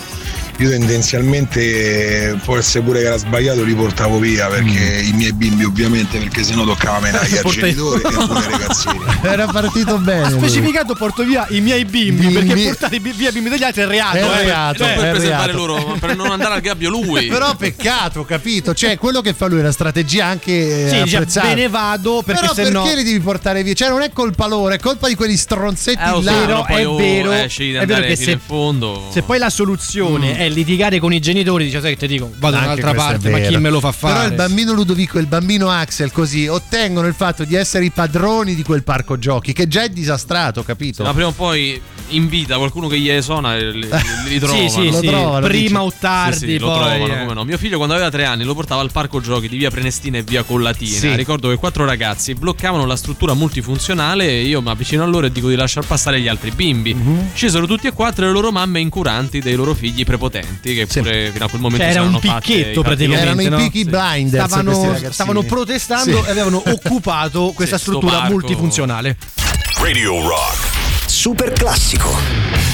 Io 0.59 0.71
tendenzialmente, 0.71 2.38
forse 2.42 2.81
pure 2.81 3.01
che 3.01 3.07
era 3.07 3.16
sbagliato, 3.19 3.62
li 3.62 3.75
portavo 3.75 4.19
via 4.19 4.47
perché 4.47 5.03
Mm. 5.03 5.09
i 5.09 5.12
miei 5.12 5.33
bimbi 5.33 5.64
ovviamente, 5.64 6.19
perché 6.19 6.42
sennò 6.42 6.64
toccava 6.64 7.01
menare 7.01 7.27
al 7.27 7.40
Portai- 7.42 7.75
genitore 7.75 7.99
e 7.99 8.11
pure 8.27 8.38
ai 8.38 8.51
ragazzini. 8.51 9.01
Era 9.23 9.47
partito 9.47 9.99
bene. 9.99 10.31
lui. 10.31 10.38
Specificato 10.38 10.95
porto 10.95 11.25
via 11.25 11.47
i 11.51 11.61
miei 11.61 11.85
bimbi, 11.85 12.27
Bimbi. 12.27 12.35
perché 12.47 12.62
portare 12.69 12.99
via 13.01 13.29
i 13.29 13.33
bimbi 13.33 13.51
degli 13.51 13.62
altri 13.64 13.83
è 13.83 13.87
reato. 13.87 14.16
È 14.16 14.21
eh. 14.23 14.42
reato, 14.45 14.83
Non 14.85 14.92
è 14.92 14.97
per 15.12 15.16
reato. 15.21 15.53
loro, 15.53 15.97
per 16.01 16.16
non 16.16 16.31
andare 16.31 16.55
al 16.55 16.61
gabbio 16.61 16.88
lui. 16.90 17.27
Però 17.37 17.55
peccato, 17.55 18.25
capito? 18.25 18.73
Cioè, 18.75 18.97
quello 18.97 19.21
che 19.21 19.35
fa 19.35 19.47
lui 19.49 19.59
è 19.59 19.61
una 19.61 19.73
strategia 19.73 20.25
anche 20.27 20.88
Sì, 20.88 20.95
eh, 20.97 21.01
apprezzabile. 21.01 21.55
me 21.55 21.61
ne 21.61 21.69
vado 21.69 22.23
perché 22.25 22.40
Però 22.40 22.55
se 22.55 22.71
perché 22.71 22.95
li 22.97 23.03
devi 23.03 23.21
portare 23.21 23.62
via? 23.62 23.75
Cioè, 23.75 23.88
non 23.90 24.01
è 24.03 24.11
colpa 24.11 24.47
loro, 24.47 24.73
è 24.73 24.79
colpa 24.79 25.09
di 25.09 25.14
quegli 25.14 25.37
stronzetti 25.37 25.99
Eh, 26.03 26.23
là. 26.23 26.33
però 26.33 26.64
vero, 26.64 26.66
è 26.66 26.87
oh, 26.87 26.97
vero, 26.97 27.33
eh, 27.33 27.45
è 27.47 27.87
vero 27.87 28.07
che 28.07 28.16
se- 28.16 28.31
in 28.33 28.40
fondo. 28.45 29.09
Se 29.12 29.23
poi 29.23 29.38
la 29.38 29.51
soluzione 29.51 30.37
è 30.38 30.45
litigare 30.48 30.98
con 30.98 31.12
i 31.12 31.20
genitori, 31.20 31.64
dice 31.64 31.80
sai 31.80 31.94
che 31.94 32.06
ti 32.06 32.06
dico, 32.06 32.32
vado 32.37 32.56
da 32.56 32.64
un'altra 32.64 32.90
è 32.90 32.94
parte, 32.94 33.30
ma 33.30 33.38
chi 33.38 33.56
me 33.56 33.70
lo 33.70 33.80
fa 33.80 33.92
fare? 33.92 34.14
Però 34.14 34.26
il 34.26 34.35
bambino 34.35 34.72
Ludovico 34.72 35.18
e 35.18 35.20
il 35.20 35.26
bambino 35.26 35.70
Axel 35.70 36.12
così 36.12 36.46
ottengono 36.46 37.06
il 37.06 37.14
fatto 37.14 37.44
di 37.44 37.54
essere 37.54 37.85
i 37.85 37.90
padroni 37.90 38.54
di 38.54 38.62
quel 38.62 38.82
parco 38.82 39.18
giochi, 39.18 39.52
che 39.52 39.68
già 39.68 39.82
è 39.82 39.88
disastrato, 39.88 40.62
capito? 40.62 41.02
Ma 41.02 41.12
prima 41.12 41.28
o 41.28 41.32
poi 41.32 41.80
invita 42.09 42.57
qualcuno 42.57 42.88
che 42.88 42.99
gli 42.99 43.09
esona 43.09 43.57
e 43.57 43.71
li, 43.71 43.81
li- 43.81 43.88
li 44.29 44.38
trovano. 44.40 44.69
Sì, 44.69 44.69
sì, 44.69 44.90
Lo 44.90 45.01
sì, 45.01 45.07
trovano, 45.07 45.47
prima 45.47 45.81
dici. 45.83 45.95
o 45.95 45.99
tardi, 45.99 46.38
Sì, 46.38 46.47
sì, 46.47 46.59
lo 46.59 46.66
poi, 46.69 46.79
trovano, 46.79 47.07
eh. 47.14 47.19
come 47.21 47.35
no. 47.35 47.45
Mio 47.45 47.59
figlio 47.59 47.77
quando 47.77 47.95
aveva 47.95 48.11
tre 48.11 48.25
anni 48.25 48.45
lo 48.45 48.55
portava 48.55 48.81
al 48.81 48.90
parco 48.92 49.21
giochi 49.21 49.49
di 49.49 49.57
via 49.57 49.71
Prenestina 49.71 50.19
e 50.19 50.23
via 50.23 50.42
Collatina. 50.42 50.99
Sì. 50.99 51.14
Ricordo 51.14 51.49
che 51.51 51.57
quattro 51.57 51.85
ragazzi 51.85 52.35
bloccavano 52.35 52.87
la 52.87 52.97
struttura 52.97 53.35
multifunzionale 53.35 54.27
e 54.29 54.42
io 54.45 54.61
mi 54.62 54.71
avvicino 54.71 55.03
a 55.03 55.07
loro 55.07 55.27
e 55.27 55.33
dico 55.33 55.49
di 55.49 55.57
lasciar 55.57 55.85
passare 55.87 56.21
gli 56.21 56.29
altri 56.29 56.51
bimbi. 56.51 56.95
Mhm. 56.95 57.31
Scesero 57.35 57.66
tutti 57.66 57.87
e 57.87 57.92
quattro 57.92 58.25
e 58.25 58.29
le 58.29 58.33
loro 58.33 58.53
mamme 58.53 58.81
incuranti 58.81 59.40
dei 59.40 59.55
loro 59.55 59.75
figli 59.75 60.05
prepotenti 60.05 60.75
che 60.75 60.87
Sì. 60.88 61.01
pure 61.01 61.31
fino 61.33 61.45
a 61.45 61.49
quel 61.49 61.61
momento 61.61 61.83
Cioè, 61.85 61.92
era 61.92 62.01
erano 62.03 62.14
un 62.16 62.21
picchetto 62.21 62.81
i 62.81 62.83
praticamente, 62.83 63.23
Erano 63.23 63.40
i 63.42 63.49
no? 63.49 63.59
Sì. 63.59 63.85
Blinders 63.85 64.49
questi 64.49 64.64
Stavano, 64.64 65.12
stavano 65.12 65.42
protestando 65.42 66.23
Sì. 66.23 66.29
e 66.29 66.31
avevano 66.31 66.62
occupato 66.66 67.53
questa 67.55 67.79
struttura 67.79 68.29
multifunzionale. 68.29 69.16
Radio 69.79 70.21
Rock. 70.27 70.86
Super 71.26 71.52
classico. 71.54 72.65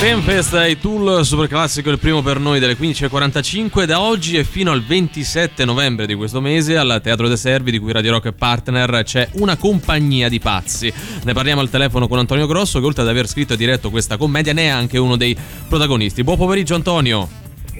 Tempest 0.00 0.54
e 0.54 0.78
Tool 0.80 1.26
super 1.26 1.46
classico 1.46 1.90
il 1.90 1.98
primo 1.98 2.22
per 2.22 2.38
noi 2.38 2.58
delle 2.58 2.72
15.45 2.72 3.84
da 3.84 4.00
oggi 4.00 4.38
e 4.38 4.44
fino 4.44 4.72
al 4.72 4.82
27 4.82 5.66
novembre 5.66 6.06
di 6.06 6.14
questo 6.14 6.40
mese 6.40 6.78
al 6.78 7.00
Teatro 7.02 7.28
De 7.28 7.36
Servi 7.36 7.70
di 7.70 7.78
cui 7.78 7.92
Radio 7.92 8.12
Rock 8.12 8.28
è 8.28 8.32
partner 8.32 9.02
c'è 9.02 9.28
una 9.32 9.58
compagnia 9.58 10.30
di 10.30 10.38
pazzi. 10.38 10.90
Ne 11.22 11.34
parliamo 11.34 11.60
al 11.60 11.68
telefono 11.68 12.08
con 12.08 12.18
Antonio 12.18 12.46
Grosso 12.46 12.80
che 12.80 12.86
oltre 12.86 13.02
ad 13.02 13.08
aver 13.08 13.28
scritto 13.28 13.52
e 13.52 13.56
diretto 13.58 13.90
questa 13.90 14.16
commedia 14.16 14.54
ne 14.54 14.62
è 14.62 14.68
anche 14.68 14.96
uno 14.96 15.16
dei 15.16 15.36
protagonisti. 15.68 16.24
Buon 16.24 16.38
pomeriggio 16.38 16.74
Antonio. 16.74 17.28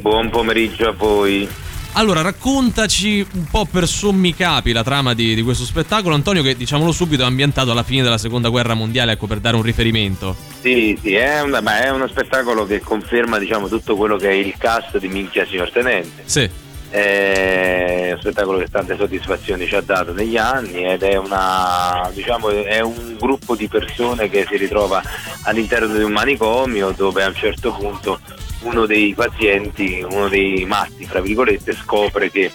Buon 0.03 0.29
pomeriggio 0.29 0.89
a 0.89 0.93
voi. 0.93 1.49
Allora 1.95 2.21
raccontaci 2.23 3.27
un 3.35 3.45
po' 3.51 3.65
per 3.65 3.87
sommi 3.87 4.35
capi 4.35 4.73
la 4.73 4.85
trama 4.85 5.13
di, 5.15 5.35
di 5.35 5.43
questo 5.43 5.65
spettacolo 5.65 6.15
Antonio 6.15 6.43
che 6.43 6.57
diciamolo 6.57 6.93
subito 6.93 7.23
è 7.23 7.27
ambientato 7.27 7.73
alla 7.73 7.83
fine 7.83 8.03
della 8.03 8.19
seconda 8.19 8.49
guerra 8.49 8.75
mondiale 8.75 9.13
ecco 9.13 9.27
per 9.27 9.39
dare 9.39 9.57
un 9.57 9.63
riferimento 9.63 10.37
Sì, 10.63 10.97
sì, 11.03 11.15
è, 11.15 11.41
una- 11.41 11.61
ma 11.61 11.83
è 11.83 11.91
uno 11.91 12.07
spettacolo 12.07 12.65
che 12.67 12.81
conferma 12.81 13.39
diciamo, 13.39 13.69
tutto 13.69 13.97
quello 13.97 14.17
che 14.17 14.29
è 14.31 14.35
il 14.35 14.55
cast 14.57 14.99
di 14.99 15.09
Minchia 15.09 15.45
Signor 15.47 15.71
Tenente. 15.71 16.23
sì 16.25 16.49
È 16.91 18.09
uno 18.13 18.21
spettacolo 18.21 18.59
che 18.59 18.69
tante 18.71 18.97
soddisfazioni 18.97 19.67
ci 19.67 19.75
ha 19.75 19.81
dato 19.81 20.13
negli 20.13 20.37
anni 20.37 20.85
ed 20.85 21.03
è, 21.03 21.17
una, 21.17 22.09
diciamo, 22.15 22.49
è 22.51 22.81
un 22.81 23.17
gruppo 23.19 23.55
di 23.57 23.69
persone 23.69 24.29
che 24.31 24.47
si 24.49 24.57
ritrova 24.57 25.03
all'interno 25.43 25.95
di 25.97 26.03
un 26.03 26.13
manicomio 26.13 26.93
dove 26.97 27.23
a 27.25 27.29
un 27.29 27.35
certo 27.35 27.73
punto 27.73 28.19
uno 28.63 28.87
dei 28.87 29.15
pazienti, 29.15 30.05
uno 30.09 30.29
dei 30.29 30.65
matti, 30.67 31.05
fra 31.07 31.21
virgolette, 31.21 31.73
scopre 31.75 32.31
che 32.31 32.51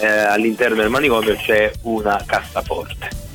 eh, 0.00 0.06
all'interno 0.06 0.76
del 0.76 0.90
manicomio 0.90 1.34
c'è 1.36 1.70
una 1.82 2.22
cassaforte. 2.26 3.26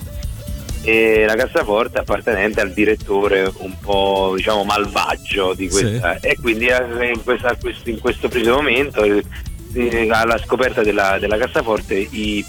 E 0.85 1.23
la 1.25 1.35
cassaforte 1.35 1.99
appartenente 1.99 2.59
al 2.59 2.73
direttore 2.73 3.49
un 3.59 3.79
po' 3.79 4.33
diciamo 4.35 4.65
malvagio 4.65 5.53
di 5.53 5.69
questa. 5.69 6.19
E 6.19 6.37
quindi 6.41 6.65
eh, 6.67 7.11
in, 7.13 7.23
questa- 7.23 7.57
in 7.85 7.99
questo 7.99 8.27
preciso 8.27 8.55
momento 8.55 9.01
eh, 9.03 9.23
eh, 9.73 10.09
alla 10.11 10.37
scoperta 10.37 10.83
della, 10.83 11.17
della 11.19 11.37
cassaforte 11.37 11.95
i, 11.95 12.43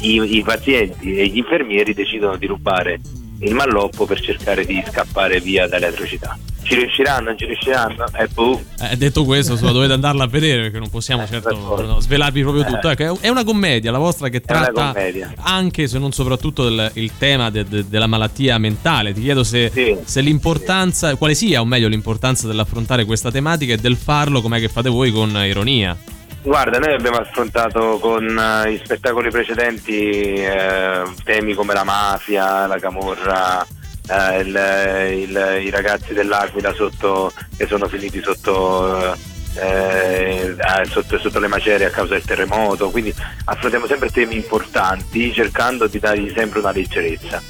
i- 0.00 0.36
i 0.36 0.42
pazienti 0.42 1.14
e 1.16 1.28
gli 1.28 1.36
infermieri 1.36 1.94
decidono 1.94 2.36
di 2.36 2.46
rubare 2.46 2.98
il 3.40 3.54
malloppo 3.54 4.06
per 4.06 4.20
cercare 4.20 4.64
di 4.64 4.82
scappare 4.90 5.40
via 5.40 5.66
dalle 5.68 5.86
atrocità 5.86 6.38
ci 6.62 6.76
riusciranno, 6.76 7.36
ci 7.36 7.44
riusciranno? 7.44 8.06
E 8.18 8.26
boh, 8.28 8.58
Eh, 8.80 8.96
detto 8.96 9.24
questo, 9.26 9.52
insomma, 9.52 9.72
dovete 9.72 9.92
andarla 9.92 10.24
a 10.24 10.26
vedere 10.26 10.62
perché 10.62 10.78
non 10.78 10.88
possiamo 10.88 11.26
certo 11.26 11.50
no, 11.82 12.00
svelarvi 12.00 12.40
proprio 12.40 12.64
tutto. 12.64 12.88
Ecco, 12.88 13.18
è- 13.20 13.28
una 13.28 13.44
commedia 13.44 13.90
la 13.90 13.98
vostra 13.98 14.30
che 14.30 14.40
tratta 14.40 14.94
anche 15.40 15.86
se 15.86 15.98
non 15.98 16.12
soprattutto 16.12 16.64
del- 16.64 16.90
il 16.94 17.10
tema 17.18 17.50
de- 17.50 17.66
de- 17.68 17.86
della 17.86 18.06
malattia 18.06 18.56
mentale. 18.56 19.12
Ti 19.12 19.20
chiedo 19.20 19.44
se, 19.44 19.70
se 20.06 20.20
l'importanza, 20.22 21.14
quale 21.16 21.34
sia 21.34 21.60
o 21.60 21.66
meglio 21.66 21.88
l'importanza 21.88 22.46
dell'affrontare 22.46 23.04
questa 23.04 23.30
tematica 23.30 23.74
e 23.74 23.76
del 23.76 23.96
farlo 23.96 24.40
com'è 24.40 24.58
che 24.58 24.68
fate 24.70 24.88
voi 24.88 25.10
con 25.12 25.36
ironia. 25.44 25.94
Guarda, 26.46 26.78
noi 26.78 26.92
abbiamo 26.92 27.16
affrontato 27.16 27.98
con 27.98 28.38
eh, 28.38 28.72
i 28.72 28.80
spettacoli 28.84 29.30
precedenti 29.30 30.34
eh, 30.34 31.02
temi 31.24 31.54
come 31.54 31.72
la 31.72 31.84
mafia, 31.84 32.66
la 32.66 32.78
camorra, 32.78 33.66
eh, 34.06 34.40
il- 34.40 35.22
il- 35.30 35.62
i 35.64 35.70
ragazzi 35.70 36.12
dell'Aquila 36.12 36.74
sotto, 36.74 37.32
che 37.56 37.66
sono 37.66 37.88
finiti 37.88 38.20
sotto, 38.22 39.14
eh, 39.58 40.54
eh, 40.54 40.84
sotto, 40.84 41.18
sotto 41.18 41.38
le 41.38 41.46
macerie 41.48 41.86
a 41.86 41.90
causa 41.90 42.12
del 42.12 42.24
terremoto, 42.24 42.90
quindi 42.90 43.14
affrontiamo 43.46 43.86
sempre 43.86 44.10
temi 44.10 44.34
importanti 44.36 45.32
cercando 45.32 45.86
di 45.86 45.98
dargli 45.98 46.30
sempre 46.36 46.58
una 46.58 46.72
leggerezza. 46.72 47.40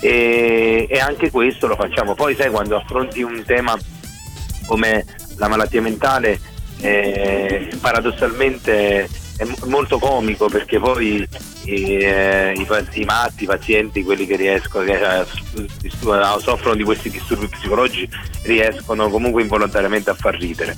E, 0.00 0.86
e 0.88 0.98
anche 1.00 1.32
questo 1.32 1.66
lo 1.66 1.74
facciamo. 1.74 2.14
Poi 2.14 2.36
sai 2.36 2.50
quando 2.50 2.76
affronti 2.76 3.20
un 3.22 3.42
tema 3.44 3.76
come 4.66 5.04
la 5.38 5.48
malattia 5.48 5.80
mentale 5.82 6.38
eh, 6.80 7.68
paradossalmente 7.80 9.08
è 9.36 9.44
mo- 9.44 9.56
molto 9.66 9.98
comico 9.98 10.48
perché 10.48 10.78
poi 10.78 11.26
i, 11.64 11.96
eh, 11.96 12.52
i 12.56 12.66
i 13.00 13.04
matti, 13.04 13.44
i 13.44 13.46
pazienti, 13.46 14.02
quelli 14.02 14.26
che 14.26 14.36
riescono, 14.36 14.84
che 14.84 14.92
eh, 14.92 15.20
eh, 15.20 15.90
soffrono 16.38 16.74
di 16.74 16.84
questi 16.84 17.10
disturbi 17.10 17.48
psicologici, 17.48 18.08
riescono 18.42 19.08
comunque 19.08 19.42
involontariamente 19.42 20.10
a 20.10 20.14
far 20.14 20.36
ridere. 20.36 20.76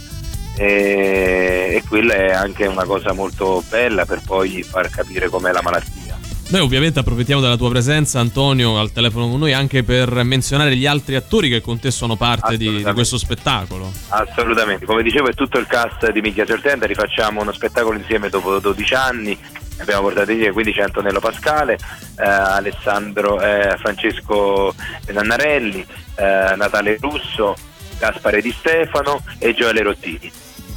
E, 0.58 1.72
e 1.74 1.82
quella 1.86 2.14
è 2.14 2.32
anche 2.32 2.66
una 2.66 2.84
cosa 2.84 3.12
molto 3.12 3.62
bella 3.68 4.06
per 4.06 4.22
poi 4.24 4.62
far 4.62 4.88
capire 4.88 5.28
com'è 5.28 5.52
la 5.52 5.62
malattia. 5.62 6.05
Noi 6.48 6.60
ovviamente 6.60 7.00
approfittiamo 7.00 7.40
della 7.40 7.56
tua 7.56 7.70
presenza, 7.70 8.20
Antonio, 8.20 8.78
al 8.78 8.92
telefono 8.92 9.28
con 9.28 9.40
noi 9.40 9.52
anche 9.52 9.82
per 9.82 10.22
menzionare 10.22 10.76
gli 10.76 10.86
altri 10.86 11.16
attori 11.16 11.48
che 11.48 11.60
con 11.60 11.80
te 11.80 11.90
sono 11.90 12.14
parte 12.14 12.56
di, 12.56 12.84
di 12.84 12.92
questo 12.92 13.18
spettacolo. 13.18 13.90
Assolutamente, 14.10 14.86
come 14.86 15.02
dicevo 15.02 15.26
è 15.26 15.34
tutto 15.34 15.58
il 15.58 15.66
cast 15.66 16.08
di 16.12 16.20
Minchia 16.20 16.46
Sortenda, 16.46 16.86
rifacciamo 16.86 17.40
uno 17.40 17.50
spettacolo 17.50 17.98
insieme 17.98 18.28
dopo 18.28 18.60
12 18.60 18.94
anni, 18.94 19.36
abbiamo 19.78 20.02
portato 20.02 20.32
quindi 20.52 20.72
c'è 20.72 20.82
Antonello 20.82 21.18
Pascale, 21.18 21.78
eh, 22.16 22.24
Alessandro 22.24 23.40
eh, 23.40 23.76
Francesco 23.78 24.72
Nannarelli, 25.10 25.84
eh, 26.14 26.54
Natale 26.56 26.96
Russo, 27.00 27.56
Gaspare 27.98 28.40
Di 28.40 28.54
Stefano 28.56 29.20
e 29.40 29.52
Gioele 29.52 29.82
Rottini. 29.82 30.30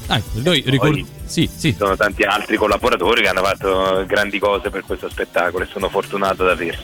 Ah, 0.09 0.21
noi 0.33 0.63
ricordiamo. 0.65 1.07
Sì, 1.25 1.47
sì. 1.53 1.71
Ci 1.71 1.77
sono 1.77 1.95
tanti 1.95 2.23
altri 2.23 2.57
collaboratori 2.57 3.21
che 3.21 3.27
hanno 3.27 3.43
fatto 3.43 4.03
grandi 4.07 4.39
cose 4.39 4.71
per 4.71 4.83
questo 4.83 5.07
spettacolo 5.07 5.63
e 5.63 5.67
sono 5.67 5.87
fortunato 5.87 6.43
ad 6.43 6.49
averli. 6.49 6.77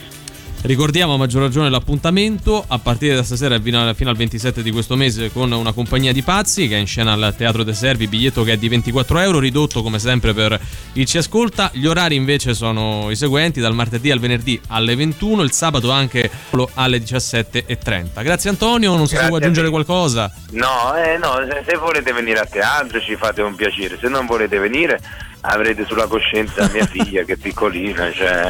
Ricordiamo 0.65 1.13
a 1.13 1.17
maggior 1.17 1.43
ragione 1.43 1.69
l'appuntamento 1.69 2.65
a 2.67 2.79
partire 2.79 3.13
da 3.13 3.21
stasera 3.21 3.59
fino 3.59 3.87
al, 3.87 3.95
fino 3.95 4.09
al 4.09 4.15
27 4.15 4.63
di 4.63 4.71
questo 4.71 4.95
mese 4.95 5.31
con 5.31 5.51
una 5.51 5.73
compagnia 5.73 6.11
di 6.11 6.23
pazzi 6.23 6.67
che 6.67 6.75
è 6.75 6.79
in 6.79 6.87
scena 6.87 7.13
al 7.13 7.35
Teatro 7.37 7.61
De 7.61 7.71
Servi, 7.75 8.07
biglietto 8.07 8.41
che 8.41 8.53
è 8.53 8.57
di 8.57 8.67
24 8.67 9.19
euro, 9.19 9.37
ridotto 9.37 9.83
come 9.83 9.99
sempre 9.99 10.33
per 10.33 10.59
il 10.93 11.05
Ci 11.05 11.19
Ascolta. 11.19 11.69
Gli 11.71 11.85
orari 11.85 12.15
invece 12.15 12.55
sono 12.55 13.11
i 13.11 13.15
seguenti, 13.15 13.59
dal 13.59 13.75
martedì 13.75 14.09
al 14.09 14.19
venerdì 14.19 14.59
alle 14.69 14.95
21, 14.95 15.43
il 15.43 15.51
sabato 15.51 15.91
anche 15.91 16.31
alle 16.73 16.97
17.30. 16.97 18.23
Grazie 18.23 18.49
Antonio, 18.49 18.95
non 18.95 19.07
so 19.07 19.17
se 19.17 19.27
vuoi 19.27 19.41
aggiungere 19.41 19.69
qualcosa. 19.69 20.33
No, 20.53 20.95
eh, 20.95 21.19
no, 21.19 21.45
se, 21.47 21.63
se 21.63 21.77
volete 21.77 22.11
venire 22.11 22.39
a 22.39 22.45
teatro 22.45 22.99
ci 22.99 23.15
fate 23.15 23.43
un 23.43 23.53
piacere, 23.53 23.99
se 24.01 24.07
non 24.07 24.25
volete 24.25 24.57
venire 24.57 24.99
avrete 25.45 25.85
sulla 25.85 26.07
coscienza 26.07 26.69
mia 26.71 26.85
figlia 26.87 27.23
che 27.23 27.33
è 27.33 27.37
piccolina, 27.37 28.11
cioè, 28.11 28.47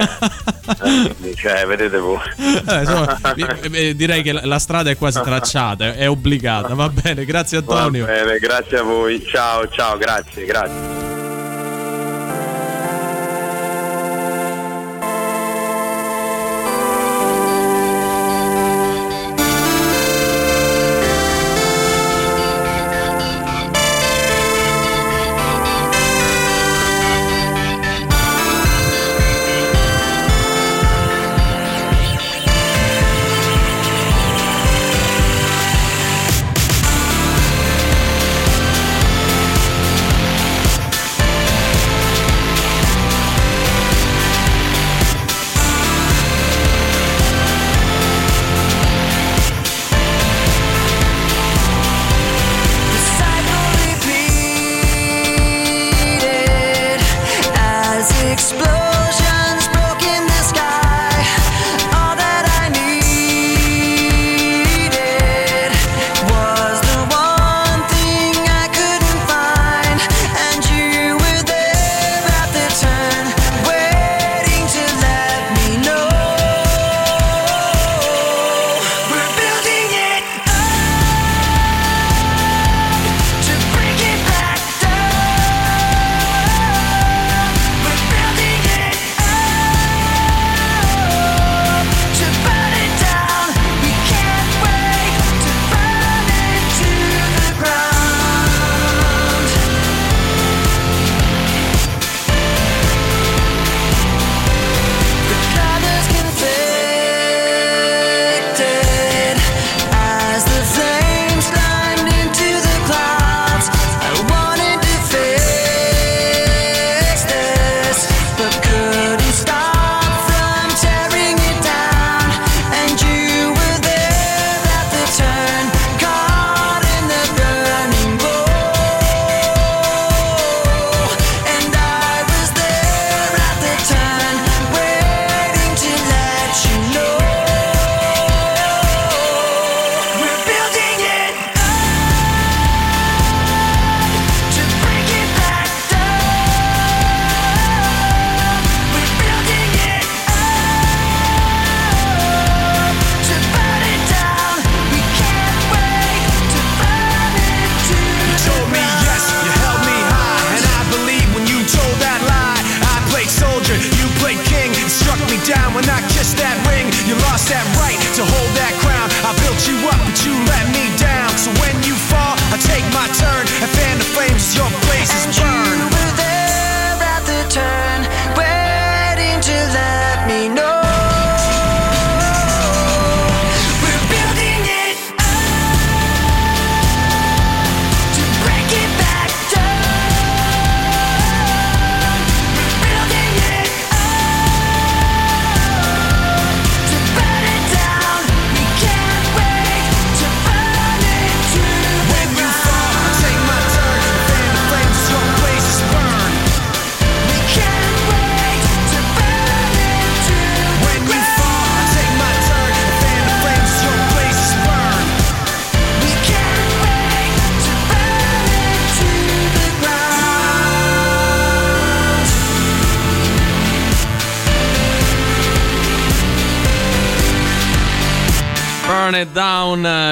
eh, 0.84 1.36
cioè 1.36 1.66
vedete 1.66 1.98
voi. 1.98 2.20
Eh, 2.38 2.80
insomma, 2.80 3.18
eh, 3.36 3.70
eh, 3.72 3.96
direi 3.96 4.22
che 4.24 4.32
la, 4.34 4.60
strada 4.60 4.90
è 4.90 4.98
quasi 4.98 5.22
tracciata, 5.22 5.94
è 5.94 6.10
obbligata. 6.10 6.74
Va 6.74 6.90
bene, 6.90 7.26
grazie 7.26 7.62
Va 7.62 7.76
Antonio. 7.76 8.06
bene, 8.06 8.40
grazie 8.40 8.78
a 8.80 8.84
voi, 8.84 9.24
ciao, 9.26 9.68
ciao, 9.70 9.98
grazie, 9.98 10.46
grazie. 10.46 11.15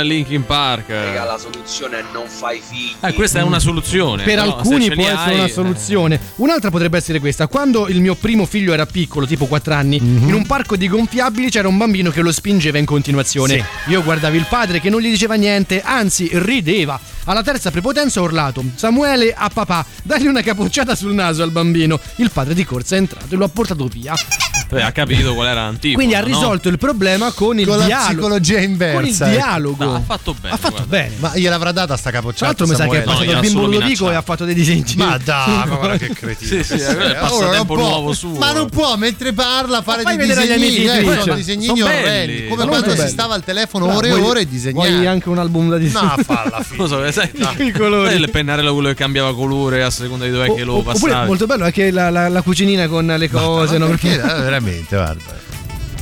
Linkin 0.03 0.43
Park. 0.43 0.89
Raga, 0.89 1.25
la 1.25 1.37
soluzione 1.73 1.99
è 1.99 2.03
non 2.13 2.27
fai 2.27 2.61
figli. 2.63 2.93
Eh, 2.99 3.13
questa 3.13 3.39
è 3.39 3.41
una 3.41 3.57
soluzione. 3.59 4.23
Per 4.23 4.35
però 4.35 4.55
alcuni 4.57 4.91
può 4.91 5.03
essere 5.07 5.31
hai, 5.31 5.33
una 5.35 5.45
eh. 5.45 5.49
soluzione. 5.49 6.19
Un'altra 6.35 6.69
potrebbe 6.69 6.97
essere 6.97 7.19
questa. 7.19 7.47
Quando 7.47 7.87
il 7.87 7.99
mio 7.99 8.13
primo 8.15 8.45
figlio 8.45 8.73
era 8.73 8.85
piccolo, 8.85 9.25
tipo 9.25 9.47
4 9.47 9.73
anni, 9.73 9.99
Mhm. 9.99 10.27
in 10.27 10.33
un 10.35 10.45
parco 10.45 10.75
di 10.75 10.87
gonfiabili 10.87 11.49
c'era 11.49 11.67
un 11.67 11.77
bambino 11.77 12.11
che 12.11 12.21
lo 12.21 12.31
spingeva 12.31 12.77
in 12.77 12.85
continuazione. 12.85 13.65
Io 13.87 14.03
guardavo 14.03 14.35
il 14.35 14.45
padre 14.47 14.79
che 14.79 14.89
non 14.91 15.01
gli 15.01 15.09
diceva 15.09 15.33
niente, 15.33 15.81
anzi 15.81 16.29
rideva. 16.33 16.99
Alla 17.25 17.41
terza 17.41 17.71
prepotenza 17.71 18.19
ho 18.21 18.23
urlato: 18.23 18.63
Samuele 18.75 19.33
a 19.35 19.49
papà, 19.51 19.83
dagli 20.03 20.27
una 20.27 20.41
capocciata 20.41 20.93
sul 20.95 21.13
naso 21.13 21.41
al 21.41 21.51
bambino. 21.51 21.99
Il 22.17 22.29
padre 22.31 22.53
di 22.53 22.63
corsa 22.65 22.95
è 22.95 22.99
entrato 22.99 23.33
e 23.33 23.37
lo 23.37 23.45
ha 23.45 23.49
portato 23.49 23.85
via. 23.85 24.13
Eh, 24.69 24.81
ha 24.81 24.91
capito 24.91 25.33
qual 25.33 25.47
era 25.47 25.63
l'antico. 25.65 25.95
Quindi 25.95 26.15
ha 26.15 26.21
risolto 26.23 26.67
il 26.67 26.77
problema 26.77 27.31
con 27.31 27.59
il 27.59 27.67
Con 27.67 27.77
la 27.77 27.85
dialogo. 27.85 28.09
psicologia 28.11 28.59
inversa, 28.59 28.95
Con 28.99 29.07
il 29.07 29.13
ecco. 29.15 29.25
dialogo. 29.29 29.83
No, 29.85 29.95
ha 29.95 30.01
fatto 30.01 30.33
bene. 30.39 30.53
Ha 30.53 30.57
fatto 30.57 30.85
bene. 30.87 31.13
Ma 31.19 31.31
gliel'avrà 31.63 31.71
data 31.71 31.97
sta 31.97 32.09
Tra 32.09 32.19
capocciata? 32.19 32.45
l'altro 32.45 32.67
mi 32.67 32.75
sa 32.75 32.87
che 32.87 32.97
è 32.99 33.03
passato 33.03 33.23
No, 33.23 33.29
gliel'ha 33.29 33.39
bimbo 33.39 33.59
Ludovico 33.65 33.81
e 33.81 33.85
minacciato. 33.87 34.17
ha 34.17 34.21
fatto 34.21 34.45
dei 34.45 34.53
disegni. 34.53 34.83
Ma 34.95 35.17
dai, 35.23 35.55
ma 35.67 35.75
guarda 35.75 35.97
che 35.97 36.09
cretino. 36.13 36.49
Sì, 36.51 36.63
sì, 36.63 36.73
è 36.73 36.91
il 36.91 36.97
Eh, 37.01 37.13
passatempo 37.15 37.35
ora 37.35 37.55
non 37.57 37.65
può- 37.65 37.75
nuovo 37.75 38.13
suo. 38.13 38.37
Ma 38.37 38.51
non 38.51 38.69
può 38.69 38.95
mentre 38.97 39.33
parla 39.33 39.81
fare 39.81 40.03
dei 40.03 40.17
disegnini, 40.17 40.53
amici 40.53 40.83
eh, 40.85 41.19
sono 41.21 41.35
disegnini 41.35 41.81
orrendi, 41.81 42.47
come 42.47 42.65
quando 42.67 42.95
si 42.95 43.07
stava 43.07 43.33
al 43.35 43.43
telefono 43.43 43.95
ore 43.95 44.09
e 44.09 44.11
ore 44.13 44.41
a 44.41 44.45
disegnare. 44.45 44.89
Vuoi 44.91 45.07
anche 45.07 45.29
un 45.29 45.37
album 45.39 45.69
da 45.69 45.77
disegno? 45.77 46.13
No, 46.17 46.23
falla 46.23 46.61
fine. 46.63 46.77
Non 46.77 46.87
so, 46.87 47.11
sai, 47.11 47.31
I 47.57 47.71
colori. 47.71 48.15
il 48.15 48.29
pennarello 48.29 48.73
quello 48.73 48.89
che 48.89 48.95
cambiava 48.95 49.33
colore 49.33 49.83
a 49.83 49.89
seconda 49.89 50.25
di 50.25 50.31
dove 50.31 50.47
O- 50.49 50.55
che 50.55 50.63
lo 50.63 50.73
o- 50.75 50.83
oppure 50.85 51.25
molto 51.25 51.45
bello 51.45 51.63
anche 51.65 51.91
la, 51.91 52.09
la- 52.09 52.27
la 52.29 52.41
cucinina 52.41 52.87
con 52.87 53.05
le 53.05 53.29
cose. 53.29 53.77
no? 53.77 53.87
Perché, 53.87 54.13
eh, 54.15 54.17
veramente, 54.17 54.95
guarda. 54.95 55.51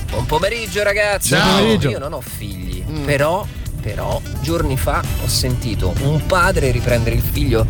Buon 0.10 0.26
pomeriggio 0.26 0.84
ragazzi. 0.84 1.30
Ciao. 1.30 1.42
Buon 1.44 1.58
pomeriggio. 1.62 1.90
Io 1.90 2.00
non 2.00 2.14
ho 2.14 2.22
figli, 2.22 2.84
però, 3.06 3.46
però, 3.82 4.22
giorni 4.42 4.78
fa 4.78 5.02
ho 5.24 5.28
sentito 5.28 5.94
un 6.04 6.26
padre 6.26 6.72
riprendere 6.72 7.16
il 7.16 7.22
figlio 7.22 7.66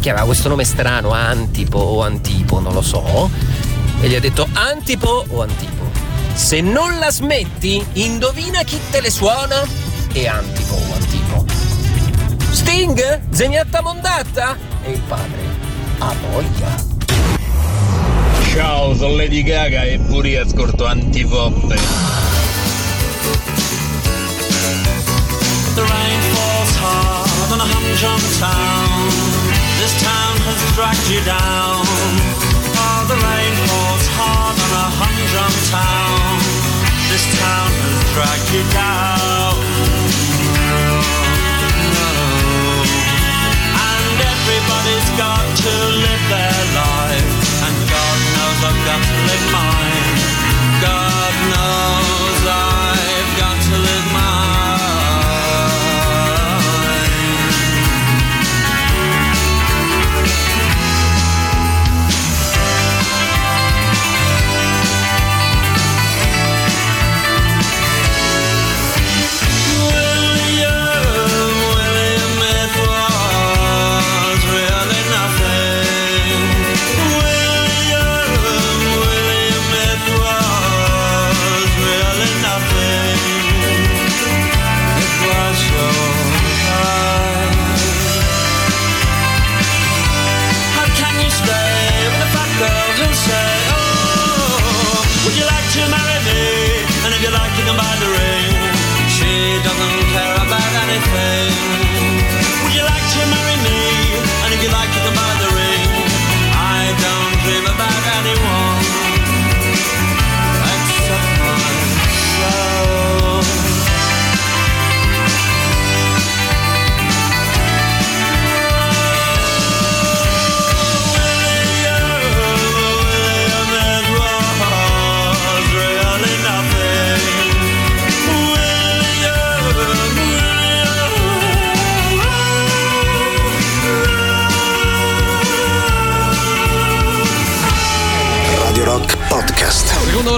che 0.00 0.10
aveva 0.10 0.26
questo 0.26 0.48
nome 0.48 0.64
strano, 0.64 1.10
Antipo 1.10 1.78
o 1.78 2.02
Antipo, 2.02 2.60
non 2.60 2.72
lo 2.72 2.82
so, 2.82 3.28
e 4.00 4.08
gli 4.08 4.14
ha 4.14 4.20
detto 4.20 4.46
Antipo 4.52 5.24
o 5.28 5.42
Antipo. 5.42 5.90
Se 6.34 6.60
non 6.60 6.98
la 6.98 7.10
smetti, 7.10 7.84
indovina 7.94 8.62
chi 8.62 8.78
te 8.90 9.00
le 9.00 9.10
suona? 9.10 9.66
E 10.12 10.28
Antipo 10.28 10.74
o 10.74 10.94
Antipo. 10.94 11.44
Sting? 12.50 13.20
Zegnatta 13.30 13.82
mondatta? 13.82 14.56
E 14.84 14.92
il 14.92 15.00
padre. 15.00 15.40
Ha 15.98 16.14
voglia. 16.30 16.96
Ciao, 18.52 18.94
sono 18.94 19.16
Lady 19.16 19.42
Gaga 19.42 19.82
e 19.82 19.98
pure 19.98 20.38
ascolto 20.38 20.86
antipoppe. 20.86 21.76
The 25.78 25.84
rain 25.84 26.20
falls 26.34 26.74
hard 26.82 27.52
on 27.54 27.60
a 27.60 27.68
humdrum 27.70 28.18
town. 28.42 29.14
This 29.78 29.94
town 30.02 30.34
has 30.50 30.58
dragged 30.74 31.06
you 31.06 31.22
down. 31.22 31.86
Oh, 32.82 33.06
the 33.06 33.14
rain 33.14 33.54
falls 33.70 34.06
hard 34.18 34.58
on 34.58 34.72
a 34.74 34.86
humdrum 34.98 35.54
town. 35.70 36.34
This 37.14 37.22
town 37.38 37.70
has 37.70 37.98
dragged 38.10 38.50
you 38.50 38.64
down. 38.74 39.07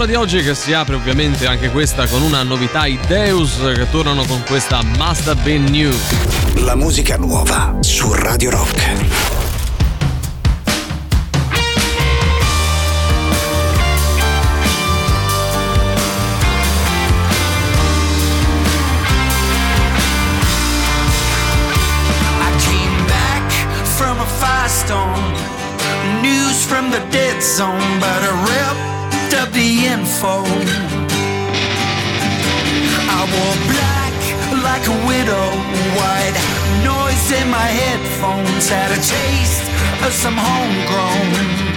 Podcast. 0.01 0.05
Seconda 0.05 0.05
ora 0.05 0.07
di 0.07 0.15
oggi 0.15 0.43
che 0.43 0.55
si 0.55 0.73
apre 0.73 0.95
ovviamente 0.95 1.47
anche 1.47 1.71
questa 1.71 2.07
con 2.07 2.23
una 2.23 2.43
novità 2.43 2.87
i 2.87 2.99
Deus 3.07 3.59
che 3.75 3.91
tornano 3.91 4.25
con 4.25 4.43
questa 4.47 4.83
Must 4.97 5.29
Have 5.29 5.43
Been 5.43 5.65
New. 5.65 5.93
La 6.65 6.75
musica 6.75 7.17
nuova 7.17 7.77
su 7.81 8.13
Radio 8.13 8.51
Rock. 8.51 9.29
I 27.53 28.10
a 34.91 35.07
widow, 35.07 35.49
white 35.99 36.37
noise 36.83 37.31
in 37.33 37.49
my 37.49 37.69
headphones, 37.83 38.69
had 38.69 38.91
a 38.91 39.01
taste 39.01 39.67
of 40.05 40.13
some 40.13 40.37
homegrown. 40.37 41.70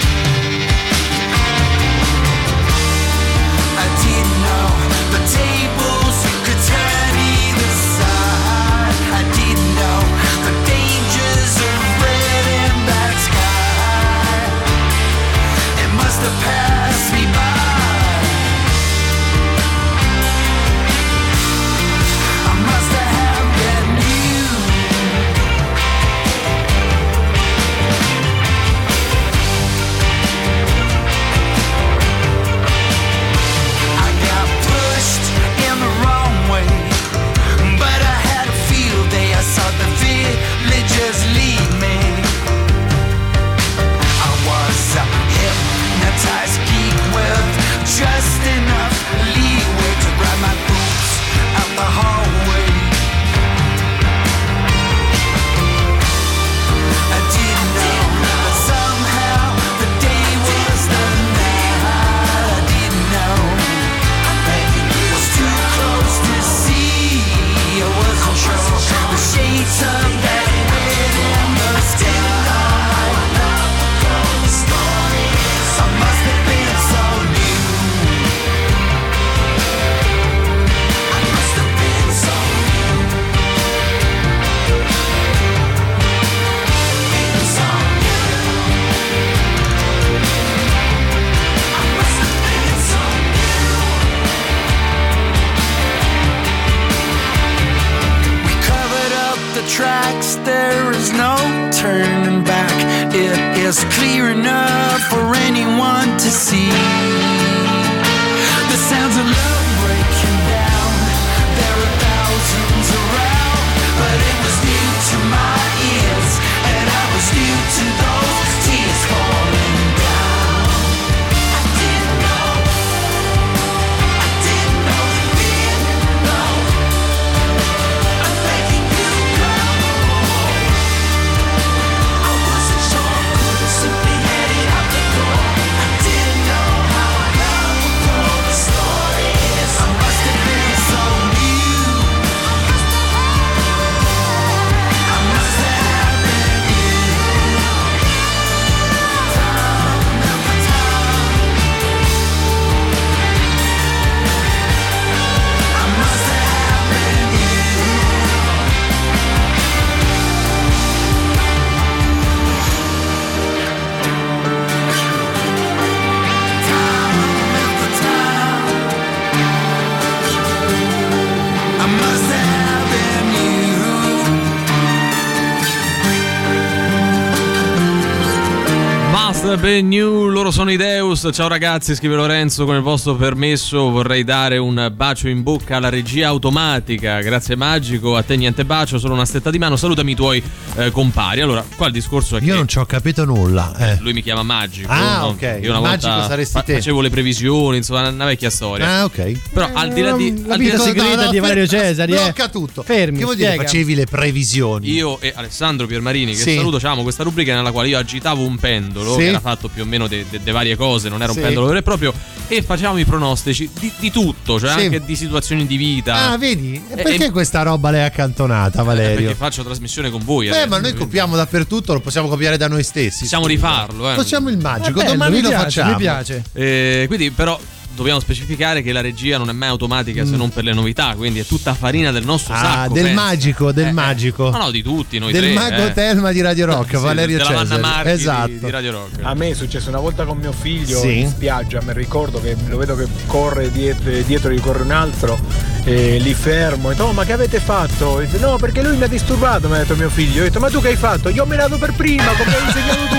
Must 179.64 179.70
have 179.72 179.80
been 179.80 179.88
new, 179.88 180.23
loro 180.44 180.56
sono 180.56 180.70
i 180.72 180.76
Deus. 180.76 181.26
Ciao 181.32 181.48
ragazzi, 181.48 181.94
scrive 181.94 182.16
Lorenzo. 182.16 182.66
Con 182.66 182.74
il 182.76 182.82
vostro 182.82 183.14
permesso 183.14 183.88
vorrei 183.88 184.24
dare 184.24 184.58
un 184.58 184.92
bacio 184.94 185.28
in 185.28 185.42
bocca 185.42 185.76
alla 185.76 185.88
regia 185.88 186.28
automatica. 186.28 187.20
Grazie 187.22 187.56
Magico, 187.56 188.14
a 188.14 188.22
te 188.22 188.36
niente 188.36 188.66
bacio, 188.66 188.98
solo 188.98 189.14
una 189.14 189.24
stretta 189.24 189.50
di 189.50 189.58
mano. 189.58 189.76
Salutami 189.76 190.12
i 190.12 190.14
tuoi 190.14 190.42
eh, 190.76 190.90
compari. 190.90 191.40
Allora, 191.40 191.64
qua 191.76 191.86
il 191.86 191.94
discorso 191.94 192.36
è 192.36 192.40
che 192.40 192.44
Io 192.46 192.54
non 192.56 192.68
ci 192.68 192.78
ho 192.78 192.84
capito 192.84 193.24
nulla. 193.24 193.74
eh. 193.78 193.96
lui 194.00 194.12
mi 194.12 194.22
chiama 194.22 194.42
Magico. 194.42 194.90
Ah, 194.92 195.20
no? 195.20 195.26
ok. 195.28 195.58
Io 195.62 195.70
una 195.70 195.80
Magico 195.80 196.12
volta 196.12 196.28
saresti 196.28 196.62
te. 196.62 196.74
facevo 196.74 197.00
le 197.00 197.08
previsioni, 197.10 197.78
insomma, 197.78 198.06
una 198.08 198.24
vecchia 198.26 198.50
storia. 198.50 198.86
Ah, 198.98 199.04
ok. 199.04 199.32
Però 199.50 199.70
al 199.72 199.92
di 199.94 200.00
là 200.02 200.12
di. 200.12 200.42
La 200.46 200.52
al 200.54 200.58
di 200.58 200.64
vita 200.64 200.76
là- 200.76 200.82
segreta 200.82 201.30
di 201.30 201.38
Valerio 201.38 201.66
ferma, 201.66 201.84
Cesari, 201.86 202.12
eh. 202.12 202.16
Blocca 202.16 202.48
tutto. 202.48 202.82
Fermi, 202.82 203.16
Che 203.18 203.24
vuol 203.24 203.36
dire 203.36 203.54
facevi 203.54 203.94
le 203.94 204.04
previsioni? 204.04 204.90
Io 204.90 205.18
e 205.20 205.32
Alessandro 205.34 205.86
Piermarini, 205.86 206.32
che 206.32 206.38
Sì. 206.42 206.56
saluto, 206.56 206.76
avevamo 206.76 207.02
questa 207.02 207.22
rubrica 207.22 207.54
nella 207.54 207.72
quale 207.72 207.88
io 207.88 207.96
agitavo 207.98 208.44
un 208.44 208.56
pendolo, 208.58 209.12
Sì. 209.12 209.20
che 209.20 209.26
era 209.28 209.40
fatto 209.40 209.68
più 209.68 209.82
o 209.82 209.86
meno 209.86 210.06
di 210.42 210.50
varie 210.50 210.76
cose, 210.76 211.08
non 211.08 211.22
era 211.22 211.30
un 211.32 211.36
Sì. 211.38 211.42
pendolo 211.44 211.66
vero 211.66 211.78
e 211.78 211.82
proprio, 211.82 212.12
e 212.48 212.62
facevamo 212.62 212.98
i 212.98 213.04
pronostici 213.04 213.68
di, 213.78 213.90
di 213.98 214.10
tutto, 214.10 214.58
cioè 214.58 214.70
Sì. 214.78 214.84
anche 214.84 215.04
di 215.04 215.16
situazioni 215.16 215.66
di 215.66 215.76
vita. 215.76 216.30
Ah, 216.30 216.38
vedi? 216.38 216.82
E 216.88 216.92
Eh, 216.92 217.02
perché 217.02 217.26
eh, 217.26 217.30
questa 217.30 217.62
roba 217.62 217.90
l'hai 217.90 218.02
accantonata, 218.04 218.82
Valerio? 218.82 219.16
Perché 219.16 219.34
faccio 219.34 219.62
trasmissione 219.62 220.10
con 220.10 220.22
voi. 220.24 220.46
Beh, 220.46 220.52
adesso, 220.52 220.68
ma 220.68 220.74
noi 220.76 220.90
quindi 220.90 221.00
copiamo 221.04 221.36
dappertutto, 221.36 221.92
lo 221.92 222.00
possiamo 222.00 222.28
copiare 222.28 222.56
da 222.56 222.68
noi 222.68 222.82
stessi. 222.82 223.20
Possiamo 223.22 223.44
scusa. 223.44 223.54
rifarlo, 223.56 224.10
eh. 224.12 224.14
Facciamo 224.14 224.48
il 224.50 224.58
magico, 224.58 225.00
È 225.00 225.02
bello, 225.04 225.12
domani 225.12 225.40
lo 225.40 225.48
piace, 225.48 225.64
facciamo. 225.64 225.90
mi 225.92 225.96
piace. 225.96 226.42
Eh, 226.52 227.04
quindi, 227.06 227.30
però, 227.30 227.58
dobbiamo 227.94 228.20
specificare 228.20 228.82
che 228.82 228.92
la 228.92 229.00
regia 229.00 229.38
non 229.38 229.48
è 229.48 229.52
mai 229.52 229.68
automatica 229.68 230.24
se 230.24 230.36
non 230.36 230.50
per 230.50 230.64
le 230.64 230.72
novità, 230.72 231.14
quindi 231.16 231.38
è 231.40 231.44
tutta 231.46 231.74
farina 231.74 232.10
del 232.10 232.24
nostro 232.24 232.54
Mm. 232.54 232.56
Ah, 232.56 232.60
sacco. 232.62 232.94
del 232.94 233.04
pensa. 233.04 233.20
magico, 233.22 233.72
del 233.72 233.84
Eh, 233.86 233.88
eh. 233.88 233.92
magico. 233.92 234.50
No, 234.50 234.58
no, 234.58 234.70
di 234.70 234.82
tutti, 234.82 235.18
noi 235.18 235.32
del 235.32 235.42
tre. 235.42 235.52
mago 235.54 235.86
eh. 235.86 235.92
Telma 235.92 236.32
di 236.32 236.40
Radio 236.40 236.66
Rock, 236.66 236.96
Sì, 236.96 237.02
Valerio 237.02 237.38
della 237.38 237.58
Cesari. 237.60 237.80
Marchi 237.80 238.08
esatto. 238.10 238.46
di, 238.48 238.58
di 238.58 238.70
Radio 238.70 238.90
Rock. 238.92 239.18
A 239.22 239.34
me 239.34 239.50
è 239.50 239.54
successo 239.54 239.88
una 239.88 240.00
volta 240.00 240.24
con 240.24 240.38
mio 240.38 240.52
figlio 240.52 240.98
Sì. 240.98 241.20
in 241.20 241.28
spiaggia, 241.28 241.80
mi 241.82 241.92
ricordo 241.92 242.40
che 242.40 242.56
lo 242.66 242.76
vedo 242.76 242.96
che 242.96 243.06
corre 243.26 243.70
dietro, 243.70 244.10
dietro 244.22 244.50
gli 244.50 244.60
corre 244.60 244.82
un 244.82 244.90
altro, 244.90 245.38
e 245.84 246.18
li 246.18 246.34
fermo, 246.34 246.90
e 246.90 246.94
dico, 246.94 247.04
"Oh, 247.06 247.12
ma 247.12 247.24
che 247.24 247.32
avete 247.32 247.60
fatto? 247.60 248.20
E 248.20 248.26
dice, 248.26 248.38
no, 248.38 248.56
perché 248.56 248.82
lui 248.82 248.96
mi 248.96 249.04
ha 249.04 249.08
disturbato, 249.08 249.68
mi 249.68 249.74
ha 249.74 249.78
detto 249.78 249.94
mio 249.96 250.08
figlio. 250.10 250.36
Io 250.36 250.40
ho 250.42 250.44
detto, 250.44 250.60
ma 250.60 250.68
tu 250.70 250.80
che 250.80 250.88
hai 250.88 250.96
fatto? 250.96 251.28
Io 251.28 251.42
ho 251.42 251.46
menato 251.46 251.76
per 251.78 251.92
prima, 251.92 252.24
come 252.32 252.54
hai 252.56 252.64
insegnato 252.64 253.04
tu. 253.08 253.13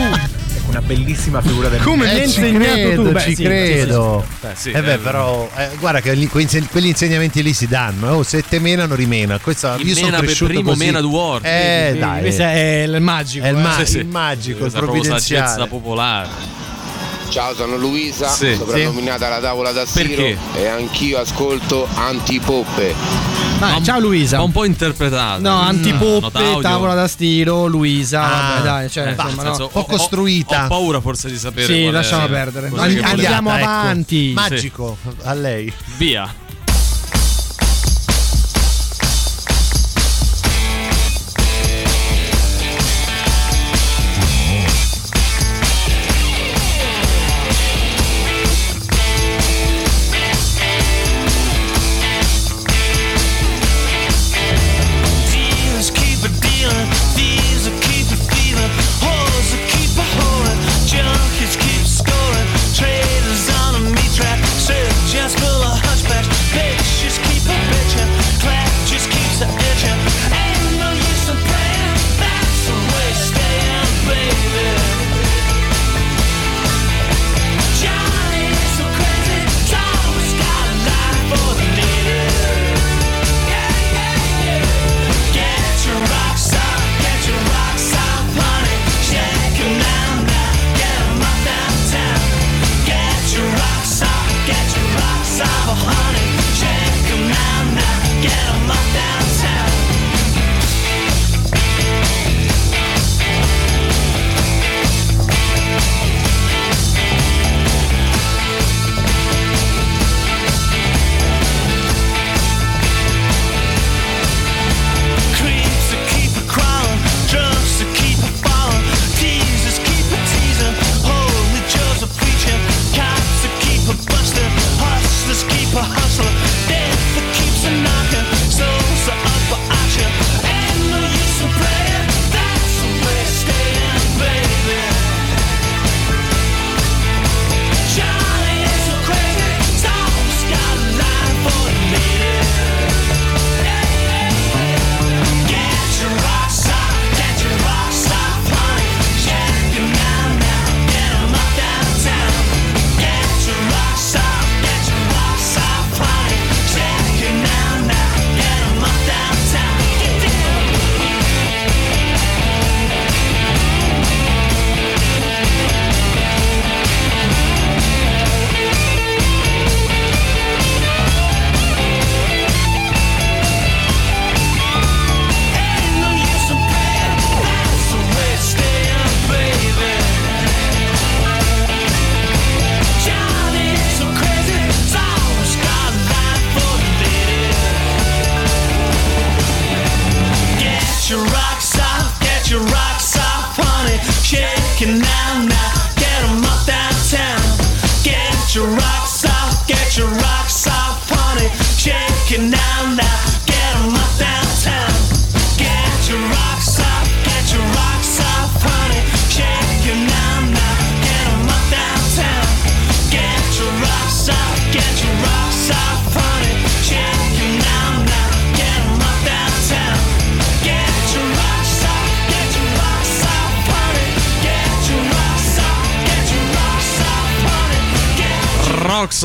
Una 0.67 0.81
bellissima 0.81 1.41
figura 1.41 1.69
del 1.69 1.81
Come 1.81 2.05
mi 2.05 2.11
Eh, 2.11 2.21
hai 2.21 2.29
ci 2.29 2.39
insegnato 2.39 2.73
credo, 2.73 3.03
tu? 3.03 3.11
Beh, 3.11 3.19
ci 3.21 3.35
sì, 3.35 3.43
credo. 3.43 4.25
Beh, 4.41 4.49
sì, 4.55 4.71
eh 4.71 4.81
beh, 4.81 4.93
eh, 4.93 4.97
però, 4.97 5.49
eh, 5.55 5.69
guarda 5.79 6.01
che 6.01 6.13
lì- 6.13 6.27
quegli 6.27 6.85
insegnamenti 6.87 7.41
lì 7.43 7.53
si 7.53 7.67
danno. 7.67 8.11
Oh, 8.15 8.23
se 8.23 8.43
te 8.47 8.59
menano, 8.59 8.95
rimena. 8.95 9.37
Questo, 9.39 9.73
Chi 9.77 9.87
io 9.87 9.93
sono 9.93 10.05
mena 10.07 10.17
per 10.17 10.25
cresciuto 10.25 10.51
primo, 10.53 10.69
così. 10.71 10.85
mena 10.85 11.01
volte. 11.01 11.47
Eh, 11.47 11.97
dai. 11.97 12.21
Questo 12.21 12.41
è 12.43 12.83
il 12.87 13.01
magico. 13.01 13.45
È 13.45 13.49
il, 13.49 13.57
eh. 13.57 13.61
ma- 13.61 13.75
Sì, 13.77 13.85
sì. 13.85 13.97
il 13.99 14.05
magico, 14.07 14.49
il 14.51 14.57
Questa 14.61 14.77
è 14.77 14.81
proprio 14.81 15.03
saggezza 15.03 15.25
provvidenziale. 15.35 15.67
popolare. 15.69 16.29
Ciao, 17.29 17.53
sono 17.55 17.75
Luisa, 17.75 18.27
Sì. 18.29 18.55
soprannominata 18.55 19.27
la 19.27 19.39
tavola 19.39 19.71
da 19.71 19.83
Perché? 19.91 20.15
Siro 20.15 20.37
e 20.55 20.67
anch'io 20.67 21.19
ascolto 21.19 21.87
Antipoppe. 21.93 22.93
Vai, 23.59 23.83
ciao 23.83 23.99
Luisa. 23.99 24.37
Ma 24.37 24.43
un 24.43 24.51
po' 24.51 24.63
interpretato. 24.65 25.41
No, 25.41 25.49
Nota 25.55 25.65
antipoppe, 25.67 26.37
audio. 26.43 26.61
tavola 26.61 26.93
da 26.93 27.07
stiro, 27.07 27.65
Luisa. 27.67 28.21
Ah, 28.23 28.49
vabbè, 28.53 28.61
dai, 28.63 28.89
cioè, 28.89 29.07
Eh, 29.07 29.11
insomma, 29.11 29.43
no. 29.43 29.49
Un 29.51 29.57
po' 29.57 29.63
ho- 29.71 29.81
ho- 29.81 29.85
costruita. 29.85 30.65
Ho, 30.65 30.67
paura 30.67 31.01
forse 31.01 31.29
di 31.29 31.37
sapere. 31.37 31.65
Sì, 31.65 31.81
qual 31.81 31.93
è- 31.93 31.97
lasciamo 31.97 32.27
perdere. 32.27 32.71
andiamo 33.01 33.49
ecco. 33.55 33.65
avanti. 33.65 34.31
Magico, 34.33 34.97
a 35.23 35.33
lei. 35.33 35.71
Via. 35.97 36.33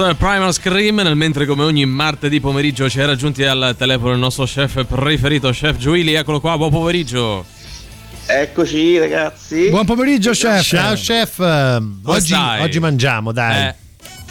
Primal 0.01 0.53
Scream 0.55 0.96
nel 1.03 1.14
mentre 1.14 1.44
come 1.44 1.62
ogni 1.64 1.84
martedì 1.84 2.40
pomeriggio 2.40 2.88
ci 2.88 3.01
è 3.01 3.05
raggiunti 3.05 3.44
al 3.44 3.74
telefono 3.76 4.12
il 4.12 4.18
nostro 4.18 4.44
chef 4.44 4.84
preferito 4.86 5.51
chef 5.51 5.76
Giuili 5.76 6.14
eccolo 6.14 6.40
qua 6.40 6.57
buon 6.57 6.70
pomeriggio 6.70 7.44
Eccoci 8.26 8.96
ragazzi. 8.98 9.70
Buon 9.70 9.84
pomeriggio, 9.84 10.30
chef. 10.30 10.62
Ciao, 10.62 10.94
chef. 10.94 11.38
Oggi, 12.05 12.32
oggi 12.61 12.78
mangiamo, 12.78 13.32
dai. 13.32 13.66
Eh. 13.66 13.74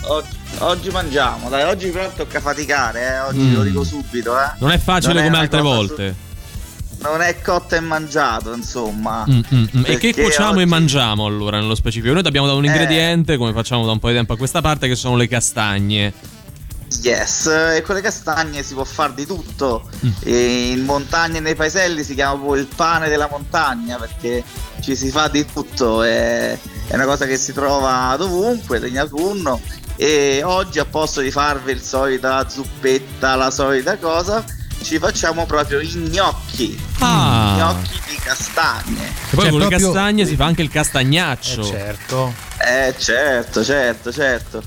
Oggi, 0.03 0.38
oggi 0.59 0.89
mangiamo, 0.89 1.49
dai, 1.49 1.63
oggi 1.63 1.89
però 1.89 2.09
tocca 2.15 2.39
faticare, 2.39 3.01
eh. 3.01 3.20
oggi 3.20 3.39
Mm. 3.39 3.53
lo 3.55 3.63
dico 3.63 3.84
subito, 3.84 4.39
eh. 4.39 4.51
non 4.59 4.72
è 4.72 4.78
facile 4.78 5.13
Non 5.15 5.24
è 5.24 5.26
come 5.26 5.36
una 5.36 5.43
altre 5.43 5.61
volte 5.61 6.07
su- 6.07 6.28
non 7.01 7.21
è 7.21 7.41
cotto 7.41 7.75
e 7.75 7.79
mangiato, 7.79 8.53
insomma. 8.53 9.25
Mm, 9.29 9.39
mm, 9.53 9.63
mm. 9.77 9.83
e 9.85 9.97
che 9.97 10.13
cuociamo 10.13 10.51
oggi- 10.51 10.61
e 10.61 10.65
mangiamo 10.65 11.25
allora 11.25 11.59
nello 11.59 11.75
specifico 11.75 12.13
noi 12.13 12.25
abbiamo 12.25 12.47
da 12.47 12.53
un 12.53 12.63
Eh. 12.63 12.67
ingrediente 12.67 13.37
come 13.37 13.53
facciamo 13.53 13.85
da 13.85 13.91
un 13.91 13.99
po' 13.99 14.09
di 14.09 14.15
tempo 14.15 14.33
a 14.33 14.37
questa 14.37 14.61
parte 14.61 14.87
che 14.87 14.95
sono 14.95 15.15
le 15.15 15.27
castagne 15.27 16.13
Yes, 17.03 17.45
e 17.45 17.83
con 17.83 17.93
le 17.93 18.01
castagne 18.01 18.63
si 18.63 18.73
può 18.73 18.83
fare 18.83 19.13
di 19.13 19.27
tutto. 19.27 19.87
In 20.25 20.83
montagna 20.85 21.37
e 21.37 21.39
nei 21.39 21.53
paeselli 21.53 22.03
si 22.03 22.15
chiama 22.15 22.33
proprio 22.39 22.59
il 22.61 22.67
pane 22.67 23.09
della 23.09 23.27
montagna 23.29 23.97
perché 23.97 24.43
ci 24.81 24.95
si 24.95 25.11
fa 25.11 25.27
di 25.27 25.45
tutto. 25.45 26.01
È, 26.01 26.57
è 26.87 26.95
una 26.95 27.05
cosa 27.05 27.27
che 27.27 27.37
si 27.37 27.53
trova 27.53 28.15
dovunque, 28.17 28.79
in 28.87 28.97
autunno. 28.97 29.61
E 29.97 30.41
oggi, 30.43 30.79
a 30.79 30.85
posto 30.85 31.21
di 31.21 31.29
farvi 31.29 31.73
il 31.73 31.81
solita 31.81 32.49
zuppetta, 32.49 33.35
la 33.35 33.51
solita 33.51 33.95
cosa, 33.97 34.43
ci 34.82 34.97
facciamo 34.99 35.45
proprio 35.45 35.80
i 35.80 35.88
gnocchi. 35.88 36.80
Ah. 36.99 37.55
Gnocchi 37.57 37.99
di 38.09 38.15
castagne. 38.17 39.07
e 39.07 39.36
poi 39.36 39.41
Cioè, 39.43 39.49
con 39.51 39.59
le 39.59 39.67
proprio- 39.67 39.91
castagne 39.91 40.25
si 40.25 40.36
fa 40.36 40.45
anche 40.45 40.61
il 40.61 40.69
castagnaccio 40.69 41.63
certo. 41.63 42.34
Eh 42.57 42.93
certo, 42.97 43.63
certo, 43.63 44.11
certo. 44.11 44.63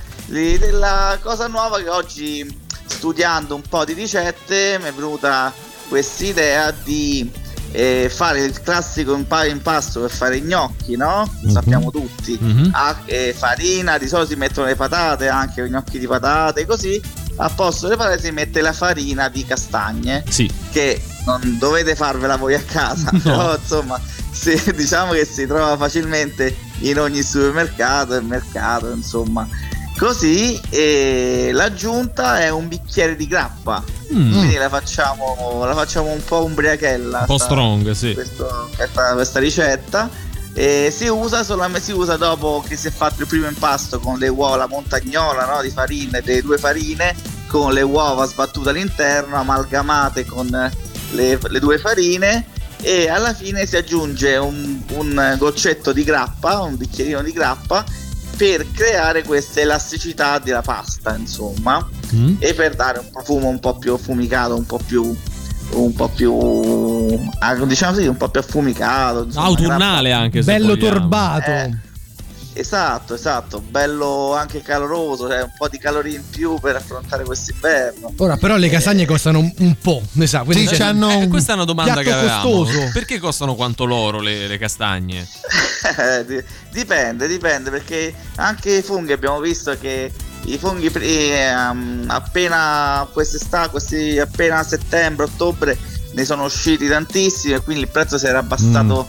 La 0.72 1.18
cosa 1.20 1.46
nuova 1.46 1.78
che 1.80 1.88
oggi 1.88 2.60
studiando 2.86 3.54
un 3.54 3.62
po' 3.68 3.84
di 3.84 3.92
ricette 3.92 4.78
mi 4.80 4.88
è 4.88 4.92
venuta 4.92 5.52
quest'idea 5.88 6.70
di 6.70 7.30
eh, 7.74 8.10
fare 8.14 8.42
il 8.44 8.60
classico 8.62 9.14
impa- 9.14 9.46
impasto 9.46 10.00
per 10.00 10.10
fare 10.10 10.36
i 10.36 10.42
gnocchi, 10.42 10.94
no? 10.96 11.30
Lo 11.40 11.50
sappiamo 11.50 11.90
tutti. 11.90 12.36
Mhm. 12.40 12.68
Ah, 12.72 12.98
eh, 13.06 13.34
farina, 13.36 13.96
di 13.98 14.06
solito 14.08 14.30
si 14.30 14.36
mettono 14.36 14.66
le 14.66 14.76
patate, 14.76 15.28
anche 15.28 15.62
i 15.62 15.70
gnocchi 15.70 15.98
di 15.98 16.06
patate, 16.06 16.66
così. 16.66 17.00
A 17.36 17.48
posto 17.48 17.86
delle 17.86 17.96
patate 17.98 18.20
si 18.20 18.30
mette 18.30 18.60
la 18.60 18.72
farina 18.72 19.28
di 19.28 19.44
castagne 19.44 20.22
sì 20.28 20.50
che 20.70 21.02
non 21.24 21.56
dovete 21.58 21.94
farvela 21.96 22.36
voi 22.36 22.54
a 22.54 22.62
casa, 22.62 23.10
però 23.22 23.56
insomma 23.56 23.98
si- 24.30 24.60
diciamo 24.74 25.12
che 25.12 25.24
si 25.24 25.46
trova 25.46 25.76
facilmente 25.76 26.54
in 26.80 26.98
ogni 26.98 27.22
supermercato 27.22 28.14
e 28.16 28.20
mercato, 28.20 28.90
insomma. 28.90 29.46
Così 29.98 30.58
e 30.70 31.50
l'aggiunta 31.52 32.40
è 32.40 32.48
un 32.48 32.66
bicchiere 32.66 33.14
di 33.14 33.26
grappa. 33.28 33.82
Mm. 34.12 34.32
Quindi 34.32 34.54
la 34.56 34.68
facciamo, 34.68 35.62
la 35.64 35.74
facciamo 35.74 36.10
un 36.10 36.24
po' 36.24 36.44
ubriachella. 36.44 37.20
un 37.20 37.26
po' 37.26 37.36
sta- 37.36 37.44
strong 37.44 37.90
sì 37.92 38.14
questo- 38.14 38.68
questa, 38.74 39.12
questa 39.12 39.38
ricetta. 39.38 40.08
E 40.55 40.92
si 40.94 41.07
usa 41.07 41.44
solamente 41.44 41.80
si 41.80 41.92
usa 41.92 42.16
dopo 42.16 42.62
che 42.66 42.76
si 42.76 42.88
è 42.88 42.90
fatto 42.90 43.22
il 43.22 43.26
primo 43.26 43.46
impasto 43.46 43.98
con 43.98 44.18
le 44.18 44.28
uova, 44.28 44.57
la 44.57 44.68
montagnola 44.68 45.46
no, 45.46 45.62
di 45.62 45.70
farina, 45.70 46.20
delle 46.20 46.42
due 46.42 46.59
farine, 46.59 47.14
con 47.46 47.72
le 47.72 47.82
uova 47.82 48.26
sbattute 48.26 48.70
all'interno, 48.70 49.36
amalgamate 49.36 50.24
con 50.26 50.48
le, 51.12 51.38
le 51.40 51.61
due 51.61 51.78
farine. 51.78 52.46
E 52.84 53.09
alla 53.09 53.32
fine 53.32 53.64
si 53.66 53.76
aggiunge 53.76 54.36
un, 54.36 54.80
un 54.94 55.36
goccetto 55.38 55.92
di 55.92 56.03
grappa, 56.03 56.62
un 56.62 56.76
bicchierino 56.76 57.22
di 57.22 57.32
grappa, 57.32 57.84
per 58.36 58.66
creare 58.72 59.22
questa 59.22 59.61
elasticità 59.61 60.38
della 60.38 60.62
pasta, 60.62 61.14
insomma 61.16 61.88
Mm. 62.14 62.36
e 62.40 62.53
per 62.53 62.74
dare 62.74 62.98
un 62.98 63.11
profumo 63.11 63.48
un 63.48 63.59
po' 63.59 63.78
più 63.78 63.94
affumicato, 63.94 64.55
un 64.55 64.66
po' 64.66 64.80
più 64.84 65.16
un 65.74 65.94
po' 65.94 66.09
più 66.09 67.01
ah, 67.40 67.54
diciamo 67.54 67.96
sì, 67.96 68.06
un 68.06 68.16
po' 68.16 68.28
più 68.28 68.40
affumicato, 68.40 69.24
insomma, 69.24 69.46
autunnale 69.46 70.08
grappa- 70.08 70.24
anche 70.24 70.42
se 70.42 70.52
Bello 70.52 70.74
vogliamo. 70.74 70.90
torbato. 70.98 71.50
Eh, 71.50 71.70
esatto, 72.54 73.14
esatto, 73.14 73.60
bello 73.60 74.34
anche 74.34 74.60
caloroso, 74.62 75.26
cioè 75.28 75.42
un 75.42 75.52
po' 75.56 75.68
di 75.68 75.78
calorie 75.78 76.16
in 76.16 76.22
più 76.28 76.58
per 76.60 76.76
affrontare 76.76 77.24
quest'inverno. 77.24 78.12
Ora, 78.18 78.36
però, 78.36 78.56
le 78.56 78.68
castagne 78.68 79.06
costano 79.06 79.38
un, 79.38 79.74
po', 79.80 80.02
ne 80.12 80.26
sa. 80.26 80.42
Quindi 80.42 80.66
Sì, 80.66 80.74
c'hanno 80.76 81.22
Eh, 81.22 81.28
questa 81.28 81.52
è 81.52 81.54
una 81.54 81.64
domanda 81.64 82.02
che 82.02 82.12
avevamo 82.12 82.50
costoso. 82.64 82.90
perché 82.92 83.18
costano 83.18 83.54
quanto 83.54 83.84
l'oro 83.84 84.20
le, 84.20 84.46
le 84.46 84.58
castagne 84.58 85.26
Eh, 85.98 86.24
di- 86.24 86.42
dipende, 86.70 87.26
dipende 87.26 87.70
perché 87.70 88.14
anche 88.36 88.76
i 88.76 88.82
funghi 88.82 89.12
abbiamo 89.12 89.40
visto 89.40 89.76
che 89.80 90.12
i 90.44 90.56
funghi 90.58 90.90
ehm, 90.94 92.04
appena 92.08 93.06
quest'estate, 93.12 93.70
questi 93.70 94.18
appena 94.18 94.62
settembre, 94.62 95.24
ottobre 95.24 95.76
ne 96.12 96.24
sono 96.24 96.44
usciti 96.44 96.88
tantissimi 96.88 97.54
e 97.54 97.60
quindi 97.60 97.82
il 97.82 97.88
prezzo 97.88 98.18
si 98.18 98.26
era 98.26 98.38
abbassato 98.38 99.08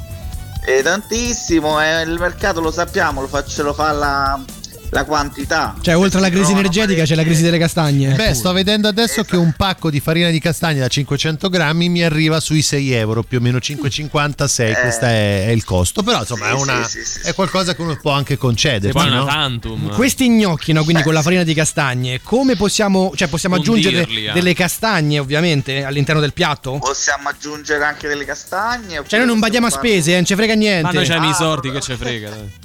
eh, 0.65 0.81
tantissimo 0.81 1.81
e 1.81 2.01
il 2.03 2.17
mercato 2.19 2.61
lo 2.61 2.71
sappiamo, 2.71 3.21
lo 3.21 3.27
fa, 3.27 3.43
ce 3.45 3.63
lo 3.63 3.73
fa 3.73 3.91
la, 3.91 4.39
la 4.93 5.03
quantità. 5.05 5.75
Cioè, 5.81 5.95
oltre 5.97 6.19
alla 6.19 6.29
crisi 6.29 6.51
energetica 6.51 7.03
c'è 7.03 7.15
la 7.15 7.23
crisi 7.23 7.41
delle 7.41 7.57
castagne. 7.57 8.13
Beh, 8.13 8.33
sto 8.33 8.51
vedendo 8.53 8.87
adesso 8.87 9.23
che 9.23 9.35
un 9.35 9.53
pacco 9.57 9.89
di 9.89 9.99
farina 9.99 10.29
di 10.29 10.39
castagne 10.39 10.79
da 10.79 10.87
500 10.87 11.49
grammi 11.49 11.89
mi 11.89 12.03
arriva 12.03 12.39
sui 12.39 12.61
6 12.61 12.91
euro, 12.93 13.23
più 13.23 13.39
o 13.39 13.41
meno 13.41 13.57
5,56. 13.57 14.81
Questo 14.81 15.05
è, 15.05 15.47
è 15.47 15.49
il 15.49 15.63
costo. 15.63 16.03
Però 16.03 16.19
insomma 16.19 16.49
è, 16.49 16.53
una- 16.53 16.87
è 17.23 17.33
qualcosa 17.33 17.75
che 17.75 17.81
uno 17.81 17.97
può 17.97 18.11
anche 18.11 18.37
una 19.07 19.17
no? 19.17 19.25
tantum 19.25 19.93
Questi 19.93 20.29
gnocchi, 20.29 20.71
no? 20.73 20.83
quindi 20.83 21.03
con 21.03 21.13
la 21.13 21.21
farina 21.21 21.43
di 21.43 21.53
castagne, 21.53 22.21
come 22.21 22.55
possiamo, 22.55 23.11
cioè 23.15 23.27
possiamo 23.27 23.55
aggiungere 23.55 24.01
eh. 24.07 24.31
delle 24.33 24.53
castagne 24.53 25.19
ovviamente 25.19 25.83
all'interno 25.83 26.21
del 26.21 26.33
piatto? 26.33 26.77
Possiamo 26.77 27.29
aggiungere 27.29 27.83
anche 27.83 28.07
delle 28.07 28.25
castagne. 28.25 29.01
Cioè 29.05 29.19
noi 29.19 29.27
non 29.27 29.39
badiamo 29.39 29.67
a 29.67 29.71
spese, 29.71 30.11
eh, 30.11 30.15
non 30.15 30.25
ci 30.25 30.35
frega 30.35 30.53
niente. 30.53 30.83
ma 30.83 30.91
noi 30.91 31.05
i 31.27 31.31
Ah, 31.31 31.33
sordi 31.33 31.71
che 31.71 31.81
ci 31.81 31.95
frega 31.95 32.29
dai. 32.29 32.61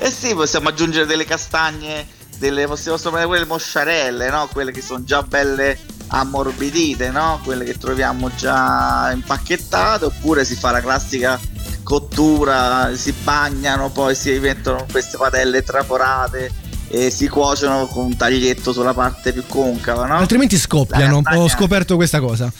Eh 0.00 0.10
sì, 0.12 0.32
possiamo 0.34 0.68
aggiungere 0.68 1.06
delle 1.06 1.24
castagne, 1.24 2.06
delle, 2.38 2.66
possiamo 2.66 2.96
prendere 2.98 3.26
quelle 3.26 3.44
mosciarelle, 3.46 4.30
no? 4.30 4.48
Quelle 4.52 4.70
che 4.70 4.80
sono 4.80 5.02
già 5.02 5.22
belle 5.22 5.78
ammorbidite, 6.08 7.10
no? 7.10 7.40
Quelle 7.42 7.64
che 7.64 7.76
troviamo 7.76 8.30
già 8.34 9.10
impacchettate, 9.12 10.04
oppure 10.04 10.44
si 10.44 10.54
fa 10.54 10.70
la 10.70 10.80
classica 10.80 11.38
cottura, 11.82 12.90
si 12.94 13.12
bagnano, 13.12 13.90
poi 13.90 14.14
si 14.14 14.38
mettono 14.38 14.86
queste 14.90 15.16
padelle 15.16 15.62
traforate 15.62 16.52
e 16.88 17.10
si 17.10 17.28
cuociono 17.28 17.86
con 17.86 18.04
un 18.04 18.16
taglietto 18.16 18.72
sulla 18.72 18.94
parte 18.94 19.32
più 19.32 19.44
concava, 19.46 20.06
no? 20.06 20.16
Altrimenti 20.16 20.56
scoppiano. 20.56 21.22
Ho 21.24 21.48
scoperto 21.48 21.96
questa 21.96 22.20
cosa. 22.20 22.52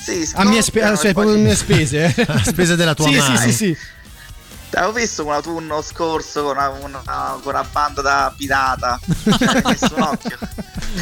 Sì, 0.00 0.28
A 0.34 0.44
mie, 0.44 0.62
spe- 0.62 0.80
scoppiano 0.80 0.96
cioè, 0.96 1.12
poi 1.12 1.38
mie 1.38 1.54
spese. 1.54 2.14
eh. 2.16 2.24
A 2.28 2.42
spese 2.44 2.76
della 2.76 2.94
tua 2.94 3.08
sì, 3.08 3.16
madre. 3.16 3.36
Sì, 3.36 3.42
sì, 3.42 3.56
sì. 3.56 3.76
Avevo 4.74 4.92
visto 4.92 5.24
un 5.24 5.32
autunno 5.32 5.80
scorso 5.82 6.42
con 6.42 6.56
una, 6.56 6.68
una- 6.68 7.38
con 7.42 7.54
una 7.54 7.64
banda 7.70 8.02
da 8.02 8.32
pirata. 8.36 9.00
Ci 9.04 9.44
hai 9.44 9.62
messo 9.64 9.94
un 9.96 10.02
occhio. 10.02 10.38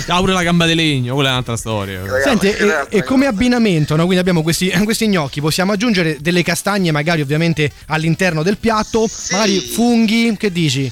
Ah, 0.09 0.19
pure 0.19 0.33
la 0.33 0.43
gamba 0.43 0.67
di 0.67 0.75
legno 0.75 1.15
quella 1.15 1.29
è 1.31 1.33
un'altra 1.33 1.57
storia 1.57 2.03
Senti, 2.23 2.49
e, 2.51 2.87
e 2.89 3.03
come 3.05 3.27
abbinamento, 3.27 3.95
no? 3.95 4.03
quindi 4.03 4.19
abbiamo 4.19 4.43
questi, 4.43 4.69
questi 4.85 5.09
gnocchi, 5.09 5.41
possiamo 5.41 5.73
aggiungere 5.73 6.19
delle 6.21 6.43
castagne 6.43 6.91
magari 6.91 7.21
ovviamente 7.23 7.71
all'interno 7.87 8.43
del 8.43 8.59
piatto, 8.59 9.09
magari 9.31 9.61
funghi, 9.61 10.37
che 10.37 10.51
dici? 10.51 10.91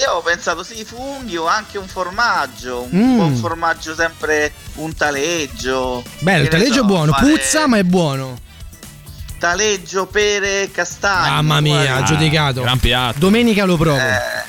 Io 0.00 0.10
ho 0.12 0.20
pensato 0.22 0.62
sì, 0.62 0.84
funghi 0.84 1.36
o 1.36 1.46
anche 1.46 1.78
un 1.78 1.86
formaggio, 1.86 2.86
un, 2.90 3.12
Mm. 3.12 3.16
buon 3.16 3.34
formaggio 3.36 3.94
sempre 3.94 4.52
un 4.74 4.94
taleggio. 4.94 6.02
Bello, 6.20 6.42
il 6.44 6.48
taleggio 6.48 6.74
so, 6.74 6.80
è 6.82 6.84
buono, 6.84 7.12
fare 7.12 7.26
puzza 7.30 7.66
ma 7.66 7.78
è 7.78 7.84
buono. 7.84 8.38
Taleggio, 9.42 10.06
pere, 10.06 10.70
castagne. 10.70 11.30
Mamma 11.30 11.60
mia, 11.60 11.84
guarda. 11.84 12.02
giudicato. 12.04 12.60
gran 12.62 12.78
piatto. 12.78 13.18
Domenica 13.18 13.64
lo 13.64 13.76
provo. 13.76 13.98
Eh, 13.98 14.44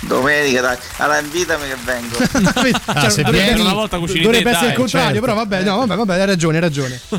domenica, 0.00 0.60
dai. 0.60 0.76
Allora 0.96 1.20
invitami 1.20 1.68
che 1.68 1.76
vengo. 1.84 2.16
Cioè, 3.00 3.10
se 3.10 3.22
dovrebbe- 3.22 3.44
vieni- 3.44 3.60
una 3.60 3.74
volta 3.74 3.96
cucini 3.98 4.22
Dovrebbe 4.22 4.50
essere 4.50 4.70
il 4.70 4.74
contrario, 4.74 5.08
certo. 5.10 5.20
però 5.20 5.34
vabbè, 5.36 5.62
no, 5.62 5.76
vabbè, 5.86 5.94
vabbè, 5.94 6.18
hai 6.18 6.26
ragione, 6.26 6.56
hai 6.56 6.62
ragione. 6.62 7.00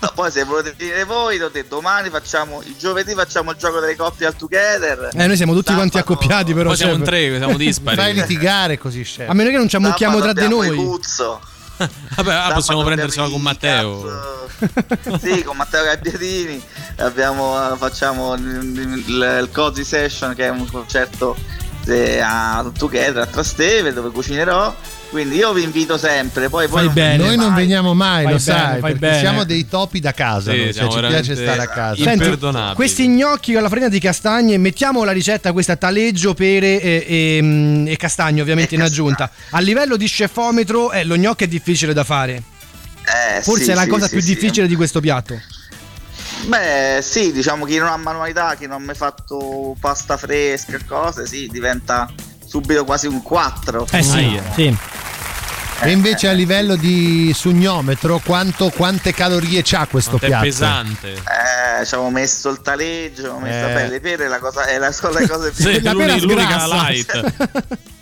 No, 0.00 0.12
poi 0.16 0.30
se 0.32 0.42
volete 0.42 0.74
venire 0.76 1.04
voi, 1.04 1.38
detto, 1.38 1.76
domani 1.76 2.10
facciamo, 2.10 2.60
il 2.66 2.74
giovedì 2.76 3.14
facciamo 3.14 3.52
il 3.52 3.56
gioco 3.56 3.78
delle 3.78 3.94
coppie 3.94 4.26
al 4.26 4.34
together. 4.34 5.10
Eh, 5.14 5.26
noi 5.28 5.36
siamo 5.36 5.52
tutti 5.54 5.72
quanti 5.72 5.98
accoppiati, 5.98 6.52
però. 6.52 6.70
poi 6.70 6.76
siamo 6.76 6.92
chef. 6.94 7.00
in 7.00 7.06
tre 7.06 7.36
siamo 7.38 7.56
dispari 7.56 7.96
Fai 7.96 8.12
litigare 8.12 8.76
così, 8.76 9.02
chef. 9.02 9.28
A 9.30 9.34
meno 9.34 9.50
che 9.50 9.56
non 9.56 9.68
ci 9.68 9.76
ammucchiamo 9.76 10.18
tra 10.18 10.28
Sabato 10.34 10.46
di 10.46 10.52
noi. 10.52 10.68
i 10.72 10.84
Cuzzo. 10.84 11.40
Vabbè, 12.16 12.34
ah, 12.34 12.52
possiamo 12.52 12.80
i 12.80 13.30
con 13.30 13.40
Matteo. 13.42 14.48
sì, 15.20 15.42
con 15.42 15.56
Matteo 15.56 15.84
Gabbiadini 15.84 16.62
abbiamo, 16.96 17.76
facciamo 17.76 18.34
il, 18.34 18.42
il, 18.42 19.38
il 19.42 19.48
Cozy 19.52 19.84
Session 19.84 20.34
che 20.34 20.46
è 20.46 20.48
un 20.48 20.66
concerto 20.70 21.36
a 22.20 22.70
Together 22.76 23.22
a 23.22 23.26
Trasteve 23.26 23.92
dove 23.92 24.10
cucinerò. 24.10 24.74
Quindi 25.08 25.36
io 25.36 25.52
vi 25.52 25.62
invito 25.62 25.96
sempre. 25.96 26.48
Poi, 26.48 26.66
poi 26.68 26.84
non 26.84 26.92
bene. 26.92 27.16
Noi 27.16 27.36
non 27.36 27.52
mai. 27.52 27.60
veniamo 27.62 27.94
mai, 27.94 28.24
Fai 28.24 28.32
lo 28.32 28.38
bene, 28.38 28.40
sai, 28.40 28.80
fai 28.80 28.80
perché 28.80 28.98
bene. 28.98 29.18
siamo 29.18 29.44
dei 29.44 29.68
topi 29.68 30.00
da 30.00 30.12
casa, 30.12 30.50
Sì, 30.50 30.74
cioè, 30.74 30.90
ci 30.90 30.98
piace 30.98 31.34
stare 31.36 31.62
a 31.62 31.68
casa. 31.68 32.02
Senti, 32.02 32.38
questi 32.74 33.08
gnocchi 33.08 33.52
con 33.52 33.62
la 33.62 33.68
farina 33.68 33.88
di 33.88 34.00
castagne, 34.00 34.58
mettiamo 34.58 35.04
la 35.04 35.12
ricetta 35.12 35.52
questa 35.52 35.76
taleggio, 35.76 36.34
pere 36.34 36.80
e, 36.80 37.04
e, 37.06 37.38
mm, 37.42 37.86
e 37.86 37.96
castagne 37.96 38.40
ovviamente 38.40 38.74
in 38.74 38.82
aggiunta. 38.82 39.30
A 39.50 39.60
livello 39.60 39.96
di 39.96 40.06
scefometro 40.06 40.90
eh, 40.92 41.04
lo 41.04 41.16
gnocco 41.16 41.44
è 41.44 41.48
difficile 41.48 41.92
da 41.92 42.02
fare. 42.04 42.42
Eh, 43.06 43.42
Forse 43.42 43.64
sì, 43.64 43.70
è 43.70 43.74
la 43.74 43.82
sì, 43.82 43.88
cosa 43.88 44.06
sì, 44.06 44.12
più 44.12 44.20
sì. 44.20 44.34
difficile 44.34 44.66
di 44.66 44.74
questo 44.74 44.98
piatto. 45.00 45.40
Beh, 46.44 47.00
sì, 47.02 47.32
diciamo 47.32 47.64
chi 47.64 47.78
non 47.78 47.88
ha 47.88 47.96
manualità, 47.96 48.54
chi 48.54 48.66
non 48.66 48.80
ha 48.80 48.84
mai 48.84 48.94
fatto 48.94 49.74
pasta 49.80 50.16
fresca 50.16 50.76
e 50.76 50.84
cose, 50.86 51.26
sì, 51.26 51.48
diventa 51.50 52.08
subito 52.46 52.84
quasi 52.84 53.06
un 53.06 53.22
4. 53.22 53.86
Eh 53.90 54.02
sì, 54.02 54.40
sì. 54.54 54.76
E 55.80 55.90
invece 55.90 56.28
a 56.28 56.32
livello 56.32 56.74
di 56.76 57.32
sugnometro, 57.34 58.20
quanto- 58.24 58.70
quante 58.70 59.12
calorie 59.12 59.60
c'ha 59.62 59.86
questo 59.90 60.16
Quanto 60.18 60.26
è 60.26 60.28
piatto? 60.28 60.44
pesante. 60.44 61.12
Eh, 61.12 61.84
ci 61.84 61.94
avevo 61.94 62.08
messo 62.10 62.48
il 62.48 62.62
taleggio, 62.62 63.22
avevo 63.22 63.38
messo 63.40 63.66
Eh. 63.68 63.72
beh, 63.74 63.88
le 63.88 64.00
pere, 64.00 64.28
la 64.28 64.38
cosa, 64.38 64.64
è 64.66 64.78
la, 64.78 64.90
sono 64.92 65.18
le 65.18 65.26
cose 65.28 65.50
più 65.50 65.64
Sì, 65.64 65.82
La 65.82 65.92
l'unica 65.92 66.18
sgrassa. 66.18 66.66
light. 66.66 67.32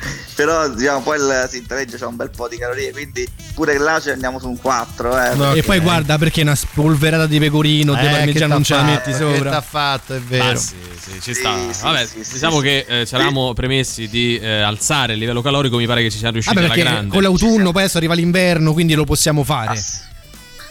Però 0.34 0.68
diciamo 0.68 1.02
poi 1.02 1.18
il, 1.18 1.64
taleggio 1.66 1.96
c'ha 1.98 2.06
un 2.06 2.16
bel 2.16 2.30
po' 2.30 2.48
di 2.48 2.56
calorie, 2.56 2.92
quindi 2.92 3.28
pure 3.54 3.76
là 3.78 4.00
ci 4.00 4.08
andiamo 4.10 4.38
su 4.38 4.48
un 4.48 4.58
4. 4.58 5.18
Eh, 5.32 5.34
No, 5.34 5.52
E 5.52 5.62
poi 5.62 5.80
guarda 5.80 6.16
perché 6.16 6.40
una 6.42 6.54
spolverata 6.54 7.26
di 7.26 7.38
pecorino, 7.38 7.94
di 7.94 8.06
Eh, 8.06 8.10
parmigiano 8.10 8.46
che 8.46 8.52
non 8.52 8.62
ce 8.64 8.74
la 8.74 8.82
metti 8.82 9.10
Che 9.10 9.16
sopra. 9.16 9.50
t'ha 9.50 9.60
fatto, 9.60 10.14
è 10.14 10.20
vero. 10.20 10.44
Ah, 10.52 10.56
sì, 10.56 10.76
sì, 10.98 11.20
ci 11.20 11.34
sta. 11.34 11.54
sì, 11.72 11.82
Vabbè, 11.82 12.06
sì, 12.06 12.24
sì, 12.24 12.32
diciamo 12.34 12.56
sì. 12.58 12.62
che 12.62 12.84
eh, 12.88 13.06
ci 13.06 13.14
eravamo 13.14 13.52
premessi 13.52 14.08
di 14.08 14.38
eh, 14.38 14.60
alzare 14.62 15.12
il 15.12 15.18
livello 15.18 15.42
calorico, 15.42 15.76
mi 15.76 15.86
pare 15.86 16.02
che 16.02 16.10
ci 16.10 16.16
siamo 16.16 16.32
riusciti 16.32 16.54
Vabbè, 16.54 16.66
alla 16.66 16.76
grande. 16.76 17.08
con 17.12 17.22
l'autunno 17.22 17.72
poi 17.72 17.82
adesso 17.82 17.98
arriva 17.98 18.14
l'inverno, 18.14 18.72
quindi 18.72 18.94
lo 18.94 19.04
possiamo 19.04 19.44
fare. 19.44 19.78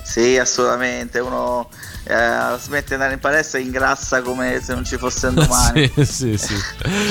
Sì, 0.04 0.38
assolutamente. 0.40 1.20
Uno 1.20 1.70
eh, 2.10 2.58
smette 2.60 2.88
di 2.88 2.94
andare 2.94 3.14
in 3.14 3.20
palestra 3.20 3.60
e 3.60 3.62
ingrassa 3.62 4.22
come 4.22 4.60
se 4.64 4.74
non 4.74 4.84
ci 4.84 4.98
fosse 4.98 5.28
un 5.28 5.36
domani. 5.36 5.92
sì, 5.96 6.06
sì, 6.06 6.38
sì. 6.38 6.56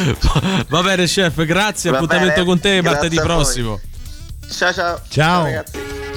Va 0.69 0.83
bene, 0.83 1.05
chef, 1.05 1.45
grazie. 1.45 1.91
Va 1.91 1.99
Appuntamento 1.99 2.35
bene, 2.35 2.47
con 2.47 2.59
te 2.59 2.83
martedì 2.83 3.17
prossimo. 3.17 3.81
Ciao 4.51 4.73
ciao. 4.73 5.01
Ciao. 5.09 5.45
ragazzi. 5.45 6.08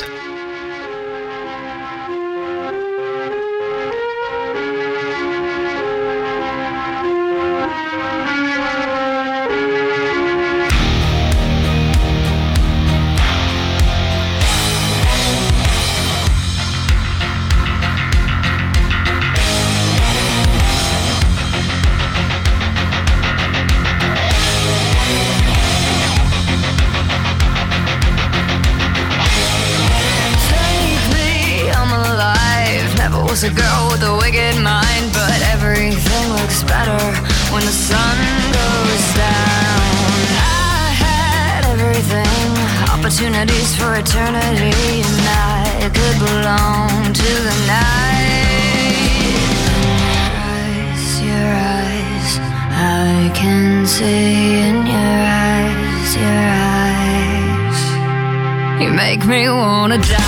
Me 59.32 59.48
wanna 59.48 59.98
die. 59.98 60.21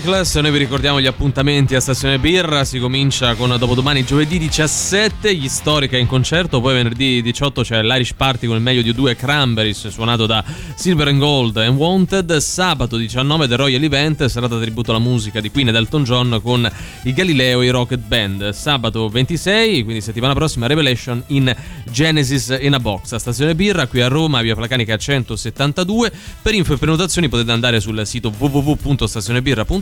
Reckless. 0.00 0.38
Noi 0.38 0.50
vi 0.50 0.56
ricordiamo 0.56 0.98
gli 0.98 1.06
appuntamenti 1.06 1.74
a 1.74 1.80
Stazione 1.80 2.18
Birra. 2.18 2.64
Si 2.64 2.78
comincia 2.78 3.34
con 3.34 3.54
dopodomani 3.58 4.02
giovedì 4.02 4.38
17, 4.38 5.34
gli 5.34 5.46
Storica 5.46 5.98
in 5.98 6.06
concerto. 6.06 6.62
Poi 6.62 6.72
venerdì 6.72 7.20
18 7.20 7.60
c'è 7.60 7.82
l'Irish 7.82 8.14
Party 8.14 8.46
con 8.46 8.56
il 8.56 8.62
meglio 8.62 8.80
di 8.80 8.94
due 8.94 9.14
Cranberries, 9.14 9.88
suonato 9.88 10.24
da 10.24 10.42
Silver 10.74 11.08
and 11.08 11.18
Gold 11.18 11.58
e 11.58 11.68
Wanted. 11.68 12.34
Sabato 12.38 12.96
19 12.96 13.46
The 13.46 13.56
Royal 13.56 13.82
Event, 13.82 14.24
serata 14.24 14.58
tributo 14.58 14.90
alla 14.90 15.00
musica 15.00 15.38
di 15.38 15.50
Queen 15.50 15.68
ed 15.68 15.74
Elton 15.74 16.04
John 16.04 16.40
con 16.42 16.70
i 17.02 17.12
Galileo 17.12 17.60
e 17.60 17.66
i 17.66 17.70
Rocket 17.70 18.00
Band. 18.00 18.50
Sabato 18.50 19.10
26, 19.10 19.82
quindi 19.82 20.00
settimana 20.00 20.32
prossima, 20.32 20.66
Revelation 20.66 21.22
in 21.26 21.54
Genesis 21.90 22.56
in 22.58 22.72
a 22.72 22.80
Box 22.80 23.12
a 23.12 23.18
Stazione 23.18 23.54
Birra, 23.54 23.86
qui 23.86 24.00
a 24.00 24.08
Roma, 24.08 24.40
via 24.40 24.54
Placanica 24.54 24.96
172. 24.96 26.10
Per 26.40 26.54
info 26.54 26.72
e 26.72 26.78
prenotazioni 26.78 27.28
potete 27.28 27.52
andare 27.52 27.80
sul 27.80 28.00
sito 28.06 28.30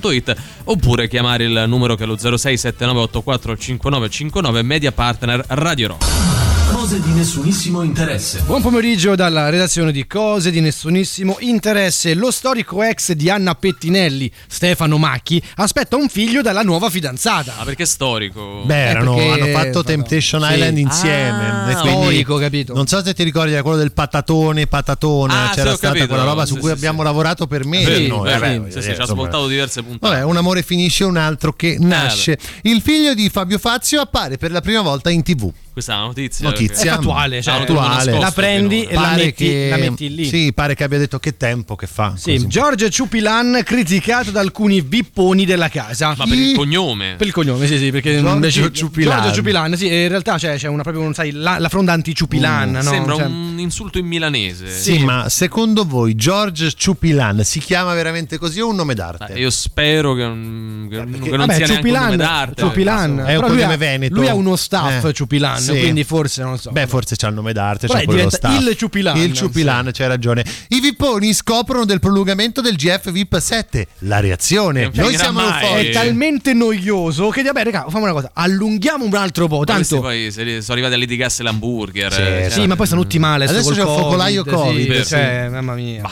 www.stazionebirra.it 0.09 0.37
oppure 0.65 1.07
chiamare 1.09 1.45
il 1.45 1.65
numero 1.67 1.95
che 1.95 2.05
è 2.05 2.07
lo 2.07 2.17
0679845959 2.17 4.63
Media 4.63 4.93
Partner 4.93 5.45
Radio 5.49 5.89
Rock. 5.89 6.48
Cose 6.89 7.03
di 7.03 7.13
nessunissimo 7.13 7.83
interesse. 7.83 8.41
Buon 8.47 8.63
pomeriggio 8.63 9.15
dalla 9.15 9.51
redazione 9.51 9.93
di 9.93 10.07
Cose 10.07 10.51
di 10.51 10.61
nessunissimo 10.61 11.37
interesse. 11.41 12.15
Lo 12.15 12.31
storico 12.31 12.83
ex 12.83 13.13
di 13.13 13.29
Anna 13.29 13.55
Pettinelli, 13.55 14.33
Stefano 14.47 14.97
Macchi, 14.97 15.43
aspetta 15.57 15.97
un 15.97 16.09
figlio 16.09 16.41
dalla 16.41 16.63
nuova 16.63 16.89
fidanzata. 16.89 17.57
Ah, 17.59 17.65
perché 17.65 17.83
è 17.83 17.87
storico? 17.87 18.63
Beh, 18.65 18.87
erano- 18.89 19.17
perché- 19.17 19.31
hanno 19.43 19.53
fatto 19.53 19.85
Temptation 19.85 20.41
Sì. 20.43 20.53
Island 20.55 20.79
insieme. 20.79 21.51
Ah, 21.51 21.71
e 21.73 21.75
quindi- 21.75 22.01
storico, 22.01 22.37
capito? 22.39 22.73
Non 22.73 22.87
so 22.87 23.05
se 23.05 23.13
ti 23.13 23.23
ricordi, 23.23 23.53
era 23.53 23.61
quello 23.61 23.77
del 23.77 23.93
patatone, 23.93 24.67
patatona. 24.67 25.51
Ah, 25.51 25.55
C'era 25.55 25.73
sì, 25.73 25.77
stata 25.77 25.93
capito. 25.93 26.07
quella 26.09 26.25
roba 26.25 26.47
su 26.47 26.55
Sì, 26.55 26.61
cui 26.61 26.71
sì, 26.71 26.75
abbiamo 26.75 27.03
lavorato 27.03 27.47
per 27.47 27.67
mesi. 27.67 27.95
Sì, 27.95 28.07
noi. 28.07 28.23
beh, 28.23 28.39
Vabbè, 28.39 28.53
sì, 28.53 28.59
voglio 28.61 28.71
sì, 28.71 28.79
dire, 28.81 28.95
ci 28.95 29.01
ha 29.01 29.05
ascoltato 29.05 29.47
diverse 29.47 29.83
puntate. 29.83 30.15
Vabbè, 30.15 30.25
un 30.25 30.37
amore 30.39 30.63
finisce, 30.63 31.05
un 31.05 31.19
altro 31.19 31.53
che 31.53 31.77
nasce. 31.79 32.39
Il 32.63 32.81
figlio 32.81 33.13
di 33.13 33.29
Fabio 33.29 33.59
Fazio 33.59 34.01
appare 34.01 34.39
per 34.39 34.51
la 34.53 34.63
prima 34.63 34.81
volta 34.81 35.11
in 35.11 35.23
tv. 35.23 35.53
Questa 35.79 35.95
è 35.95 35.97
una 35.99 36.07
notizia. 36.07 36.49
Notizia 36.49 36.93
È 36.93 36.95
fattuale, 36.97 37.41
cioè, 37.41 37.61
attuale. 37.61 38.19
La 38.19 38.33
prendi 38.33 38.83
e 38.83 38.95
la 38.95 39.13
metti, 39.15 39.33
che- 39.45 39.67
la 39.71 39.77
metti 39.77 40.13
lì. 40.13 40.25
Sì, 40.25 40.53
pare 40.53 40.75
che 40.75 40.83
abbia 40.83 40.99
detto 40.99 41.21
che 41.21 41.37
tempo 41.37 41.77
che 41.77 41.87
fa. 41.87 42.15
Sì, 42.17 42.33
Così. 42.33 42.47
Giorgio 42.49 42.89
Ciupilan 42.89 43.61
criticato 43.65 44.33
da 44.33 44.41
alcuni 44.41 44.81
vipponi 44.81 45.45
della 45.45 45.69
casa. 45.69 46.15
Ma 46.19 46.25
per 46.27 46.37
il 46.37 46.57
cognome? 46.57 47.15
Per 47.17 47.29
il 47.29 47.33
cognome, 47.33 47.69
sì, 47.69 47.79
sì, 47.79 47.93
perché 47.93 48.15
Giorgio 48.19 48.35
invece 48.35 48.73
Ciupilan. 48.73 49.17
Giorgio 49.21 49.35
Ciupilan, 49.37 49.77
sì, 49.77 49.87
in 49.87 50.09
realtà 50.09 50.37
c'è, 50.37 50.57
c'è 50.57 50.67
una 50.67 50.83
proprio, 50.83 51.13
sai, 51.13 51.31
la, 51.31 51.59
la 51.61 51.69
fronda 51.69 51.93
anti-Ciupilan, 51.93 52.71
no? 52.73 52.83
Sembra 52.83 53.15
Cioè- 53.15 53.27
un 53.27 53.55
insulto 53.59 53.99
in 53.99 54.07
milanese. 54.07 54.69
Sì, 54.69 54.99
ma 55.05 55.29
secondo 55.29 55.85
voi 55.85 56.17
George 56.17 56.73
Ciupilan 56.73 57.45
si 57.45 57.61
chiama 57.61 57.95
veramente 57.95 58.37
così 58.37 58.59
o 58.61 58.69
un 58.69 58.75
nome 58.75 58.95
d'arte? 58.95 59.35
Io 59.39 59.51
spero 59.51 60.15
che, 60.15 60.23
non- 60.25 60.89
che- 60.91 60.97
che 60.97 61.03
non 61.31 61.47
Vabbè, 61.47 61.55
sia 61.55 61.67
neanche 61.67 61.71
un 61.71 61.77
Ciupilan, 61.77 62.03
nome 62.05 62.17
d'arte. 62.17 62.63
Ciupilan, 62.63 63.19
È 63.25 63.37
un 63.37 63.43
cognome 63.47 63.77
veneto. 63.77 64.15
lui 64.17 64.27
ha 64.27 64.35
uno 64.35 64.57
staff 64.57 65.05
Eh, 65.05 65.13
Ciupilan, 65.13 65.61
sì. 65.75 65.81
quindi 65.81 66.05
forse 66.05 66.43
non 66.43 66.53
lo 66.53 66.57
so. 66.57 66.71
Beh, 66.71 66.87
forse 66.87 67.17
c'ha 67.17 67.29
il 67.29 67.35
nome 67.35 67.53
d'arte, 67.53 67.87
c'ha 67.87 67.95
quello 67.95 68.11
diventa 68.13 68.37
staff. 68.37 68.61
il 68.61 68.77
Ciupilan, 68.77 69.17
Il 69.17 69.33
Ciupilan, 69.33 69.91
c'hai 69.93 70.09
ragione. 70.09 70.45
I 70.69 70.81
vipponi 70.81 71.33
scoprono 71.33 71.85
del 71.85 72.01
prolungamento 72.01 72.61
del 72.61 72.77
GF 72.77 73.11
VIP 73.11 73.39
7. 73.39 73.87
La 74.01 74.21
reazione. 74.21 74.83
Non 74.83 74.93
Noi 74.95 75.17
siamo 75.17 75.41
mai. 75.41 75.63
euforici. 75.63 75.89
È 75.89 75.93
talmente 75.93 76.53
noioso 76.53 77.29
che 77.31 77.43
vabbè, 77.43 77.65
raga, 77.65 77.85
facciamo 77.85 78.05
una 78.05 78.13
cosa, 78.13 78.31
allunghiamo 78.35 79.05
un 79.05 79.15
altro 79.15 79.47
po', 79.49 79.65
tanto 79.65 80.01
poi 80.01 80.31
sono 80.31 80.63
arrivati 80.69 80.95
a 80.95 80.97
litigarsi 80.97 81.43
l'hamburger. 81.43 82.13
Sì, 82.13 82.21
eh, 82.21 82.49
Sì, 82.51 82.67
ma 82.67 82.77
poi 82.77 82.87
stanno 82.87 83.03
tutti 83.03 83.19
male 83.19 83.47
Adesso 83.47 83.73
c'è 83.73 83.81
il 83.81 83.87
focolaio 83.87 84.45
Covid, 84.45 84.93
sì, 84.93 85.03
sì. 85.03 85.09
cioè, 85.09 85.49
mamma 85.51 85.75
mia. 85.75 86.09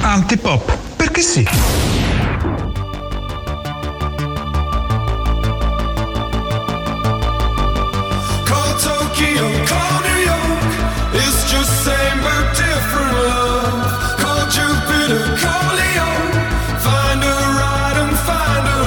Antipop, 0.00 0.76
perché 0.96 1.20
sì? 1.22 1.46
Call 9.16 10.00
New 10.02 10.20
York. 10.28 10.60
It's 11.14 11.50
just 11.50 11.72
same 11.86 12.18
but 12.20 12.52
different 12.54 13.16
love. 13.24 13.80
Call 14.20 14.44
Jupiter, 14.52 15.24
call. 15.40 15.56
Find 16.84 17.24
a 17.24 17.36
ride 17.56 17.96
and 17.96 18.16
find 18.28 18.66
a 18.68 18.80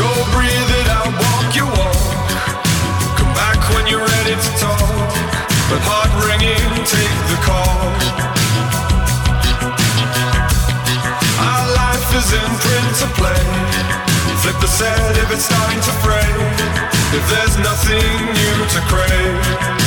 Go 0.00 0.08
breathe 0.32 0.72
it 0.80 0.88
out, 0.88 1.12
walk 1.20 1.54
your 1.54 1.68
walk. 1.76 2.28
Come 3.18 3.32
back 3.36 3.60
when 3.74 3.86
you're 3.86 4.00
ready 4.00 4.34
to 4.34 4.50
talk. 4.64 5.12
But 5.68 5.80
heart 5.84 6.12
ringing, 6.24 6.86
take 6.86 7.18
the 7.28 7.36
call. 7.44 7.82
Is 12.14 12.30
in 12.30 12.40
to 13.00 13.14
play. 13.14 13.41
Set 14.72 15.18
if 15.18 15.30
it's 15.30 15.44
starting 15.44 15.80
to 15.80 15.92
fray. 16.00 16.24
If 17.12 17.28
there's 17.28 17.58
nothing 17.58 18.24
new 18.32 18.66
to 18.72 18.80
crave. 18.88 19.81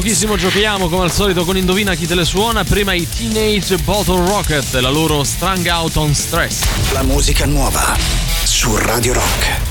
Pochissimo 0.00 0.36
giochiamo 0.36 0.88
come 0.88 1.02
al 1.02 1.10
solito 1.10 1.44
con 1.44 1.56
Indovina 1.56 1.96
chi 1.96 2.06
te 2.06 2.14
le 2.14 2.24
suona. 2.24 2.62
Prima 2.62 2.92
i 2.92 3.08
Teenage 3.08 3.78
Bottle 3.78 4.24
Rocket, 4.26 4.74
la 4.74 4.90
loro 4.90 5.24
Strung 5.24 5.66
Out 5.66 5.96
on 5.96 6.14
Stress. 6.14 6.60
La 6.92 7.02
musica 7.02 7.46
nuova 7.46 7.96
su 8.44 8.76
Radio 8.76 9.14
Rock. 9.14 9.67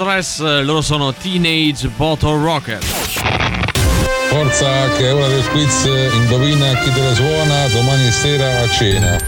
Stress, 0.00 0.38
loro 0.62 0.80
sono 0.80 1.12
Teenage 1.12 1.88
Bottle 1.88 2.40
Rocket. 2.40 2.84
Forza 4.28 4.92
che 4.96 5.08
è 5.08 5.12
ora 5.12 5.26
del 5.26 5.44
quiz 5.48 5.88
indovina 6.12 6.72
chi 6.82 6.92
te 6.92 7.00
la 7.00 7.14
suona 7.14 7.66
domani 7.66 8.08
sera 8.12 8.60
a 8.60 8.70
cena. 8.70 9.18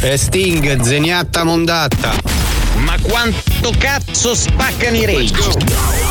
E 0.00 0.16
Sting, 0.16 0.80
zeniatta 0.80 1.44
mondatta. 1.44 2.14
Ma 2.76 2.96
quanto 3.02 3.47
cazzo 3.78 4.34
spaccano 4.34 4.96
i 4.96 5.04
rage? 5.04 5.34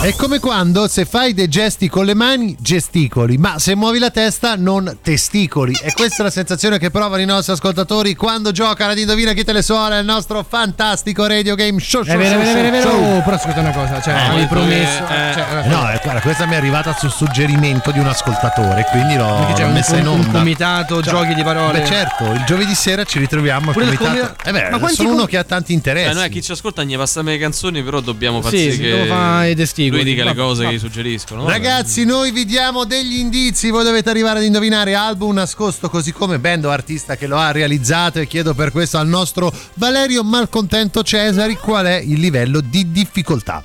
È 0.01 0.13
come 0.15 0.39
quando 0.39 0.87
se 0.87 1.05
fai 1.05 1.33
dei 1.33 1.47
gesti 1.47 1.89
con 1.89 2.05
le 2.05 2.13
mani 2.13 2.55
gesticoli, 2.59 3.37
ma 3.37 3.57
se 3.57 3.73
muovi 3.75 3.97
la 3.99 4.11
testa 4.11 4.55
non 4.55 4.99
testicoli. 5.01 5.75
E 5.81 5.91
questa 5.93 6.21
è 6.21 6.25
la 6.25 6.29
sensazione 6.31 6.77
che 6.77 6.91
provano 6.91 7.21
i 7.21 7.25
nostri 7.25 7.53
ascoltatori 7.53 8.15
quando 8.15 8.51
giocano 8.51 8.91
ad 8.91 8.97
Indovina 8.99 9.33
chi 9.33 9.43
te 9.43 9.53
le 9.53 9.61
suona 9.63 9.97
il 9.97 10.05
nostro 10.05 10.45
fantastico 10.47 11.25
radio 11.25 11.55
game 11.55 11.79
show. 11.79 12.03
È 12.03 12.15
vero, 12.15 12.39
è 12.39 12.43
vero, 12.43 12.49
è 12.49 12.53
vero, 12.53 12.67
è 12.67 12.71
vero. 12.71 12.89
Oh, 12.91 13.21
però 13.23 13.35
ascolta 13.37 13.59
una 13.61 13.71
cosa, 13.71 14.01
cioè, 14.01 14.13
Eh, 14.13 14.19
avevi 14.19 14.45
promesso. 14.45 15.03
eh, 15.07 15.33
cioè, 15.33 15.67
No, 15.67 15.91
eh, 15.91 15.99
guarda, 16.03 16.21
questa 16.21 16.45
mi 16.45 16.53
è 16.53 16.57
arrivata 16.57 16.95
su 16.97 17.09
suggerimento 17.09 17.91
di 17.91 17.99
un 17.99 18.07
ascoltatore, 18.07 18.85
quindi 18.91 19.15
l'ho, 19.15 19.35
Perché 19.39 19.53
c'è 19.53 19.61
l'ho 19.61 19.67
un, 19.67 19.73
messa 19.73 19.95
in 19.97 20.07
un 20.07 20.19
onda. 20.19 20.37
comitato, 20.37 21.01
Cioè, 21.01 21.13
giochi 21.13 21.33
di 21.33 21.43
parole. 21.43 21.79
Beh, 21.79 21.85
certo, 21.87 22.31
il 22.33 22.43
giovedì 22.45 22.75
sera 22.75 23.03
ci 23.03 23.17
ritroviamo 23.19 23.69
al 23.69 23.73
Pure 23.73 23.85
il 23.85 23.97
comitato. 23.97 24.19
comitato- 24.35 24.49
Eh 24.49 24.51
beh, 24.51 24.77
Ma 24.77 24.87
sono 24.89 25.09
com- 25.09 25.17
uno 25.17 25.25
che 25.25 25.37
ha 25.37 25.43
tanti 25.43 25.73
interessi. 25.73 26.11
Eh, 26.11 26.13
noi 26.13 26.29
chi 26.29 26.41
ci 26.43 26.51
ascolta 26.51 26.83
ne 26.83 26.97
passano 26.97 27.29
le 27.37 27.43
canzoni, 27.43 27.83
però 27.83 28.01
dobbiamo 28.01 28.41
far 28.41 28.51
Sì, 28.51 28.71
sì, 28.71 28.79
che 28.79 29.55
testicoli. 29.55 30.03
lui 30.03 30.11
dica 30.11 30.23
le 30.25 30.35
cose 30.35 30.63
va. 30.63 30.69
che 30.69 30.75
gli 30.75 30.79
suggeriscono. 30.79 31.47
Ragazzi, 31.47 32.03
noi 32.03 32.31
vi 32.31 32.45
diamo 32.45 32.83
degli 32.83 33.17
indizi, 33.17 33.69
voi 33.69 33.83
dovete 33.83 34.09
arrivare 34.09 34.39
ad 34.39 34.45
indovinare 34.45 34.93
album 34.95 35.33
nascosto 35.33 35.89
così 35.89 36.11
come 36.11 36.39
band 36.39 36.65
o 36.65 36.69
artista 36.69 37.15
che 37.15 37.27
lo 37.27 37.37
ha 37.37 37.51
realizzato 37.51 38.19
e 38.19 38.27
chiedo 38.27 38.53
per 38.53 38.71
questo 38.71 38.97
al 38.97 39.07
nostro 39.07 39.51
Valerio 39.75 40.23
Malcontento 40.23 41.03
Cesari 41.03 41.55
qual 41.55 41.85
è 41.85 41.95
il 41.95 42.19
livello 42.19 42.61
di 42.61 42.91
difficoltà. 42.91 43.63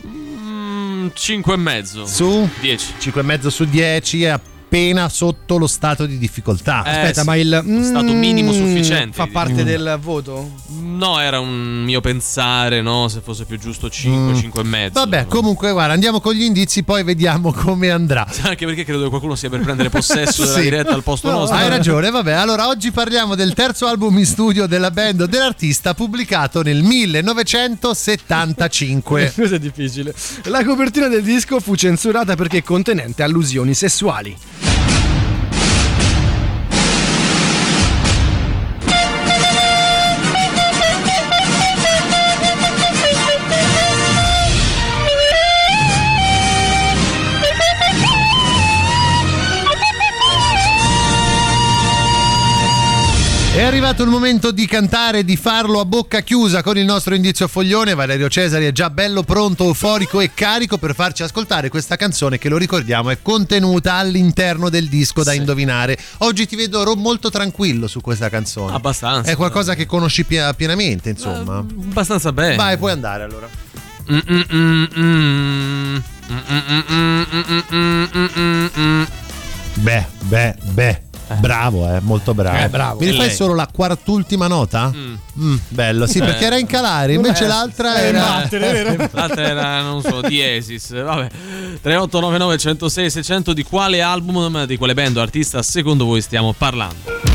5 1.12 1.55
e 1.55 1.57
mezzo. 1.57 2.07
Su 2.07 2.49
10. 2.61 2.86
5,5 3.01 3.49
su 3.49 3.65
10 3.65 4.23
è 4.23 4.40
appena 4.73 5.11
sotto 5.11 5.59
lo 5.59 5.66
stato 5.66 6.07
di 6.07 6.16
difficoltà. 6.16 6.82
Eh, 6.86 6.90
Aspetta, 6.90 7.20
sì. 7.20 7.27
ma 7.27 7.36
il 7.36 7.62
Lo 7.62 7.82
stato 7.85 8.11
minimo 8.15 8.53
mm, 8.53 8.57
sufficiente. 8.57 9.15
fa 9.15 9.27
parte 9.31 9.62
Mm. 9.62 9.66
del 9.66 9.99
voto? 10.01 10.51
No, 10.81 11.20
era 11.20 11.40
un 11.40 11.82
mio 11.85 12.01
pensare, 12.01 12.81
no? 12.81 13.07
Se 13.09 13.20
fosse 13.23 13.44
più 13.44 13.59
giusto 13.59 13.90
5, 13.90 14.32
Mm. 14.32 14.35
5 14.35 14.62
e 14.62 14.65
mezzo. 14.65 14.99
Vabbè, 15.01 15.27
comunque 15.27 15.73
guarda, 15.73 15.93
andiamo 15.93 16.20
con 16.23 16.32
gli 16.32 16.43
indizi, 16.44 16.85
poi 16.85 17.05
vediamo 17.05 17.53
come 17.53 17.90
andrà. 17.90 18.27
Anche 18.44 18.65
perché 18.65 18.85
credo 18.85 19.03
che 19.03 19.09
qualcuno 19.11 19.35
sia 19.35 19.51
per 19.51 19.61
prendere 19.61 19.90
possesso 19.90 20.43
della 20.49 20.57
Sì. 20.57 20.62
diretta 20.62 20.94
al 20.94 21.03
posto 21.03 21.31
No, 21.31 21.40
nostro. 21.40 21.59
Hai 21.59 21.69
ragione, 21.69 22.09
vabbè. 22.11 22.32
Allora, 22.32 22.69
oggi 22.69 22.90
parliamo 22.93 23.35
del 23.35 23.53
terzo 23.53 23.85
album 23.86 24.16
in 24.19 24.24
studio 24.27 24.65
della 24.66 24.90
band 24.90 25.20
o 25.20 25.27
dell'artista 25.27 25.93
pubblicato 25.93 26.62
nel 26.62 26.82
1975. 26.82 29.32
Questo 29.35 29.55
è 29.57 29.59
difficile. 29.59 30.15
La 30.44 30.65
copertina 30.65 31.09
del 31.09 31.23
disco 31.23 31.61
fu 31.61 31.74
censurata 31.74 32.36
perché 32.36 32.62
contenente 32.62 33.23
allusioni 33.23 33.74
sessuali. 33.74 34.35
È 53.54 53.60
arrivato 53.60 54.02
il 54.02 54.08
momento 54.08 54.50
di 54.50 54.66
cantare 54.66 55.24
di 55.24 55.36
farlo 55.36 55.78
a 55.78 55.84
bocca 55.84 56.22
chiusa 56.22 56.62
con 56.62 56.78
il 56.78 56.86
nostro 56.86 57.14
indizio 57.14 57.46
foglione. 57.46 57.92
Valerio 57.92 58.30
Cesari 58.30 58.64
è 58.64 58.72
già 58.72 58.88
bello 58.88 59.24
pronto, 59.24 59.64
euforico 59.64 60.20
e 60.20 60.32
carico 60.32 60.78
per 60.78 60.94
farci 60.94 61.22
ascoltare 61.22 61.68
questa 61.68 61.96
canzone 61.96 62.38
che 62.38 62.48
lo 62.48 62.56
ricordiamo 62.56 63.10
è 63.10 63.18
contenuta 63.20 63.92
all'interno 63.96 64.70
del 64.70 64.88
disco 64.88 65.22
da 65.22 65.34
indovinare. 65.34 65.98
Oggi 66.20 66.46
ti 66.46 66.56
vedo 66.56 66.96
molto 66.96 67.28
tranquillo 67.28 67.88
su 67.88 68.00
questa 68.00 68.30
canzone. 68.30 68.74
Abbastanza. 68.74 69.30
È 69.30 69.36
qualcosa 69.36 69.74
che 69.74 69.84
conosci 69.84 70.24
pienamente, 70.24 71.10
insomma. 71.10 71.58
Abbastanza 71.58 72.32
bene. 72.32 72.56
Vai, 72.56 72.78
puoi 72.78 72.92
andare 72.92 73.22
allora. 73.22 73.48
Beh, 79.74 80.06
beh, 80.20 80.56
beh. 80.70 81.02
Bravo, 81.39 81.89
eh, 81.94 82.01
molto 82.01 82.35
bravo. 82.35 82.59
Eh, 82.59 82.69
bravo. 82.69 83.01
Mi 83.01 83.11
rifai 83.11 83.31
solo 83.31 83.55
la 83.55 83.69
quartultima 83.73 84.47
nota? 84.47 84.93
Mm, 84.94 85.57
bello, 85.69 86.07
sì, 86.07 86.19
Eh. 86.19 86.24
perché 86.24 86.44
era 86.44 86.59
in 86.59 86.66
calare, 86.66 87.15
invece 87.15 87.44
Eh, 87.44 87.49
l'altra 87.49 87.97
eh, 88.03 88.07
era. 88.07 88.44
L'altra 89.12 89.43
era, 89.43 89.81
non 89.82 90.03
so, 90.03 90.20
diesis. 90.20 90.90
Vabbè. 90.93 91.28
3899 91.81 92.59
106 92.59 93.11
600 93.11 93.53
di 93.53 93.62
quale 93.62 94.03
album, 94.03 94.65
di 94.66 94.77
quale 94.77 94.94
band 94.94 95.16
o 95.16 95.20
artista 95.23 95.62
secondo 95.62 96.05
voi 96.05 96.20
stiamo 96.20 96.53
parlando? 96.53 97.31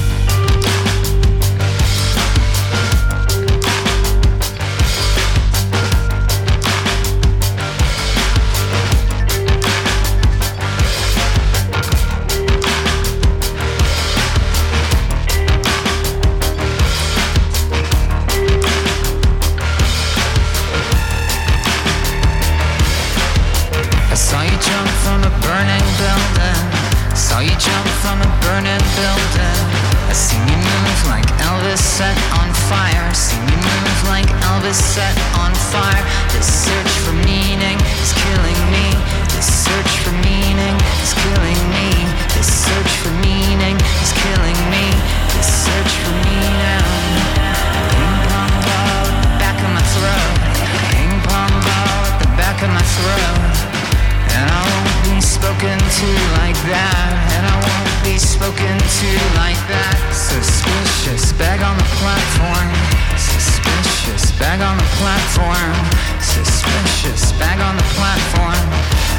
Platform. 62.07 62.71
Suspicious 63.19 64.31
bag 64.39 64.63
on 64.63 64.79
the 64.79 64.89
platform. 64.95 65.75
Suspicious 66.23 67.35
bag 67.35 67.59
on 67.59 67.75
the 67.75 67.87
platform. 67.99 68.63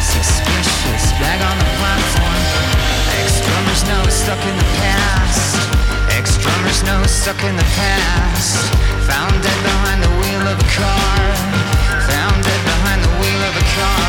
Suspicious 0.00 1.12
bag 1.20 1.36
on 1.44 1.56
the 1.60 1.68
platform. 1.76 2.40
Ex-drummers 3.20 3.82
know 3.92 4.02
stuck 4.08 4.40
in 4.40 4.56
the 4.56 4.70
past. 4.80 5.52
Ex-drummers 6.16 6.80
know 6.88 7.04
stuck 7.04 7.36
in 7.44 7.54
the 7.60 7.68
past. 7.76 8.56
Found 9.04 9.36
dead 9.44 9.60
behind 9.68 10.00
the 10.00 10.12
wheel 10.24 10.44
of 10.48 10.56
a 10.56 10.68
car. 10.72 11.20
Found 12.08 12.36
dead 12.40 12.62
behind 12.72 13.04
the 13.04 13.12
wheel 13.20 13.42
of 13.52 13.54
a 13.64 13.66
car. 13.76 14.08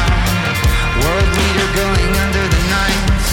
World 1.04 1.30
leader 1.36 1.70
going 1.84 2.12
under 2.24 2.46
the 2.48 2.62
knife. 2.72 3.28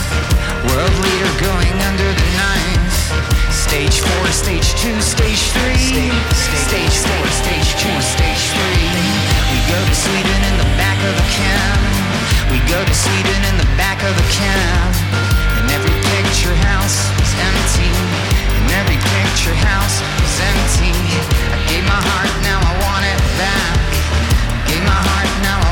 World 0.66 0.96
leader 1.06 1.32
going 1.38 1.76
under 1.86 2.10
the 2.18 2.28
knife. 2.34 3.45
Stage 3.76 4.00
four, 4.00 4.26
stage 4.32 4.72
two, 4.80 4.96
stage 5.04 5.52
three. 5.52 6.08
Stage 6.64 6.96
four, 6.96 7.24
stage 7.28 7.76
two, 7.76 7.92
stage 8.00 8.44
three. 8.56 8.88
We 9.52 9.60
go 9.68 9.76
to 9.76 9.94
Sweden 9.94 10.40
in 10.48 10.56
the 10.64 10.70
back 10.80 10.96
of 11.04 11.12
the 11.12 11.28
cab. 11.36 11.76
We 12.48 12.56
go 12.72 12.80
to 12.80 12.94
Sweden 12.96 13.36
in 13.52 13.56
the 13.60 13.68
back 13.76 14.00
of 14.00 14.16
the 14.16 14.28
cab. 14.32 14.96
And 15.60 15.68
every 15.76 15.92
picture 15.92 16.56
house 16.72 17.04
is 17.20 17.32
empty. 17.36 17.92
And 18.56 18.80
every 18.80 18.96
picture 18.96 19.52
house 19.52 20.00
is 20.24 20.36
empty. 20.40 20.96
I 21.52 21.60
gave 21.68 21.84
my 21.84 22.00
heart, 22.00 22.32
now 22.48 22.56
I 22.56 22.72
want 22.80 23.04
it 23.04 23.20
back. 23.36 23.76
Gave 24.72 24.84
my 24.88 25.00
heart, 25.04 25.28
now 25.44 25.60
I 25.60 25.65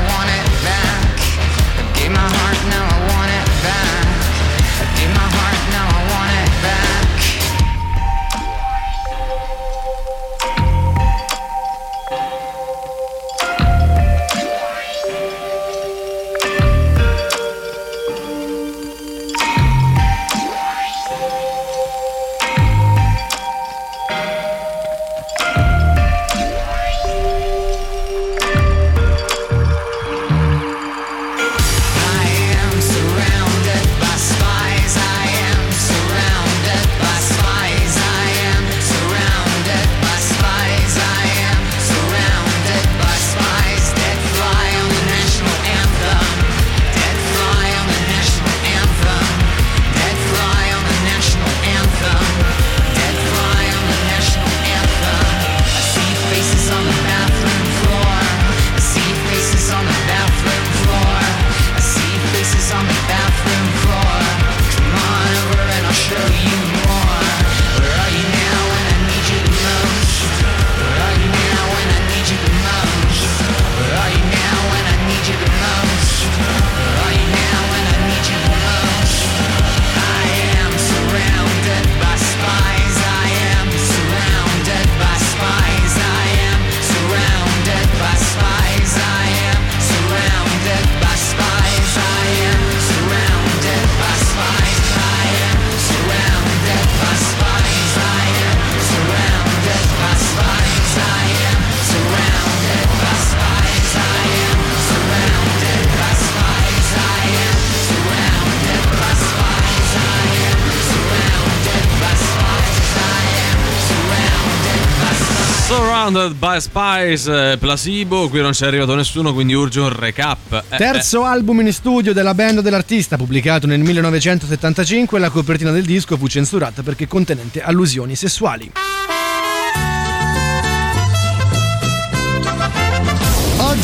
Surrounded 115.75 116.35
by 116.35 116.61
Spies, 116.61 117.27
eh, 117.27 117.57
Placebo, 117.59 118.29
qui 118.29 118.41
non 118.41 118.53
c'è 118.53 118.69
arrivato 118.69 118.95
nessuno, 118.95 119.33
quindi 119.33 119.55
urge 119.55 119.81
un 119.81 119.89
recap. 119.89 120.63
Eh, 120.69 120.77
Terzo 120.77 121.25
album 121.25 121.63
in 121.63 121.73
studio 121.73 122.13
della 122.13 122.33
band 122.33 122.61
dell'artista, 122.61 123.17
pubblicato 123.17 123.67
nel 123.67 123.81
1975, 123.81 125.19
la 125.19 125.31
copertina 125.31 125.73
del 125.73 125.85
disco 125.85 126.17
fu 126.17 126.29
censurata 126.29 126.85
perché 126.85 127.09
contenente 127.09 127.61
allusioni 127.61 128.15
sessuali. 128.15 128.94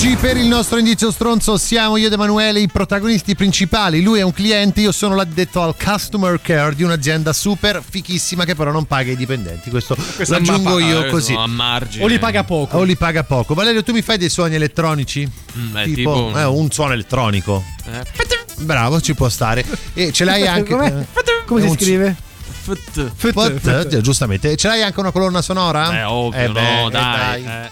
Oggi 0.02 0.16
per 0.16 0.38
il 0.38 0.46
nostro 0.46 0.78
indizio 0.78 1.10
stronzo 1.10 1.58
siamo 1.58 1.98
io 1.98 2.06
ed 2.06 2.12
Emanuele 2.14 2.58
i 2.60 2.68
protagonisti 2.68 3.34
principali. 3.34 4.00
Lui 4.02 4.18
è 4.18 4.22
un 4.22 4.32
cliente, 4.32 4.80
io 4.80 4.92
sono 4.92 5.14
l'addetto 5.14 5.60
al 5.60 5.74
customer 5.76 6.40
care 6.40 6.74
di 6.74 6.82
un'azienda 6.82 7.34
super 7.34 7.82
fichissima 7.86 8.46
che 8.46 8.54
però 8.54 8.70
non 8.72 8.86
paga 8.86 9.12
i 9.12 9.16
dipendenti. 9.16 9.68
Questo, 9.68 9.94
Questo 10.16 10.32
lo 10.32 10.40
aggiungo 10.40 10.78
è 10.78 10.82
ma- 10.82 10.88
io 10.88 11.04
eh, 11.04 11.10
così. 11.10 11.34
a 11.34 11.46
margine. 11.46 12.02
O 12.04 12.06
li 12.06 12.18
paga 12.18 12.44
poco. 12.44 12.78
O 12.78 12.82
li 12.82 12.96
paga 12.96 13.24
poco. 13.24 13.52
Valerio, 13.52 13.82
tu 13.82 13.92
mi 13.92 14.00
fai 14.00 14.16
dei 14.16 14.30
suoni 14.30 14.54
elettronici? 14.54 15.30
Mm, 15.58 15.70
beh, 15.70 15.84
tipo, 15.84 16.14
tipo- 16.28 16.38
eh, 16.38 16.44
un 16.44 16.70
suono 16.70 16.94
elettronico. 16.94 17.62
Eh, 17.84 18.02
Bravo, 18.60 19.02
ci 19.02 19.12
può 19.14 19.28
stare. 19.28 19.66
E 19.92 20.12
ce 20.12 20.24
l'hai 20.24 20.46
anche. 20.46 20.74
Come 21.44 21.60
è 21.60 21.64
si 21.64 21.68
un- 21.68 21.76
scrive? 21.78 22.16
Fut. 22.62 23.12
Fut, 23.16 23.66
eh, 23.92 24.00
giustamente. 24.00 24.56
Ce 24.56 24.66
l'hai 24.66 24.82
anche 24.82 24.98
una 24.98 25.10
colonna 25.10 25.42
sonora? 25.42 25.98
Eh, 26.00 26.04
ovvio, 26.04 26.40
Eh 26.40 26.46
no, 26.46 26.52
beh, 26.54 26.86
eh, 26.86 26.90
dai. 26.90 27.42
dai. 27.42 27.44
eh. 27.44 27.70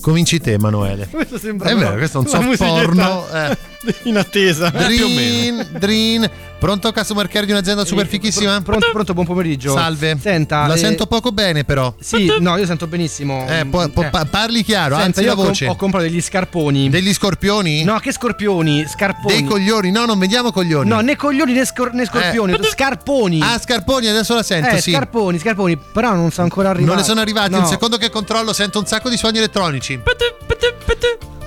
Cominci 0.00 0.40
te, 0.40 0.52
Emanuele. 0.52 1.08
Questo 1.10 1.38
sembra 1.38 1.68
È 1.68 1.76
vero, 1.76 1.96
questo 1.96 2.18
è 2.18 2.20
un 2.22 2.26
soft 2.26 2.56
porno. 2.56 3.26
eh. 3.32 3.56
in 4.04 4.16
attesa. 4.16 4.70
Drin, 4.70 5.66
drin. 5.78 6.30
Pronto 6.58 6.90
customer 6.90 7.28
care 7.28 7.44
di 7.44 7.52
un'azienda 7.52 7.84
super 7.84 8.06
fichissima? 8.06 8.60
Pronto, 8.62 8.88
pronto, 8.90 9.12
buon 9.12 9.26
pomeriggio. 9.26 9.74
Salve. 9.74 10.16
Senta, 10.20 10.66
La 10.66 10.74
eh, 10.74 10.78
sento 10.78 11.06
poco 11.06 11.30
bene 11.30 11.64
però. 11.64 11.94
Sì, 12.00 12.32
no, 12.40 12.56
io 12.56 12.64
sento 12.64 12.86
benissimo. 12.86 13.44
Eh, 13.46 13.66
po- 13.66 13.88
po- 13.90 14.02
Eh. 14.02 14.08
pa- 14.08 14.24
parli 14.24 14.62
chiaro, 14.64 14.94
Senta, 14.96 15.06
alzi 15.06 15.20
io 15.20 15.26
la 15.26 15.32
ho 15.32 15.36
com- 15.36 15.44
voce. 15.46 15.66
ho 15.66 15.76
comprato 15.76 16.06
degli 16.06 16.20
scarponi. 16.20 16.88
Degli 16.88 17.12
scorpioni? 17.12 17.84
No, 17.84 17.98
che 17.98 18.10
scorpioni? 18.10 18.86
Scarponi. 18.88 19.34
Dei 19.34 19.44
coglioni? 19.44 19.90
No, 19.90 20.06
non 20.06 20.18
vendiamo 20.18 20.50
coglioni. 20.50 20.88
No, 20.88 21.00
né 21.00 21.14
coglioni 21.14 21.52
né, 21.52 21.64
scor- 21.66 21.92
né 21.92 22.06
scorpioni, 22.06 22.56
scarponi. 22.62 23.40
Ah, 23.42 23.58
scarponi, 23.60 24.06
adesso 24.08 24.34
la 24.34 24.42
sento, 24.42 24.70
eh, 24.70 24.80
sì. 24.80 24.92
scarponi, 24.92 25.38
scarponi, 25.38 25.76
però 25.76 26.14
non 26.14 26.30
sono 26.30 26.44
ancora 26.44 26.70
arrivati. 26.70 26.88
Non 26.88 26.96
ne 26.96 27.04
sono 27.04 27.20
arrivati. 27.20 27.50
No. 27.50 27.58
Un 27.60 27.66
secondo 27.66 27.98
che 27.98 28.08
controllo, 28.08 28.52
sento 28.54 28.78
un 28.78 28.86
sacco 28.86 29.10
di 29.10 29.16
suoni 29.18 29.36
elettronici. 29.38 30.00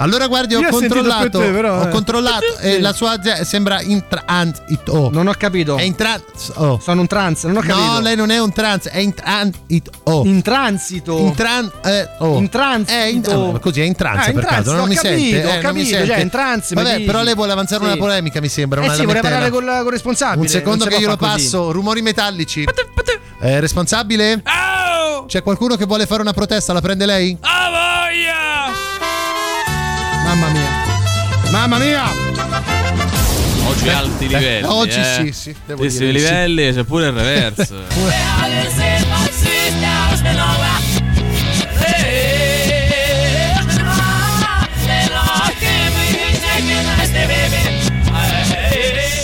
Allora 0.01 0.27
guardi, 0.27 0.55
ho 0.55 0.61
Io 0.61 0.67
ho 0.67 0.71
controllato. 0.71 1.39
per 1.39 1.47
te, 1.47 1.51
però, 1.51 1.79
ho 1.81 1.87
eh. 1.87 1.89
controllato 1.89 2.57
e 2.59 2.79
la 2.79 2.93
sua 2.93 3.11
azienda 3.11 3.43
sembra 3.43 3.81
in 3.81 4.01
transito. 4.99 5.09
Non 5.17 5.27
ho 5.27 5.33
capito. 5.37 5.77
È 5.77 5.81
in 5.81 5.95
transito. 5.95 6.79
Sono 6.81 7.01
un 7.01 7.07
trans, 7.07 7.43
non 7.45 7.57
ho 7.57 7.61
capito. 7.61 7.77
No, 7.79 7.99
lei 7.99 8.15
non 8.15 8.29
è 8.29 8.39
un 8.39 8.51
trans, 8.53 8.87
è 8.87 8.97
in 8.99 9.13
transito. 9.13 9.91
In 10.25 10.41
transito. 10.41 11.17
In 11.17 11.33
tran 11.35 11.71
eh, 11.83 12.07
oh. 12.19 12.37
In 12.37 12.49
transito. 12.49 12.91
È 12.99 13.05
in, 13.05 13.23
ah, 13.27 13.51
ma 13.53 13.59
così 13.59 13.81
è 13.81 13.83
in 13.85 13.95
trance 13.95 14.25
Ah, 14.25 14.27
in 14.29 14.33
per 14.35 14.43
trance, 14.45 14.63
caso, 14.63 14.71
non 14.75 14.81
ho 14.83 14.87
mi 14.87 14.95
capito, 14.95 15.13
sente, 15.15 15.35
ho 15.35 15.39
eh, 15.39 15.43
non 15.43 15.55
mi 15.55 15.61
capito, 15.61 15.87
sente. 15.89 16.07
cioè, 16.07 16.17
in 16.19 16.29
trance, 16.29 16.75
mi 16.75 16.83
Vabbè, 16.83 17.01
però 17.01 17.23
lei 17.23 17.35
vuole 17.35 17.51
avanzare 17.51 17.81
Sì. 17.81 17.87
una 17.87 17.97
polemica, 17.97 18.39
mi 18.41 18.47
sembra, 18.49 18.81
Eh 18.81 18.93
sì, 18.95 19.05
vorrei 19.05 19.21
parlare 19.21 19.49
con, 19.49 19.63
la, 19.65 19.81
con 19.81 19.89
responsabile. 19.91 20.41
Un 20.41 20.47
secondo 20.47 20.83
non 20.85 20.87
che 20.89 20.95
si 20.95 21.01
io 21.01 21.07
può 21.07 21.15
lo 21.17 21.21
fare 21.25 21.33
così. 21.33 21.43
passo, 21.49 21.71
rumori 21.71 22.01
metallici. 22.01 22.65
Eh, 23.41 23.59
responsabile? 23.59 24.41
C'è 25.27 25.43
qualcuno 25.43 25.75
che 25.75 25.85
vuole 25.85 26.05
fare 26.05 26.21
una 26.21 26.33
protesta? 26.33 26.73
La 26.73 26.81
prende 26.81 27.05
lei? 27.05 27.37
Ah 27.41 27.69
voglia! 27.69 28.73
Mamma 30.25 30.47
mia. 30.49 31.51
Mamma 31.51 31.77
mia! 31.77 32.28
Oggi 33.69 33.83
Beh, 33.83 33.91
alti 33.93 34.25
beh, 34.25 34.37
livelli. 34.37 34.65
oggi 34.67 34.99
eh. 34.99 35.03
sì, 35.03 35.31
sì, 35.31 35.55
devo 35.65 35.81
Altissimi 35.83 36.11
dire 36.11 36.19
di 36.19 36.25
sì. 36.25 36.25
livelli, 36.25 36.73
c'è 36.73 36.83
pure 36.83 37.05
il 37.07 37.11
reverse. 37.13 37.75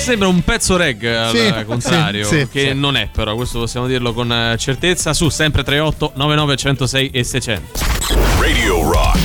Sembra 0.05 0.27
un 0.27 0.41
pezzo 0.43 0.77
reggae 0.77 1.17
al 1.17 1.35
Sì, 1.35 1.65
contrario, 1.65 2.25
sì, 2.27 2.39
sì, 2.41 2.47
che 2.49 2.67
sì. 2.69 2.73
non 2.75 2.95
è 2.95 3.09
però, 3.11 3.33
questo 3.35 3.59
possiamo 3.59 3.87
dirlo 3.87 4.13
con 4.13 4.31
eh, 4.31 4.55
certezza, 4.57 5.13
su 5.13 5.29
sempre 5.29 5.63
38 5.63 6.11
99 6.15 6.55
106 6.55 7.09
e 7.09 7.23
600. 7.23 7.79
Radio 8.39 8.91
Rock. 8.91 9.17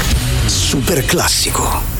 Super 0.46 1.04
classico. 1.04 1.99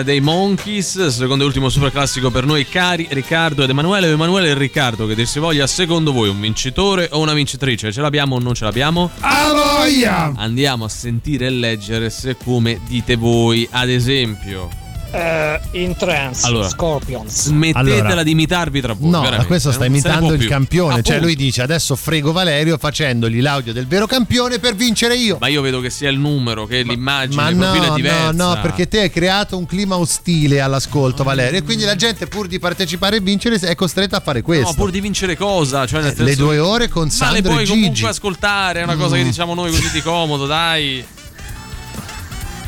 originale 0.00 0.04
dei 0.04 0.20
Monkeys, 0.20 1.06
secondo 1.08 1.44
e 1.44 1.46
ultimo 1.46 1.68
super 1.68 1.90
classico 1.90 2.30
per 2.30 2.44
noi 2.44 2.66
cari 2.66 3.06
Riccardo 3.10 3.62
ed 3.62 3.70
Emanuele. 3.70 4.08
Emanuele 4.08 4.48
e 4.48 4.54
Riccardo, 4.54 5.06
che 5.06 5.14
dir 5.14 5.26
si 5.26 5.38
voglia, 5.38 5.66
secondo 5.66 6.12
voi 6.12 6.28
un 6.28 6.40
vincitore 6.40 7.08
o 7.12 7.20
una 7.20 7.32
vincitrice? 7.32 7.92
Ce 7.92 8.00
l'abbiamo 8.00 8.36
o 8.36 8.38
non 8.38 8.54
ce 8.54 8.64
l'abbiamo? 8.64 9.10
A 9.20 9.52
voglia! 9.52 10.32
Andiamo 10.36 10.84
a 10.84 10.88
sentire 10.88 11.46
e 11.46 11.50
leggere 11.50 12.10
se 12.10 12.36
come 12.36 12.80
dite 12.86 13.16
voi, 13.16 13.66
ad 13.70 13.88
esempio. 13.88 14.89
Eh, 15.12 15.60
in 15.72 15.96
trance, 15.96 16.46
Allora, 16.46 16.68
Scorpions. 16.68 17.32
Smettetela 17.46 18.06
Allora. 18.06 18.22
di 18.22 18.30
imitarvi 18.30 18.80
tra 18.80 18.92
voi. 18.92 19.10
No, 19.10 19.20
veramente, 19.20 19.46
questo 19.46 19.70
sta 19.72 19.82
se 19.82 19.88
ne 19.88 19.94
imitando 19.96 20.32
il 20.32 20.38
più. 20.38 20.48
campione. 20.48 21.02
Cioè, 21.02 21.16
Appunto. 21.16 21.24
lui 21.24 21.34
dice: 21.36 21.62
Adesso 21.62 21.96
frego 21.96 22.32
Valerio 22.32 22.78
facendogli 22.78 23.40
l'audio 23.40 23.72
del 23.72 23.86
vero 23.88 24.06
campione 24.06 24.58
per 24.60 24.74
vincere 24.76 25.16
io. 25.16 25.38
Ma 25.40 25.48
io 25.48 25.62
vedo 25.62 25.80
che 25.80 25.90
sia 25.90 26.10
il 26.10 26.18
numero, 26.18 26.66
che 26.66 26.82
l'immagine, 26.82 27.42
Ma 27.42 27.48
il 27.48 27.56
no, 27.56 27.62
profilo 27.64 27.84
è 27.84 27.88
no, 27.88 27.94
diversa. 27.96 28.30
no, 28.30 28.58
perché 28.62 28.86
te 28.88 29.00
hai 29.00 29.10
creato 29.10 29.56
un 29.58 29.66
clima 29.66 29.96
ostile 29.98 30.60
all'ascolto, 30.60 31.24
Valerio. 31.24 31.58
E 31.58 31.62
quindi 31.62 31.84
la 31.84 31.96
gente, 31.96 32.26
pur 32.28 32.46
di 32.46 32.58
partecipare 32.60 33.16
e 33.16 33.20
vincere, 33.20 33.56
è 33.58 33.74
costretta 33.74 34.18
a 34.18 34.20
fare 34.20 34.42
questo. 34.42 34.68
No, 34.68 34.74
pur 34.74 34.90
di 34.90 35.00
vincere 35.00 35.36
cosa? 35.36 35.86
Cioè, 35.86 36.02
nel 36.02 36.14
Eh, 36.16 36.22
le 36.22 36.36
due 36.36 36.58
ore 36.58 36.88
con 36.88 37.02
Ma 37.06 37.08
le 37.08 37.12
Sandro 37.12 37.52
puoi 37.52 37.66
comunque 37.66 38.08
ascoltare, 38.08 38.80
è 38.80 38.82
una 38.84 38.96
cosa 38.96 39.16
che 39.16 39.22
Mm. 39.22 39.26
diciamo 39.26 39.54
noi 39.54 39.70
così 39.70 39.90
di 39.90 40.02
comodo, 40.02 40.46
dai. 40.46 41.04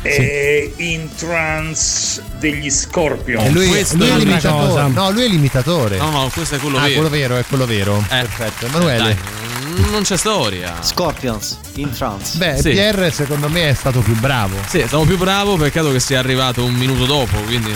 E 0.03 0.73
in 0.77 1.09
trance 1.15 2.21
degli 2.39 2.69
Scorpion. 2.69 3.43
E 3.45 3.49
lui, 3.49 3.67
questo 3.67 3.97
lui 3.97 4.09
è 4.09 4.17
l'imitatore. 4.17 4.67
cosa. 4.67 4.87
No, 4.87 5.11
lui 5.11 5.23
è 5.23 5.27
l'imitatore. 5.27 5.97
No, 5.97 6.09
no, 6.09 6.29
questo 6.33 6.55
è 6.55 6.59
quello 6.59 6.77
ah, 6.77 6.81
vero. 6.81 6.93
quello 6.93 7.09
vero, 7.09 7.37
è 7.37 7.45
quello 7.45 7.65
vero. 7.65 8.05
Perfetto. 8.07 8.65
Emanuele. 8.65 9.03
Dai, 9.03 9.81
mm, 9.81 9.91
non 9.91 10.03
c'è 10.03 10.17
storia. 10.17 10.75
Scorpions 10.81 11.57
in 11.75 11.89
trance. 11.91 12.37
Beh, 12.37 12.57
Sì. 12.61 12.71
Pierre 12.71 13.11
secondo 13.11 13.47
me 13.49 13.69
è 13.69 13.73
stato 13.73 14.01
più 14.01 14.15
bravo. 14.19 14.57
Sì, 14.67 14.79
è 14.79 14.87
stato 14.87 15.05
più 15.05 15.17
bravo, 15.17 15.55
peccato 15.55 15.91
che 15.91 15.99
sia 15.99 16.19
arrivato 16.19 16.63
un 16.65 16.73
minuto 16.73 17.05
dopo, 17.05 17.37
quindi 17.41 17.73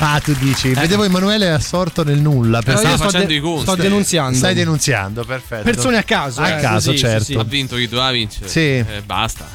Ah, 0.00 0.20
tu 0.20 0.32
dici. 0.34 0.68
Vedevo 0.74 1.02
Emanuele 1.04 1.50
assorto 1.50 2.04
nel 2.04 2.20
nulla. 2.20 2.60
Eh, 2.64 2.76
stava 2.76 2.96
facendo 2.96 3.32
i 3.32 3.40
conti. 3.40 3.62
sto 3.62 3.74
denunziando. 3.74 4.36
Stai 4.36 4.54
denunziando, 4.54 5.24
perfetto. 5.24 5.64
Persone 5.64 5.96
a 5.96 6.02
caso, 6.04 6.40
A 6.40 6.50
eh, 6.50 6.60
caso, 6.60 6.92
sì, 6.92 6.98
certo. 6.98 7.24
sì. 7.24 7.34
ha 7.34 7.42
vinto 7.42 7.74
chi 7.74 7.88
doveva 7.88 8.10
vincere. 8.12 8.48
Sì. 8.48 8.60
Eh, 8.60 9.02
basta. 9.04 9.46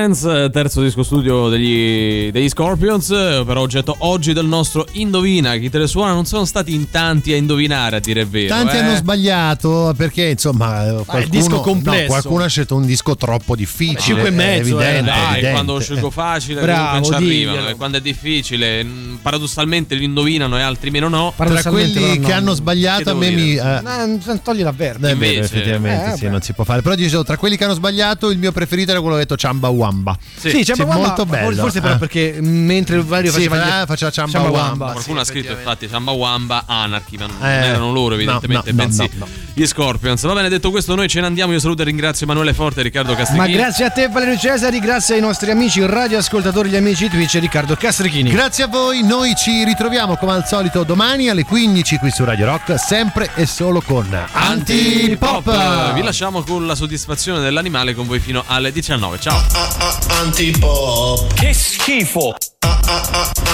In 0.00 0.14
Trance, 0.16 0.48
terzo 0.50 0.80
disco 0.80 1.02
studio 1.02 1.50
degli, 1.50 2.30
degli 2.30 2.48
Scorpions, 2.48 3.10
eh, 3.10 3.42
per 3.44 3.58
oggetto 3.58 3.94
oggi 3.98 4.32
del 4.32 4.46
nostro 4.46 4.86
Indovina. 4.92 5.56
Chi 5.56 5.68
te 5.68 5.76
le 5.76 5.86
suona 5.86 6.12
non 6.14 6.24
sono 6.24 6.46
stati 6.46 6.72
in 6.72 6.88
tanti 6.88 7.34
a 7.34 7.36
indovinare, 7.36 7.96
a 7.96 8.00
dire 8.00 8.22
il 8.22 8.26
vero. 8.28 8.48
Tanti 8.48 8.76
eh. 8.76 8.78
hanno 8.78 8.94
sbagliato 8.96 9.92
perché 9.94 10.28
insomma 10.28 10.86
eh, 10.86 11.04
qualcuno, 11.04 11.26
disco 11.28 11.60
complesso. 11.60 12.00
no, 12.00 12.06
qualcuno 12.08 12.44
ha 12.44 12.46
scelto 12.46 12.76
un 12.76 12.86
disco 12.86 13.14
troppo 13.14 13.54
difficile. 13.54 14.00
Cinque 14.00 14.24
e 14.24 14.28
è 14.28 14.30
mezzo, 14.30 14.80
eh, 14.80 14.84
evidente, 14.86 15.02
Dai, 15.10 15.22
evidente. 15.32 15.50
quando 15.50 15.80
scelgo 15.80 16.10
facile 16.10 16.60
Bravo, 16.62 17.04
ci 17.04 17.12
arrivano 17.12 17.68
e 17.68 17.74
quando 17.74 17.96
è 17.98 18.00
difficile 18.00 18.82
mh, 18.82 19.18
paradossalmente 19.20 19.94
li 19.96 20.04
indovinano 20.04 20.56
e 20.56 20.62
altri 20.62 20.90
meno 20.90 21.08
no. 21.08 21.34
Tra 21.36 21.62
quelli 21.64 21.92
però, 21.92 22.12
che 22.12 22.18
no. 22.20 22.32
hanno 22.32 22.52
sbagliato 22.54 23.02
Che 23.02 23.10
a 23.10 23.14
me 23.14 23.30
mi... 23.30 23.54
eh, 23.54 23.80
No, 23.82 24.38
togli 24.42 24.62
la 24.62 24.72
verde. 24.72 25.10
è 25.10 25.14
vero, 25.14 25.32
invece- 25.34 25.54
effettivamente 25.56 26.12
Eh, 26.12 26.16
sì, 26.16 26.26
non 26.28 26.40
si 26.40 26.54
può 26.54 26.64
fare. 26.64 26.80
Però 26.80 26.94
dicevo, 26.94 27.22
tra 27.22 27.36
quelli 27.36 27.58
che 27.58 27.64
hanno 27.64 27.74
sbagliato, 27.74 28.30
il 28.30 28.38
mio 28.38 28.50
preferito 28.50 28.92
era 28.92 29.00
quello 29.00 29.16
che 29.16 29.22
ha 29.22 29.24
detto 29.24 29.36
Ciamba 29.36 29.68
Wamba. 29.90 30.16
Sì, 30.36 30.62
c'è 30.64 30.84
molto 30.84 31.26
bello. 31.26 31.62
Forse 31.62 31.80
però 31.80 31.94
eh. 31.94 31.98
perché 31.98 32.38
mentre 32.40 33.02
Vario 33.02 33.30
Sì, 33.32 33.46
faceva, 33.48 33.56
fa- 33.56 33.82
gli- 33.82 33.86
faceva 33.86 34.10
Ciamba 34.10 34.30
Ciamba 34.32 34.48
Wamba. 34.50 34.68
Wamba. 34.68 34.92
Qualcuno 34.92 35.20
ha 35.20 35.24
sì, 35.24 35.30
scritto 35.32 35.52
infatti 35.52 35.88
Samba 35.88 36.12
Wamba 36.12 36.64
Anarchy, 36.66 37.16
ma 37.16 37.26
non 37.26 37.36
Eh, 37.42 37.66
erano 37.66 37.92
loro 37.92 38.14
evidentemente, 38.14 38.72
no, 38.72 38.76
no, 38.76 38.82
bensì 38.88 39.10
no, 39.14 39.26
no. 39.26 39.28
gli 39.54 39.66
Scorpions. 39.66 40.22
Va 40.22 40.32
bene, 40.34 40.48
detto 40.48 40.70
questo 40.70 40.94
noi 40.94 41.08
ce 41.08 41.20
ne 41.20 41.26
andiamo, 41.26 41.52
io 41.52 41.58
saluto 41.58 41.82
e 41.82 41.84
ringrazio 41.86 42.24
Emanuele 42.26 42.54
Forte 42.54 42.80
e 42.80 42.82
Riccardo 42.84 43.12
Ma 43.12 43.18
Castrichini. 43.18 43.52
grazie 43.52 43.84
a 43.84 43.90
te 43.90 44.08
Valerio 44.08 44.38
Cesari, 44.38 44.78
grazie 44.80 45.16
ai 45.16 45.20
nostri 45.20 45.50
amici 45.50 45.84
radioascoltatori, 45.84 46.68
gli 46.70 46.76
amici 46.76 47.08
Twitch 47.08 47.34
Riccardo 47.40 47.74
Castrichini. 47.76 48.30
Grazie 48.30 48.64
a 48.64 48.68
voi, 48.68 49.02
noi 49.02 49.34
ci 49.36 49.64
ritroviamo 49.64 50.16
come 50.16 50.32
al 50.32 50.46
solito 50.46 50.84
domani 50.84 51.28
alle 51.28 51.44
15 51.44 51.96
qui 51.98 52.10
su 52.10 52.24
Radio 52.24 52.46
Rock, 52.46 52.78
sempre 52.78 53.30
e 53.34 53.46
solo 53.46 53.80
con 53.80 54.06
Antipop. 54.32 55.46
Eh, 55.48 55.92
Vi 55.94 56.02
lasciamo 56.02 56.42
con 56.42 56.66
la 56.66 56.74
soddisfazione 56.74 57.40
dell'animale 57.40 57.94
con 57.94 58.06
voi 58.06 58.20
fino 58.20 58.44
alle 58.46 58.72
19. 58.72 59.18
Ciao. 59.18 59.79
Antipop. 60.08 61.32
Che 61.34 61.54
schifo. 61.54 62.34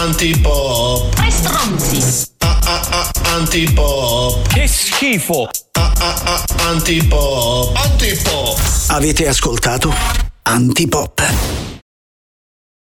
Antipop. 0.00 1.14
Tre 1.14 1.30
stronzi. 1.30 2.26
Antipop. 3.34 4.46
Che 4.48 4.66
schifo. 4.66 5.48
Antipop. 6.66 7.76
Antipop. 7.76 8.58
Avete 8.88 9.28
ascoltato 9.28 9.94
Antipop. 10.42 11.75